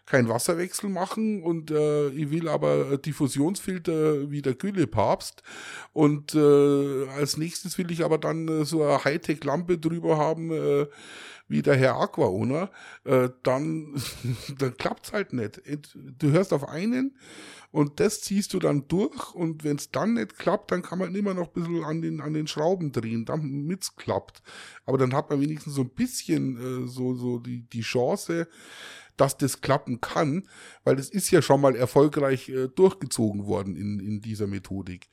keinen 0.05 0.29
Wasserwechsel 0.29 0.89
machen 0.89 1.41
und 1.43 1.71
äh, 1.71 2.09
ich 2.09 2.29
will 2.29 2.47
aber 2.47 2.97
Diffusionsfilter 2.97 4.29
wie 4.29 4.41
der 4.41 4.53
Gülle-Papst 4.53 5.43
und 5.93 6.35
äh, 6.35 7.07
als 7.09 7.37
nächstes 7.37 7.77
will 7.77 7.91
ich 7.91 8.03
aber 8.03 8.17
dann 8.17 8.47
äh, 8.47 8.65
so 8.65 8.83
eine 8.83 9.03
Hightech-Lampe 9.03 9.77
drüber 9.77 10.17
haben 10.17 10.51
äh, 10.51 10.87
wie 11.47 11.61
der 11.61 11.75
Herr 11.75 11.99
Aquaowner, 11.99 12.71
äh, 13.03 13.29
dann, 13.43 13.93
dann 14.57 14.77
klappt's 14.77 15.13
halt 15.13 15.33
nicht. 15.33 15.61
Du 16.17 16.31
hörst 16.31 16.53
auf 16.53 16.67
einen 16.67 17.17
und 17.71 17.99
das 17.99 18.21
ziehst 18.21 18.53
du 18.53 18.59
dann 18.59 18.87
durch 18.87 19.33
und 19.33 19.63
wenn 19.63 19.77
es 19.77 19.91
dann 19.91 20.13
nicht 20.13 20.37
klappt, 20.37 20.71
dann 20.71 20.81
kann 20.81 20.99
man 20.99 21.13
immer 21.13 21.33
noch 21.33 21.47
ein 21.47 21.53
bisschen 21.53 21.83
an 21.83 22.01
den, 22.01 22.21
an 22.21 22.33
den 22.33 22.47
Schrauben 22.47 22.91
drehen, 22.91 23.25
damit 23.25 23.83
es 23.83 23.95
klappt. 23.95 24.41
Aber 24.85 24.97
dann 24.97 25.13
hat 25.13 25.29
man 25.29 25.41
wenigstens 25.41 25.75
so 25.75 25.81
ein 25.81 25.89
bisschen 25.89 26.85
äh, 26.85 26.87
so, 26.87 27.13
so 27.13 27.39
die, 27.39 27.61
die 27.61 27.81
Chance, 27.81 28.47
dass 29.17 29.37
das 29.37 29.61
klappen 29.61 30.01
kann, 30.01 30.47
weil 30.83 30.99
es 30.99 31.09
ist 31.09 31.31
ja 31.31 31.41
schon 31.41 31.61
mal 31.61 31.75
erfolgreich 31.75 32.49
äh, 32.49 32.67
durchgezogen 32.67 33.45
worden 33.45 33.75
in, 33.75 33.99
in 33.99 34.21
dieser 34.21 34.47
Methodik. 34.47 35.09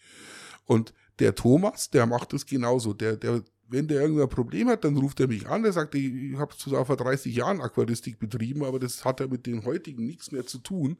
Und 0.65 0.93
der 1.19 1.35
Thomas, 1.35 1.91
der 1.91 2.07
macht 2.07 2.33
es 2.33 2.47
genauso. 2.47 2.93
Der, 2.95 3.17
der, 3.17 3.43
wenn 3.69 3.89
der 3.89 4.03
irgendein 4.03 4.29
Problem 4.29 4.69
hat, 4.69 4.85
dann 4.85 4.97
ruft 4.97 5.21
er 5.21 5.29
mich 5.29 5.47
an. 5.47 5.65
Er 5.65 5.73
sagt, 5.73 5.95
ich, 5.95 6.13
ich 6.13 6.37
habe 6.37 6.55
vor 6.55 6.97
30 6.97 7.35
Jahren 7.35 7.61
Aquaristik 7.61 8.19
betrieben, 8.19 8.65
aber 8.65 8.79
das 8.79 9.05
hat 9.05 9.21
ja 9.21 9.27
mit 9.27 9.47
den 9.47 9.65
heutigen 9.65 10.07
nichts 10.07 10.33
mehr 10.33 10.47
zu 10.47 10.59
tun. 10.59 10.99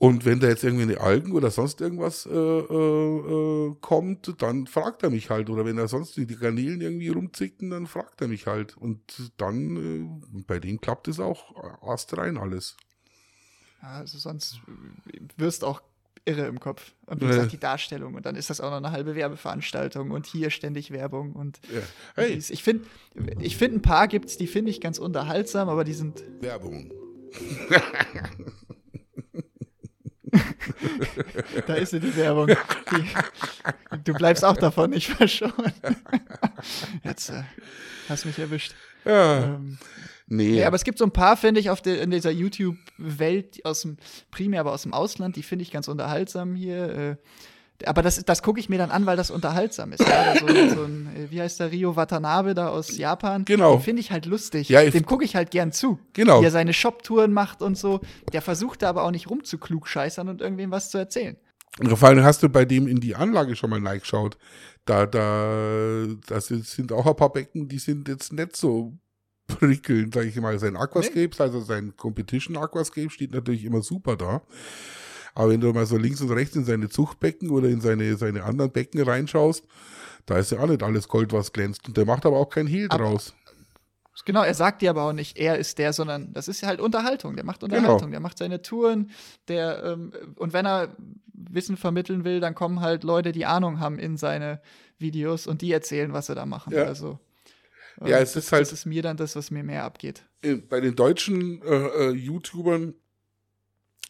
Und 0.00 0.24
wenn 0.24 0.40
da 0.40 0.48
jetzt 0.48 0.64
irgendwie 0.64 0.84
eine 0.84 0.98
Algen 0.98 1.32
oder 1.32 1.50
sonst 1.50 1.82
irgendwas 1.82 2.24
äh, 2.24 2.30
äh, 2.32 3.66
äh, 3.68 3.76
kommt, 3.82 4.34
dann 4.40 4.66
fragt 4.66 5.02
er 5.02 5.10
mich 5.10 5.28
halt. 5.28 5.50
Oder 5.50 5.66
wenn 5.66 5.76
er 5.76 5.88
sonst 5.88 6.16
die 6.16 6.26
Garnelen 6.26 6.80
irgendwie 6.80 7.10
rumzicken, 7.10 7.68
dann 7.68 7.86
fragt 7.86 8.22
er 8.22 8.28
mich 8.28 8.46
halt. 8.46 8.78
Und 8.78 8.98
dann, 9.36 9.76
äh, 9.76 10.42
bei 10.46 10.58
dem 10.58 10.80
klappt 10.80 11.06
es 11.08 11.20
auch 11.20 11.54
erst 11.86 12.16
rein 12.16 12.38
alles. 12.38 12.78
Also 13.82 14.16
sonst 14.16 14.60
äh, 15.12 15.20
wirst 15.36 15.64
auch 15.64 15.82
irre 16.24 16.46
im 16.46 16.60
Kopf. 16.60 16.94
Und 17.04 17.20
wie 17.20 17.26
gesagt, 17.26 17.52
die 17.52 17.60
Darstellung. 17.60 18.14
Und 18.14 18.24
dann 18.24 18.36
ist 18.36 18.48
das 18.48 18.62
auch 18.62 18.70
noch 18.70 18.78
eine 18.78 18.92
halbe 18.92 19.14
Werbeveranstaltung 19.14 20.12
und 20.12 20.24
hier 20.24 20.48
ständig 20.48 20.92
Werbung. 20.92 21.34
Und 21.34 21.60
Ja. 21.70 21.82
Hey, 22.14 22.38
ich 22.48 22.62
finde, 22.62 22.86
ich 23.38 23.58
find, 23.58 23.74
ein 23.74 23.82
paar 23.82 24.08
gibt's, 24.08 24.38
die 24.38 24.46
finde 24.46 24.70
ich 24.70 24.80
ganz 24.80 24.98
unterhaltsam, 24.98 25.68
aber 25.68 25.84
die 25.84 25.92
sind. 25.92 26.24
Werbung. 26.40 26.90
Da 31.66 31.74
ist 31.74 31.90
sie, 31.90 32.00
die 32.00 32.14
Werbung. 32.16 32.48
Die, 32.48 33.98
du 34.04 34.14
bleibst 34.14 34.44
auch 34.44 34.56
davon 34.56 34.90
nicht 34.90 35.08
verschont. 35.08 35.54
Jetzt 37.04 37.30
äh, 37.30 37.42
hast 38.08 38.26
mich 38.26 38.38
erwischt. 38.38 38.74
Ja, 39.04 39.44
Ähm, 39.44 39.78
nee. 40.26 40.60
Ja, 40.60 40.66
aber 40.66 40.76
es 40.76 40.84
gibt 40.84 40.98
so 40.98 41.04
ein 41.04 41.12
paar, 41.12 41.36
finde 41.36 41.60
ich, 41.60 41.70
auf 41.70 41.82
der, 41.82 42.02
in 42.02 42.10
dieser 42.10 42.30
YouTube-Welt, 42.30 43.64
aus 43.64 43.82
dem, 43.82 43.96
primär 44.30 44.60
aber 44.60 44.72
aus 44.72 44.82
dem 44.82 44.92
Ausland, 44.92 45.36
die 45.36 45.42
finde 45.42 45.62
ich 45.62 45.70
ganz 45.70 45.88
unterhaltsam 45.88 46.54
hier. 46.54 46.88
Äh, 46.90 47.16
aber 47.86 48.02
das, 48.02 48.24
das 48.24 48.42
gucke 48.42 48.60
ich 48.60 48.68
mir 48.68 48.78
dann 48.78 48.90
an, 48.90 49.06
weil 49.06 49.16
das 49.16 49.30
unterhaltsam 49.30 49.92
ist. 49.92 50.00
Ja, 50.06 50.34
so, 50.38 50.46
so 50.74 50.84
ein, 50.84 51.08
äh, 51.16 51.30
wie 51.30 51.40
heißt 51.40 51.60
der, 51.60 51.70
Rio 51.70 51.96
Watanabe 51.96 52.54
da 52.54 52.68
aus 52.68 52.96
Japan. 52.96 53.44
Genau. 53.44 53.76
Den 53.76 53.82
finde 53.82 54.00
ich 54.00 54.10
halt 54.12 54.26
lustig. 54.26 54.68
Ja, 54.68 54.82
ich- 54.82 54.92
Dem 54.92 55.06
gucke 55.06 55.24
ich 55.24 55.36
halt 55.36 55.50
gern 55.50 55.72
zu. 55.72 55.98
Genau. 56.12 56.40
Wie 56.40 56.44
er 56.46 56.50
seine 56.50 56.72
Shop-Touren 56.72 57.32
macht 57.32 57.62
und 57.62 57.76
so. 57.78 58.00
Der 58.32 58.42
versucht 58.42 58.82
da 58.82 58.88
aber 58.90 59.04
auch 59.04 59.10
nicht 59.10 59.30
rumzuklugscheißern 59.30 60.28
und 60.28 60.40
irgendwem 60.40 60.70
was 60.70 60.90
zu 60.90 60.98
erzählen. 60.98 61.36
Vor 61.94 62.08
allem 62.08 62.24
hast 62.24 62.42
du 62.42 62.48
bei 62.48 62.64
dem 62.64 62.86
in 62.88 63.00
die 63.00 63.14
Anlage 63.14 63.54
schon 63.56 63.70
mal 63.70 63.86
reingeschaut. 63.86 64.36
Da, 64.86 65.06
da, 65.06 66.06
das 66.26 66.48
sind 66.48 66.90
auch 66.92 67.06
ein 67.06 67.14
paar 67.16 67.32
Becken, 67.32 67.68
die 67.68 67.78
sind 67.78 68.08
jetzt 68.08 68.32
nicht 68.32 68.56
so 68.56 68.94
prickelnd, 69.46 70.14
sag 70.14 70.24
ich 70.26 70.36
mal. 70.40 70.58
Sein 70.58 70.76
Aquascape, 70.76 71.30
also 71.38 71.60
sein 71.60 71.94
Competition 71.96 72.56
Aquascape 72.56 73.10
steht 73.10 73.32
natürlich 73.32 73.64
immer 73.64 73.82
super 73.82 74.16
da. 74.16 74.42
Aber 75.34 75.50
wenn 75.50 75.60
du 75.60 75.72
mal 75.72 75.86
so 75.86 75.96
links 75.96 76.20
und 76.20 76.30
rechts 76.30 76.56
in 76.56 76.64
seine 76.64 76.88
Zuchtbecken 76.88 77.50
oder 77.50 77.68
in 77.68 77.80
seine, 77.80 78.16
seine 78.16 78.44
anderen 78.44 78.72
Becken 78.72 79.02
reinschaust, 79.02 79.64
da 80.26 80.38
ist 80.38 80.52
ja 80.52 80.60
auch 80.60 80.66
nicht 80.66 80.82
alles 80.82 81.08
Gold, 81.08 81.32
was 81.32 81.52
glänzt. 81.52 81.88
Und 81.88 81.96
der 81.96 82.04
macht 82.06 82.26
aber 82.26 82.36
auch 82.36 82.50
kein 82.50 82.66
Hehl 82.66 82.86
Aber- 82.90 83.04
draus. 83.04 83.34
Genau, 84.26 84.42
er 84.42 84.52
sagt 84.52 84.82
dir 84.82 84.90
aber 84.90 85.04
auch 85.04 85.14
nicht, 85.14 85.38
er 85.38 85.56
ist 85.56 85.78
der, 85.78 85.94
sondern 85.94 86.34
das 86.34 86.46
ist 86.46 86.62
halt 86.62 86.78
Unterhaltung. 86.78 87.36
Der 87.36 87.44
macht 87.44 87.62
Unterhaltung, 87.62 87.98
genau. 87.98 88.10
der 88.10 88.20
macht 88.20 88.36
seine 88.36 88.60
Touren, 88.60 89.10
der 89.48 89.82
ähm, 89.82 90.12
und 90.36 90.52
wenn 90.52 90.66
er 90.66 90.94
Wissen 91.32 91.78
vermitteln 91.78 92.22
will, 92.24 92.38
dann 92.38 92.54
kommen 92.54 92.80
halt 92.80 93.02
Leute, 93.02 93.32
die 93.32 93.46
Ahnung 93.46 93.80
haben 93.80 93.98
in 93.98 94.18
seine 94.18 94.60
Videos 94.98 95.46
und 95.46 95.62
die 95.62 95.72
erzählen, 95.72 96.12
was 96.12 96.26
sie 96.26 96.34
da 96.34 96.44
machen. 96.44 96.74
Ja. 96.74 96.84
Also 96.84 97.18
ja, 98.04 98.18
es 98.18 98.36
ist 98.36 98.52
halt. 98.52 98.62
Das 98.62 98.72
ist 98.72 98.86
mir 98.86 99.02
dann 99.02 99.16
das, 99.16 99.36
was 99.36 99.50
mir 99.50 99.62
mehr 99.62 99.84
abgeht. 99.84 100.22
Bei 100.68 100.80
den 100.80 100.96
deutschen 100.96 101.62
äh, 101.62 102.08
äh, 102.08 102.10
YouTubern 102.10 102.94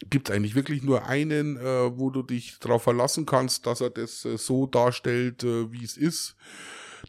gibt 0.09 0.29
es 0.29 0.35
eigentlich 0.35 0.55
wirklich 0.55 0.83
nur 0.83 1.07
einen, 1.07 1.57
äh, 1.57 1.99
wo 1.99 2.11
du 2.11 2.23
dich 2.23 2.59
darauf 2.59 2.83
verlassen 2.83 3.27
kannst, 3.27 3.67
dass 3.67 3.81
er 3.81 3.91
das 3.91 4.25
äh, 4.25 4.39
so 4.39 4.67
darstellt, 4.67 5.45
äh, 5.45 5.71
wie 5.71 5.85
es 5.85 5.97
ist. 5.97 6.37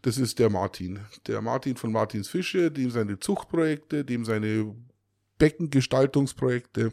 Das 0.01 0.17
ist 0.17 0.39
der 0.39 0.49
Martin. 0.49 0.99
Der 1.27 1.41
Martin 1.41 1.77
von 1.77 1.91
Martins 1.91 2.27
Fische, 2.27 2.71
dem 2.71 2.91
seine 2.91 3.19
Zuchtprojekte, 3.19 4.03
dem 4.03 4.25
seine 4.25 4.75
Beckengestaltungsprojekte. 5.37 6.91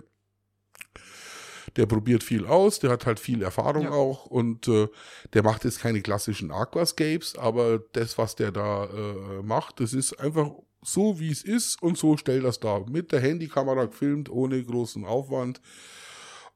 Der 1.76 1.86
probiert 1.86 2.22
viel 2.22 2.46
aus, 2.46 2.78
der 2.78 2.90
hat 2.90 3.04
halt 3.04 3.20
viel 3.20 3.42
Erfahrung 3.42 3.84
ja. 3.84 3.90
auch 3.90 4.26
und 4.26 4.68
äh, 4.68 4.88
der 5.34 5.42
macht 5.42 5.64
jetzt 5.64 5.80
keine 5.80 6.00
klassischen 6.00 6.50
Aquascapes, 6.50 7.36
aber 7.36 7.80
das, 7.92 8.16
was 8.16 8.36
der 8.36 8.52
da 8.52 8.86
äh, 8.86 9.42
macht, 9.42 9.80
das 9.80 9.92
ist 9.92 10.18
einfach 10.18 10.50
so, 10.82 11.18
wie 11.18 11.30
es 11.30 11.42
ist 11.42 11.82
und 11.82 11.98
so 11.98 12.16
stellt 12.16 12.44
das 12.44 12.60
da. 12.60 12.80
Mit 12.88 13.12
der 13.12 13.20
Handykamera 13.20 13.86
gefilmt, 13.86 14.30
ohne 14.30 14.62
großen 14.62 15.04
Aufwand. 15.04 15.60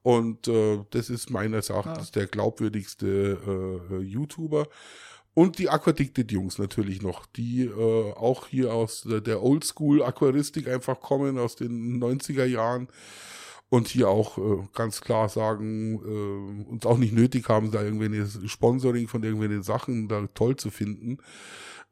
Und 0.02 0.48
äh, 0.48 0.80
das 0.90 1.10
ist 1.10 1.30
meines 1.30 1.70
Erachtens 1.70 2.08
ja. 2.08 2.20
der 2.20 2.26
glaubwürdigste 2.26 3.86
äh, 3.90 4.02
YouTuber. 4.02 4.68
Und 5.34 5.58
die 5.58 5.70
Aquadicted-Jungs 5.70 6.58
natürlich 6.58 7.00
noch, 7.00 7.24
die 7.26 7.64
äh, 7.64 8.12
auch 8.12 8.48
hier 8.48 8.74
aus 8.74 9.06
der 9.08 9.42
Oldschool-Aquaristik 9.42 10.68
einfach 10.68 11.00
kommen, 11.00 11.38
aus 11.38 11.56
den 11.56 12.02
90er 12.02 12.44
Jahren. 12.44 12.88
Und 13.70 13.88
hier 13.88 14.10
auch 14.10 14.36
äh, 14.36 14.68
ganz 14.74 15.00
klar 15.00 15.30
sagen, 15.30 15.94
äh, 16.04 16.70
uns 16.70 16.84
auch 16.84 16.98
nicht 16.98 17.14
nötig 17.14 17.48
haben, 17.48 17.70
da 17.70 17.82
irgendwelche 17.82 18.46
Sponsoring 18.46 19.08
von 19.08 19.22
irgendwelchen 19.22 19.62
Sachen 19.62 20.08
da 20.08 20.26
toll 20.34 20.56
zu 20.56 20.70
finden. 20.70 21.16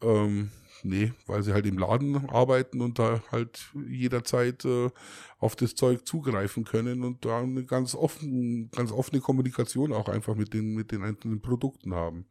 Ähm, 0.02 0.50
nee, 0.84 1.12
weil 1.26 1.42
sie 1.42 1.52
halt 1.52 1.66
im 1.66 1.78
Laden 1.78 2.28
arbeiten 2.28 2.80
und 2.80 2.98
da 2.98 3.22
halt 3.30 3.70
jederzeit 3.88 4.64
äh, 4.64 4.90
auf 5.38 5.56
das 5.56 5.74
Zeug 5.74 6.06
zugreifen 6.06 6.64
können 6.64 7.04
und 7.04 7.24
da 7.24 7.40
eine 7.40 7.64
ganz 7.64 7.94
offen, 7.94 8.70
ganz 8.70 8.92
offene 8.92 9.20
Kommunikation 9.20 9.92
auch 9.92 10.08
einfach 10.08 10.34
mit 10.34 10.54
den, 10.54 10.74
mit 10.74 10.92
den 10.92 11.02
einzelnen 11.02 11.40
Produkten 11.40 11.94
haben. 11.94 12.26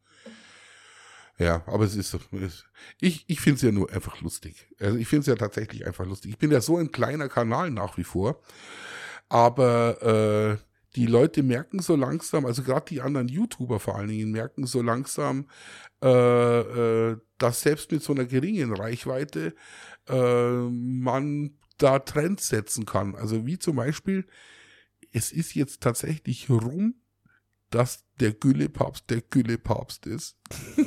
Ja, 1.40 1.64
aber 1.68 1.86
es 1.86 1.96
ist, 1.96 2.18
ich, 3.00 3.24
ich 3.28 3.40
finde 3.40 3.56
es 3.56 3.62
ja 3.62 3.72
nur 3.72 3.90
einfach 3.92 4.20
lustig. 4.22 4.68
Also 4.78 4.98
ich 4.98 5.08
finde 5.08 5.22
es 5.22 5.28
ja 5.28 5.36
tatsächlich 5.36 5.88
einfach 5.88 6.06
lustig. 6.06 6.32
Ich 6.32 6.38
bin 6.38 6.52
ja 6.52 6.60
so 6.60 6.78
ein 6.78 6.92
kleiner 6.92 7.30
Kanal 7.30 7.72
nach 7.72 7.98
wie 7.98 8.04
vor, 8.04 8.42
aber 9.30 10.60
äh, 10.60 10.69
die 11.00 11.06
Leute 11.06 11.44
merken 11.44 11.80
so 11.80 11.96
langsam, 11.96 12.46
also 12.46 12.62
gerade 12.62 12.88
die 12.90 13.00
anderen 13.00 13.30
YouTuber 13.30 13.80
vor 13.80 13.96
allen 13.96 14.10
Dingen 14.10 14.32
merken 14.32 14.66
so 14.66 14.82
langsam, 14.82 15.48
äh, 16.04 16.10
äh, 16.10 17.18
dass 17.38 17.62
selbst 17.62 17.90
mit 17.94 18.04
so 18.04 18.12
einer 18.12 18.26
geringen 18.26 18.74
Reichweite 18.74 19.56
äh, 20.10 20.52
man 20.52 21.58
da 21.78 22.00
Trends 22.00 22.50
setzen 22.50 22.86
kann. 22.86 23.16
Also 23.16 23.46
wie 23.46 23.58
zum 23.58 23.78
Beispiel, 23.78 24.28
es 25.14 25.32
ist 25.32 25.56
jetzt 25.56 25.80
tatsächlich 25.80 26.50
rum, 26.50 26.96
dass 27.70 28.04
der 28.20 28.34
Güllepapst 28.34 29.10
der 29.10 29.22
Güllepapst 29.22 30.06
ist. 30.06 30.36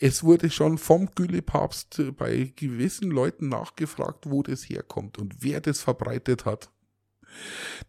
es 0.00 0.24
wurde 0.24 0.50
schon 0.50 0.76
vom 0.76 1.08
Güllepapst 1.14 2.02
bei 2.16 2.52
gewissen 2.56 3.12
Leuten 3.12 3.48
nachgefragt, 3.48 4.28
wo 4.28 4.42
das 4.42 4.68
herkommt 4.68 5.18
und 5.18 5.36
wer 5.44 5.60
das 5.60 5.82
verbreitet 5.82 6.46
hat. 6.46 6.72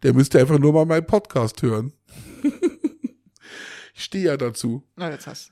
Der 0.03 0.13
müsste 0.13 0.39
einfach 0.39 0.59
nur 0.59 0.73
mal 0.73 0.85
meinen 0.85 1.05
Podcast 1.05 1.61
hören. 1.61 1.93
ich 3.93 4.03
stehe 4.03 4.25
ja 4.25 4.37
dazu. 4.37 4.87
Na, 4.95 5.11
jetzt 5.11 5.27
hast 5.27 5.51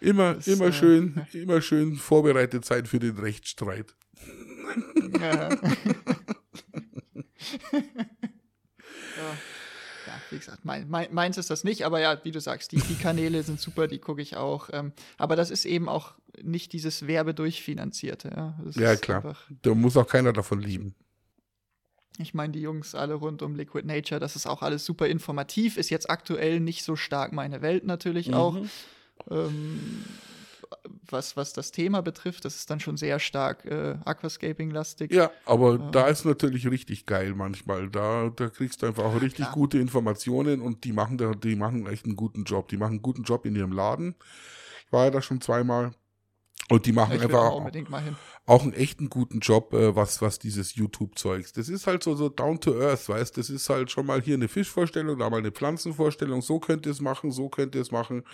Immer, 0.00 0.34
das, 0.34 0.46
immer 0.46 0.66
äh, 0.66 0.72
schön, 0.72 1.26
immer 1.32 1.60
schön 1.62 1.96
vorbereitet 1.96 2.64
sein 2.64 2.86
für 2.86 2.98
den 2.98 3.18
Rechtsstreit. 3.18 3.94
Ja. 5.18 5.48
ja. 5.50 5.58
ja, 10.06 10.20
wie 10.30 10.38
gesagt, 10.38 10.64
mein, 10.64 10.88
mein, 10.88 11.12
meins 11.12 11.38
ist 11.38 11.50
das 11.50 11.64
nicht, 11.64 11.84
aber 11.86 12.00
ja, 12.00 12.22
wie 12.24 12.30
du 12.30 12.40
sagst, 12.40 12.72
die, 12.72 12.80
die 12.80 12.96
Kanäle 12.96 13.42
sind 13.42 13.60
super, 13.60 13.88
die 13.88 13.98
gucke 13.98 14.20
ich 14.20 14.36
auch. 14.36 14.68
Ähm, 14.72 14.92
aber 15.16 15.34
das 15.34 15.50
ist 15.50 15.64
eben 15.64 15.88
auch 15.88 16.14
nicht 16.42 16.72
dieses 16.74 17.06
Werbedurchfinanzierte. 17.06 18.32
Ja, 18.36 18.58
das 18.62 18.76
ja 18.76 18.96
klar. 18.96 19.36
Da 19.62 19.74
muss 19.74 19.96
auch 19.96 20.06
keiner 20.06 20.34
davon 20.34 20.60
lieben. 20.60 20.94
Ich 22.18 22.34
meine, 22.34 22.52
die 22.52 22.60
Jungs 22.60 22.94
alle 22.94 23.14
rund 23.14 23.42
um 23.42 23.54
Liquid 23.54 23.86
Nature, 23.86 24.20
das 24.20 24.36
ist 24.36 24.46
auch 24.46 24.62
alles 24.62 24.84
super 24.84 25.06
informativ, 25.06 25.76
ist 25.76 25.90
jetzt 25.90 26.08
aktuell 26.08 26.60
nicht 26.60 26.82
so 26.82 26.96
stark 26.96 27.32
meine 27.32 27.62
Welt 27.62 27.84
natürlich 27.84 28.28
mhm. 28.28 28.34
auch. 28.34 28.56
Ähm, 29.30 30.04
was, 31.08 31.36
was 31.36 31.52
das 31.52 31.70
Thema 31.70 32.02
betrifft, 32.02 32.44
das 32.44 32.56
ist 32.56 32.70
dann 32.70 32.80
schon 32.80 32.96
sehr 32.96 33.18
stark 33.18 33.64
äh, 33.64 33.96
Aquascaping-lastig. 34.04 35.12
Ja, 35.12 35.30
aber 35.44 35.74
äh, 35.74 35.90
da 35.92 36.08
ist 36.08 36.24
natürlich 36.24 36.68
richtig 36.68 37.06
geil 37.06 37.34
manchmal. 37.34 37.88
Da, 37.90 38.30
da 38.34 38.48
kriegst 38.48 38.82
du 38.82 38.86
einfach 38.86 39.04
auch 39.04 39.20
richtig 39.20 39.46
klar. 39.46 39.52
gute 39.52 39.78
Informationen 39.78 40.60
und 40.60 40.84
die 40.84 40.92
machen 40.92 41.18
da, 41.18 41.32
die 41.32 41.56
machen 41.56 41.86
echt 41.86 42.04
einen 42.04 42.16
guten 42.16 42.44
Job. 42.44 42.68
Die 42.68 42.76
machen 42.76 42.92
einen 42.92 43.02
guten 43.02 43.22
Job 43.22 43.46
in 43.46 43.54
ihrem 43.56 43.72
Laden. 43.72 44.16
Ich 44.86 44.92
war 44.92 45.04
ja 45.04 45.10
da 45.10 45.22
schon 45.22 45.40
zweimal. 45.40 45.92
Und 46.68 46.86
die 46.86 46.92
machen 46.92 47.20
einfach 47.20 47.44
auch, 47.44 47.70
auch, 48.46 48.62
einen 48.62 48.72
echten 48.72 49.08
guten 49.08 49.38
Job, 49.38 49.72
äh, 49.72 49.94
was, 49.94 50.20
was 50.20 50.40
dieses 50.40 50.74
YouTube-Zeugs. 50.74 51.52
Das 51.52 51.68
ist 51.68 51.86
halt 51.86 52.02
so, 52.02 52.16
so 52.16 52.28
down 52.28 52.58
to 52.60 52.80
earth, 52.80 53.08
weißt 53.08 53.36
Das 53.36 53.50
ist 53.50 53.70
halt 53.70 53.90
schon 53.90 54.06
mal 54.06 54.20
hier 54.20 54.34
eine 54.34 54.48
Fischvorstellung, 54.48 55.18
da 55.18 55.30
mal 55.30 55.38
eine 55.38 55.52
Pflanzenvorstellung, 55.52 56.42
so 56.42 56.58
könnt 56.58 56.86
ihr 56.86 56.92
es 56.92 57.00
machen, 57.00 57.30
so 57.30 57.48
könnt 57.48 57.76
ihr 57.76 57.82
es 57.82 57.92
machen. 57.92 58.24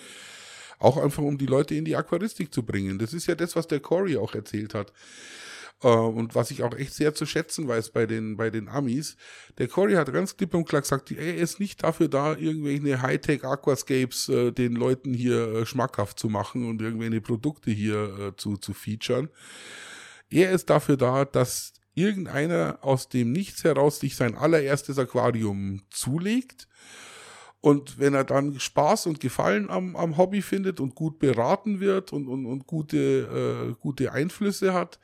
Auch 0.78 0.97
einfach, 0.97 1.22
um 1.22 1.37
die 1.37 1.47
Leute 1.47 1.74
in 1.74 1.85
die 1.85 1.95
Aquaristik 1.95 2.53
zu 2.55 2.62
bringen. 2.62 2.99
Das 2.99 3.12
ist 3.12 3.26
ja 3.26 3.35
das, 3.35 3.55
was 3.55 3.68
der 3.68 3.80
Corey 3.80 4.16
auch 4.16 4.35
erzählt 4.35 4.72
hat. 4.72 4.93
Äh, 5.83 5.89
und 5.89 6.35
was 6.35 6.51
ich 6.51 6.62
auch 6.62 6.74
echt 6.74 6.95
sehr 6.95 7.14
zu 7.14 7.26
schätzen 7.26 7.68
weiß 7.68 7.91
bei 7.91 8.07
den, 8.07 8.37
bei 8.37 8.51
den 8.51 8.68
Amis. 8.68 9.16
Der 9.59 9.68
Corey 9.68 9.95
hat 9.95 10.12
ganz 10.12 10.37
klipp 10.37 10.55
und 10.55 10.68
klar 10.68 10.83
gesagt, 10.83 11.11
er 11.11 11.37
ist 11.37 11.61
nicht 11.61 11.83
dafür 11.83 12.09
da, 12.09 12.37
irgendwelche 12.37 13.03
Hightech 13.03 13.45
Aquascapes 13.45 14.28
äh, 14.28 14.53
den 14.53 14.74
Leuten 14.74 15.14
hier 15.14 15.49
äh, 15.49 15.66
schmackhaft 15.66 16.18
zu 16.18 16.28
machen 16.28 16.68
und 16.68 16.80
irgendwelche 16.80 17.20
Produkte 17.20 17.70
hier 17.70 18.18
äh, 18.18 18.37
zu, 18.37 18.57
zu 18.57 18.74
featuren. 18.74 19.28
Er 20.30 20.51
ist 20.53 20.70
dafür 20.70 20.97
da, 20.97 21.24
dass 21.24 21.74
irgendeiner 21.95 22.78
aus 22.80 23.09
dem 23.09 23.33
Nichts 23.33 23.64
heraus 23.64 24.01
sich 24.01 24.16
sein 24.16 24.35
allererstes 24.35 24.99
Aquarium 24.99 25.83
zulegt 25.91 26.66
und 27.62 28.01
wenn 28.01 28.12
er 28.12 28.24
dann 28.24 28.59
Spaß 28.59 29.07
und 29.07 29.20
Gefallen 29.20 29.70
am, 29.70 29.95
am 29.95 30.16
Hobby 30.16 30.43
findet 30.43 30.80
und 30.80 30.97
gut 30.97 31.20
beraten 31.20 31.78
wird 31.78 32.12
und, 32.12 32.26
und, 32.26 32.45
und 32.45 32.66
gute, 32.66 33.70
äh, 33.70 33.74
gute 33.80 34.12
Einflüsse 34.12 34.74
hat, 34.74 34.99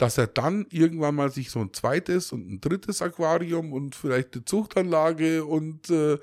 dass 0.00 0.16
er 0.16 0.26
dann 0.26 0.66
irgendwann 0.70 1.14
mal 1.14 1.30
sich 1.30 1.50
so 1.50 1.60
ein 1.60 1.74
zweites 1.74 2.32
und 2.32 2.50
ein 2.50 2.60
drittes 2.60 3.02
Aquarium 3.02 3.72
und 3.72 3.94
vielleicht 3.94 4.34
eine 4.34 4.46
Zuchtanlage 4.46 5.44
und 5.44 5.90
äh, 5.90 6.18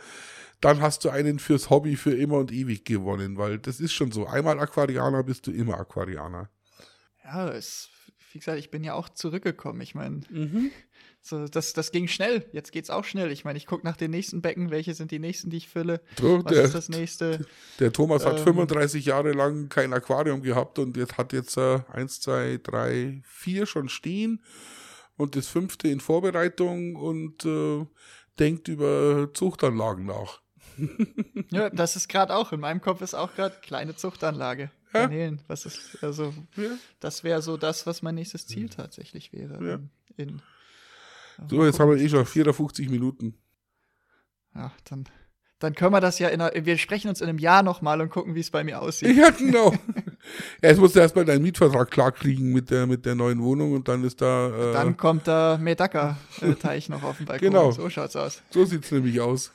dann 0.61 0.81
hast 0.81 1.05
du 1.05 1.09
einen 1.09 1.37
fürs 1.37 1.69
Hobby 1.69 1.95
für 1.95 2.15
immer 2.15 2.37
und 2.37 2.51
ewig 2.51 2.85
gewonnen, 2.85 3.37
weil 3.37 3.59
das 3.59 3.79
ist 3.79 3.93
schon 3.93 4.11
so. 4.11 4.25
Einmal 4.25 4.59
Aquarianer 4.59 5.23
bist 5.23 5.45
du 5.45 5.51
immer 5.51 5.79
Aquarianer. 5.79 6.49
Ja, 7.23 7.51
das 7.51 7.89
wie 8.31 8.39
gesagt, 8.39 8.59
ich 8.59 8.71
bin 8.71 8.83
ja 8.83 8.93
auch 8.93 9.09
zurückgekommen. 9.09 9.81
Ich 9.81 9.95
meine, 9.95 10.21
mhm. 10.29 10.71
So, 11.27 11.45
das, 11.45 11.73
das 11.73 11.91
ging 11.91 12.07
schnell. 12.07 12.45
Jetzt 12.53 12.71
geht's 12.71 12.89
auch 12.89 13.03
schnell. 13.03 13.31
Ich 13.31 13.43
meine, 13.43 13.57
ich 13.57 13.65
gucke 13.65 13.85
nach 13.85 13.97
den 13.97 14.11
nächsten 14.11 14.41
Becken. 14.41 14.71
Welche 14.71 14.93
sind 14.93 15.11
die 15.11 15.19
nächsten, 15.19 15.49
die 15.49 15.57
ich 15.57 15.67
fülle? 15.67 16.01
So, 16.19 16.43
Was 16.43 16.53
der, 16.53 16.63
ist 16.63 16.75
das 16.75 16.89
nächste? 16.89 17.45
Der 17.79 17.91
Thomas 17.91 18.23
ähm, 18.23 18.29
hat 18.29 18.39
35 18.39 19.05
Jahre 19.05 19.33
lang 19.33 19.67
kein 19.69 19.91
Aquarium 19.93 20.41
gehabt 20.41 20.79
und 20.79 20.95
jetzt 20.95 21.17
hat 21.17 21.33
jetzt 21.33 21.57
äh, 21.57 21.79
eins, 21.91 22.21
zwei, 22.21 22.59
drei, 22.63 23.21
vier 23.25 23.65
schon 23.65 23.89
stehen 23.89 24.41
und 25.17 25.35
das 25.35 25.47
fünfte 25.47 25.89
in 25.89 25.99
Vorbereitung 25.99 26.95
und 26.95 27.43
äh, 27.43 27.85
denkt 28.39 28.67
über 28.69 29.29
Zuchtanlagen 29.33 30.05
nach. 30.05 30.41
ja, 31.51 31.69
das 31.69 31.95
ist 31.95 32.07
gerade 32.07 32.35
auch, 32.35 32.53
in 32.53 32.59
meinem 32.59 32.81
Kopf 32.81 33.01
ist 33.01 33.15
auch 33.15 33.33
gerade 33.35 33.57
kleine 33.61 33.95
Zuchtanlage. 33.95 34.71
Kanälen. 34.93 35.41
Was 35.47 35.65
ist, 35.65 36.01
also, 36.01 36.33
ja. 36.55 36.69
das 36.99 37.23
wäre 37.23 37.41
so 37.41 37.57
das, 37.57 37.85
was 37.85 38.01
mein 38.01 38.15
nächstes 38.15 38.47
Ziel 38.47 38.69
tatsächlich 38.69 39.33
wäre. 39.33 39.67
Ja. 39.67 39.79
In, 40.15 40.41
so, 41.49 41.65
jetzt 41.65 41.79
haben 41.79 41.91
wir 41.91 41.97
eh 41.97 42.09
schon 42.09 42.25
54 42.25 42.89
Minuten. 42.89 43.35
Ja, 44.55 44.71
dann, 44.89 45.05
dann 45.59 45.75
können 45.75 45.91
wir 45.93 46.01
das 46.01 46.17
ja 46.19 46.29
in 46.29 46.41
einer, 46.41 46.65
wir 46.65 46.77
sprechen 46.77 47.09
uns 47.09 47.21
in 47.21 47.29
einem 47.29 47.37
Jahr 47.39 47.61
nochmal 47.63 48.01
und 48.01 48.09
gucken, 48.09 48.33
wie 48.35 48.39
es 48.39 48.49
bei 48.51 48.63
mir 48.63 48.81
aussieht. 48.81 49.15
Ja, 49.15 49.29
genau. 49.29 49.71
ja, 50.61 50.69
jetzt 50.69 50.79
musst 50.79 50.95
du 50.95 50.99
erstmal 50.99 51.25
deinen 51.25 51.43
Mietvertrag 51.43 51.91
klarkriegen 51.91 52.51
mit 52.53 52.69
der, 52.71 52.87
mit 52.87 53.05
der 53.05 53.15
neuen 53.15 53.41
Wohnung 53.43 53.73
und 53.73 53.87
dann 53.87 54.03
ist 54.03 54.21
da. 54.21 54.47
Äh, 54.49 54.73
dann 54.73 54.97
kommt 54.97 55.27
der 55.27 55.57
Medaka-Teich 55.59 56.89
noch 56.89 57.03
auf 57.03 57.17
dem 57.17 57.25
Balkon. 57.27 57.47
Genau. 57.49 57.71
So 57.71 57.89
schaut's 57.89 58.15
aus. 58.15 58.41
So 58.49 58.65
sieht's 58.65 58.91
nämlich 58.91 59.21
aus. 59.21 59.51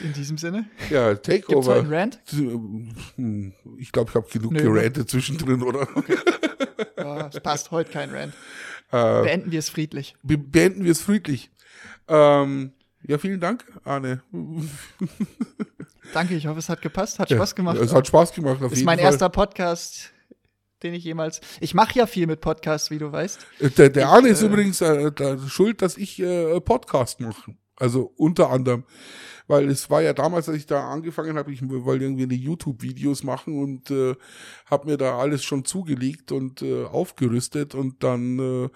In 0.00 0.12
diesem 0.12 0.36
Sinne. 0.38 0.66
Ja, 0.90 1.12
Gibt's 1.14 1.28
Takeover. 1.28 1.76
einen 1.76 1.92
Rant? 1.92 2.18
Hm, 3.16 3.52
Ich 3.78 3.92
glaube, 3.92 4.10
ich 4.10 4.14
habe 4.16 4.28
genug 4.28 4.52
Nö. 4.52 4.62
gerantet 4.62 5.08
zwischendrin, 5.10 5.62
oder? 5.62 5.88
Ja, 6.96 7.28
es 7.28 7.40
passt 7.40 7.70
heute 7.70 7.90
kein 7.90 8.10
Rant. 8.10 8.34
Äh, 8.90 9.22
Beenden 9.22 9.50
wir 9.52 9.58
es 9.58 9.68
friedlich. 9.68 10.16
be 10.22 10.38
beenden 10.38 10.84
wir 10.84 10.92
es 10.92 11.00
friedlich. 11.02 11.50
Ähm, 12.08 12.72
ja, 13.02 13.18
vielen 13.18 13.40
Dank, 13.40 13.64
Arne. 13.84 14.22
Danke, 16.14 16.34
ich 16.34 16.46
hoffe, 16.46 16.58
es 16.58 16.68
hat 16.68 16.80
gepasst. 16.82 17.18
Hat 17.18 17.30
Ja, 17.30 17.36
Spaß 17.36 17.54
gemacht. 17.54 17.76
Es 17.78 17.92
hat 17.92 18.06
Spaß 18.06 18.32
gemacht, 18.32 18.62
auf 18.62 18.72
ist 18.72 18.84
mein 18.84 18.98
Fall. 18.98 19.06
erster 19.06 19.28
Podcast, 19.28 20.10
den 20.82 20.94
ich 20.94 21.04
jemals. 21.04 21.40
Ich 21.60 21.74
mache 21.74 21.98
ja 21.98 22.06
viel 22.06 22.26
mit 22.26 22.40
Podcasts, 22.40 22.90
wie 22.90 22.98
du 22.98 23.12
weißt. 23.12 23.46
Äh, 23.60 23.70
Der, 23.70 23.90
der 23.90 24.04
Ich, 24.04 24.08
Arne 24.08 24.28
ist 24.28 24.42
äh, 24.42 24.46
übrigens 24.46 24.80
äh, 24.80 25.38
schuld, 25.48 25.82
dass 25.82 25.96
ich 25.96 26.18
äh, 26.20 26.60
Podcast 26.60 27.20
mache. 27.20 27.54
Also 27.76 28.12
unter 28.16 28.50
anderem. 28.50 28.84
Weil 29.48 29.68
es 29.68 29.90
war 29.90 30.02
ja 30.02 30.12
damals, 30.12 30.48
als 30.48 30.58
ich 30.58 30.66
da 30.66 30.88
angefangen 30.90 31.36
habe, 31.36 31.50
ich 31.52 31.62
wollte 31.68 32.04
irgendwie 32.04 32.36
YouTube-Videos 32.36 33.24
machen 33.24 33.60
und 33.60 33.90
äh, 33.90 34.14
habe 34.66 34.86
mir 34.86 34.96
da 34.96 35.18
alles 35.18 35.42
schon 35.42 35.64
zugelegt 35.64 36.30
und 36.30 36.62
äh, 36.62 36.84
aufgerüstet 36.84 37.74
und 37.74 38.04
dann 38.04 38.38
äh, 38.38 38.68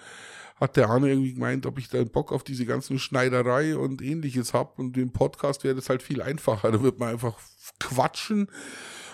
hat 0.57 0.77
der 0.77 0.89
Arne 0.89 1.11
irgendwie 1.11 1.35
gemeint, 1.35 1.67
ob 1.67 1.79
ich 1.79 1.89
da 1.89 2.03
Bock 2.05 2.33
auf 2.33 2.43
diese 2.43 2.67
ganzen 2.67 2.99
Schneiderei 2.99 3.77
und 3.77 4.01
ähnliches 4.01 4.55
hab 4.55 4.79
und 4.79 4.97
im 4.97 5.13
Podcast 5.13 5.63
wäre 5.63 5.75
das 5.75 5.89
halt 5.89 6.03
viel 6.03 6.23
einfacher. 6.23 6.73
Da 6.73 6.83
wird 6.83 6.99
man 6.99 7.11
einfach 7.11 7.39
quatschen 7.79 8.49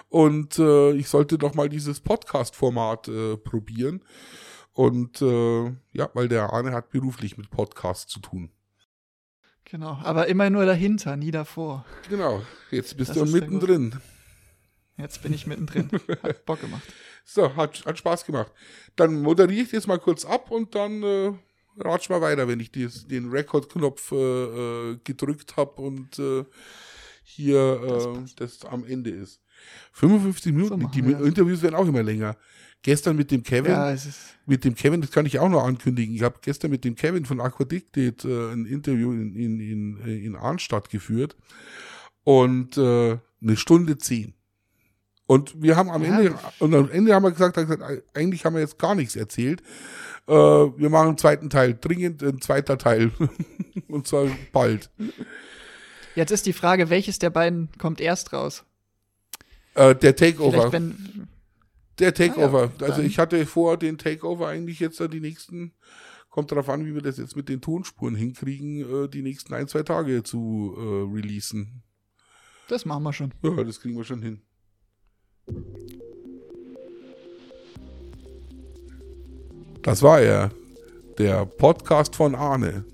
und 0.09 0.59
äh, 0.59 0.93
ich 0.93 1.09
sollte 1.09 1.39
doch 1.39 1.55
mal 1.55 1.69
dieses 1.69 2.01
Podcast-Format 2.01 3.09
äh, 3.09 3.37
probieren. 3.37 4.03
Und 4.73 5.21
äh, 5.23 5.65
ja, 5.93 6.09
weil 6.15 6.29
der 6.29 6.53
Arne 6.53 6.73
hat 6.73 6.91
beruflich 6.91 7.37
mit 7.37 7.51
Podcasts 7.51 8.11
zu 8.11 8.21
tun. 8.21 8.51
Genau. 9.71 9.99
Aber 10.03 10.27
immer 10.29 10.49
nur 10.51 10.65
dahinter, 10.65 11.17
nie 11.17 11.31
davor. 11.31 11.85
Genau, 12.09 12.43
jetzt 12.71 12.97
bist 12.97 13.11
Das 13.11 13.19
du 13.19 13.27
mittendrin. 13.27 13.95
Jetzt 14.97 15.23
bin 15.23 15.33
ich 15.33 15.47
mittendrin. 15.47 15.91
Hat 16.23 16.45
Bock 16.45 16.61
gemacht. 16.61 16.83
So, 17.25 17.55
hat, 17.55 17.85
hat 17.85 17.99
Spaß 17.99 18.25
gemacht. 18.25 18.51
Dann 18.97 19.21
moderiere 19.21 19.63
ich 19.63 19.73
jetzt 19.73 19.87
mal 19.87 19.99
kurz 19.99 20.25
ab 20.25 20.51
und 20.51 20.75
dann 20.75 21.03
äh, 21.03 21.33
ratsch 21.77 22.09
mal 22.09 22.23
weiter, 22.23 22.49
wenn 22.49 22.59
ich 22.59 22.73
dies, 22.73 23.07
den 23.07 23.29
Rekordknopf 23.31 24.13
äh, 24.13 24.17
äh, 24.93 24.99
gedrückt 25.05 25.57
habe 25.59 25.83
und 25.83 26.19
äh, 26.19 26.45
hier 27.23 27.79
Das 27.87 28.07
äh, 28.07 28.35
das 28.37 28.65
am 28.65 28.87
Ende 28.87 29.11
ist. 29.11 29.43
55 29.93 30.53
Minuten, 30.53 30.81
machen 30.81 30.93
die 30.93 31.07
wir. 31.07 31.21
Interviews 31.21 31.61
werden 31.61 31.75
auch 31.75 31.87
immer 31.87 32.03
länger. 32.03 32.37
Gestern 32.83 33.17
mit 33.17 33.31
dem 33.31 33.43
Kevin, 33.43 33.73
Ja, 33.73 33.91
es 33.91 34.07
ist. 34.07 34.19
mit 34.47 34.65
dem 34.65 34.75
Kevin, 34.75 35.01
das 35.01 35.11
kann 35.11 35.27
ich 35.27 35.39
auch 35.41 35.49
noch 35.49 35.65
ankündigen. 35.65 36.15
Ich 36.15 36.23
habe 36.23 36.37
gestern 36.41 36.71
mit 36.71 36.85
dem 36.85 36.95
Kevin 36.95 37.25
von 37.27 37.41
Aquadicted 37.41 38.25
äh, 38.25 38.53
ein 38.53 38.67
Interview 38.67 39.13
in, 39.13 39.35
in, 39.35 39.61
in, 39.61 40.01
äh, 40.07 40.25
in 40.25 40.37
Arnstadt 40.37 40.89
geführt 40.89 41.37
und 42.25 42.77
äh, 42.79 43.19
eine 43.43 43.57
Stunde 43.57 43.99
zehn. 43.99 44.35
Und 45.27 45.61
wir 45.61 45.77
haben 45.77 45.91
am 45.91 46.05
Ja. 46.05 46.19
Ende, 46.21 46.39
und 46.61 46.75
am 46.75 46.91
Ende 46.91 47.15
haben 47.15 47.25
wir 47.25 47.33
gesagt, 47.33 47.59
eigentlich 48.15 48.45
haben 48.45 48.55
wir 48.55 48.61
jetzt 48.63 48.79
gar 48.79 48.95
nichts 48.95 49.15
erzählt. 49.17 49.61
Äh, 50.27 50.33
wir 50.33 50.89
machen 50.89 51.09
einen 51.09 51.19
zweiten 51.19 51.51
Teil, 51.51 51.77
dringend 51.79 52.23
ein 52.23 52.41
zweiter 52.41 52.79
Teil. 52.79 53.11
und 53.89 54.07
zwar 54.07 54.29
bald. 54.53 54.89
Jetzt 56.15 56.31
ist 56.31 56.47
die 56.47 56.53
Frage, 56.53 56.91
welches 56.91 57.19
der 57.19 57.31
beiden 57.31 57.69
kommt 57.77 58.01
erst 58.01 58.33
raus? 58.33 58.65
Äh, 59.75 59.95
der 59.97 60.17
Takeover. 60.17 60.53
Vielleicht, 60.53 60.73
wenn. 60.73 61.29
Der 61.99 62.15
Takeover. 62.15 62.71
Ah 62.77 62.81
ja, 62.81 62.87
also 62.87 63.03
ich 63.03 63.19
hatte 63.19 63.45
vor, 63.47 63.77
den 63.77 63.99
Takeover 63.99 64.49
eigentlich 64.49 64.79
jetzt 64.81 65.01
die 65.01 65.21
nächsten, 65.21 65.73
kommt 66.31 66.53
darauf 66.53 66.69
an, 66.69 66.87
wie 66.87 66.95
wir 66.95 67.03
das 67.03 67.19
jetzt 67.19 67.37
mit 67.37 67.49
den 67.49 67.61
Tonspuren 67.61 68.15
hinkriegen, 68.15 69.05
äh, 69.05 69.09
die 69.09 69.23
nächsten 69.23 69.55
ein, 69.55 69.67
zwei 69.67 69.83
Tage 69.83 70.23
zu 70.23 70.75
äh, 70.77 71.15
releasen. 71.15 71.83
Das 72.69 72.85
machen 72.85 73.03
wir 73.03 73.13
schon. 73.13 73.35
Ja, 73.43 73.65
das 73.65 73.81
kriegen 73.81 73.97
wir 73.97 74.05
schon 74.05 74.23
hin. 74.23 74.43
Das 79.83 80.03
war 80.03 80.21
er, 80.21 80.51
der 81.17 81.47
Podcast 81.47 82.15
von 82.15 82.35
Arne. 82.35 82.85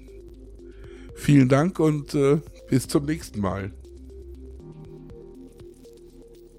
Vielen 1.16 1.48
Dank 1.48 1.80
und 1.80 2.14
äh, 2.14 2.40
bis 2.68 2.86
zum 2.86 3.04
nächsten 3.04 3.40
Mal. 3.40 3.72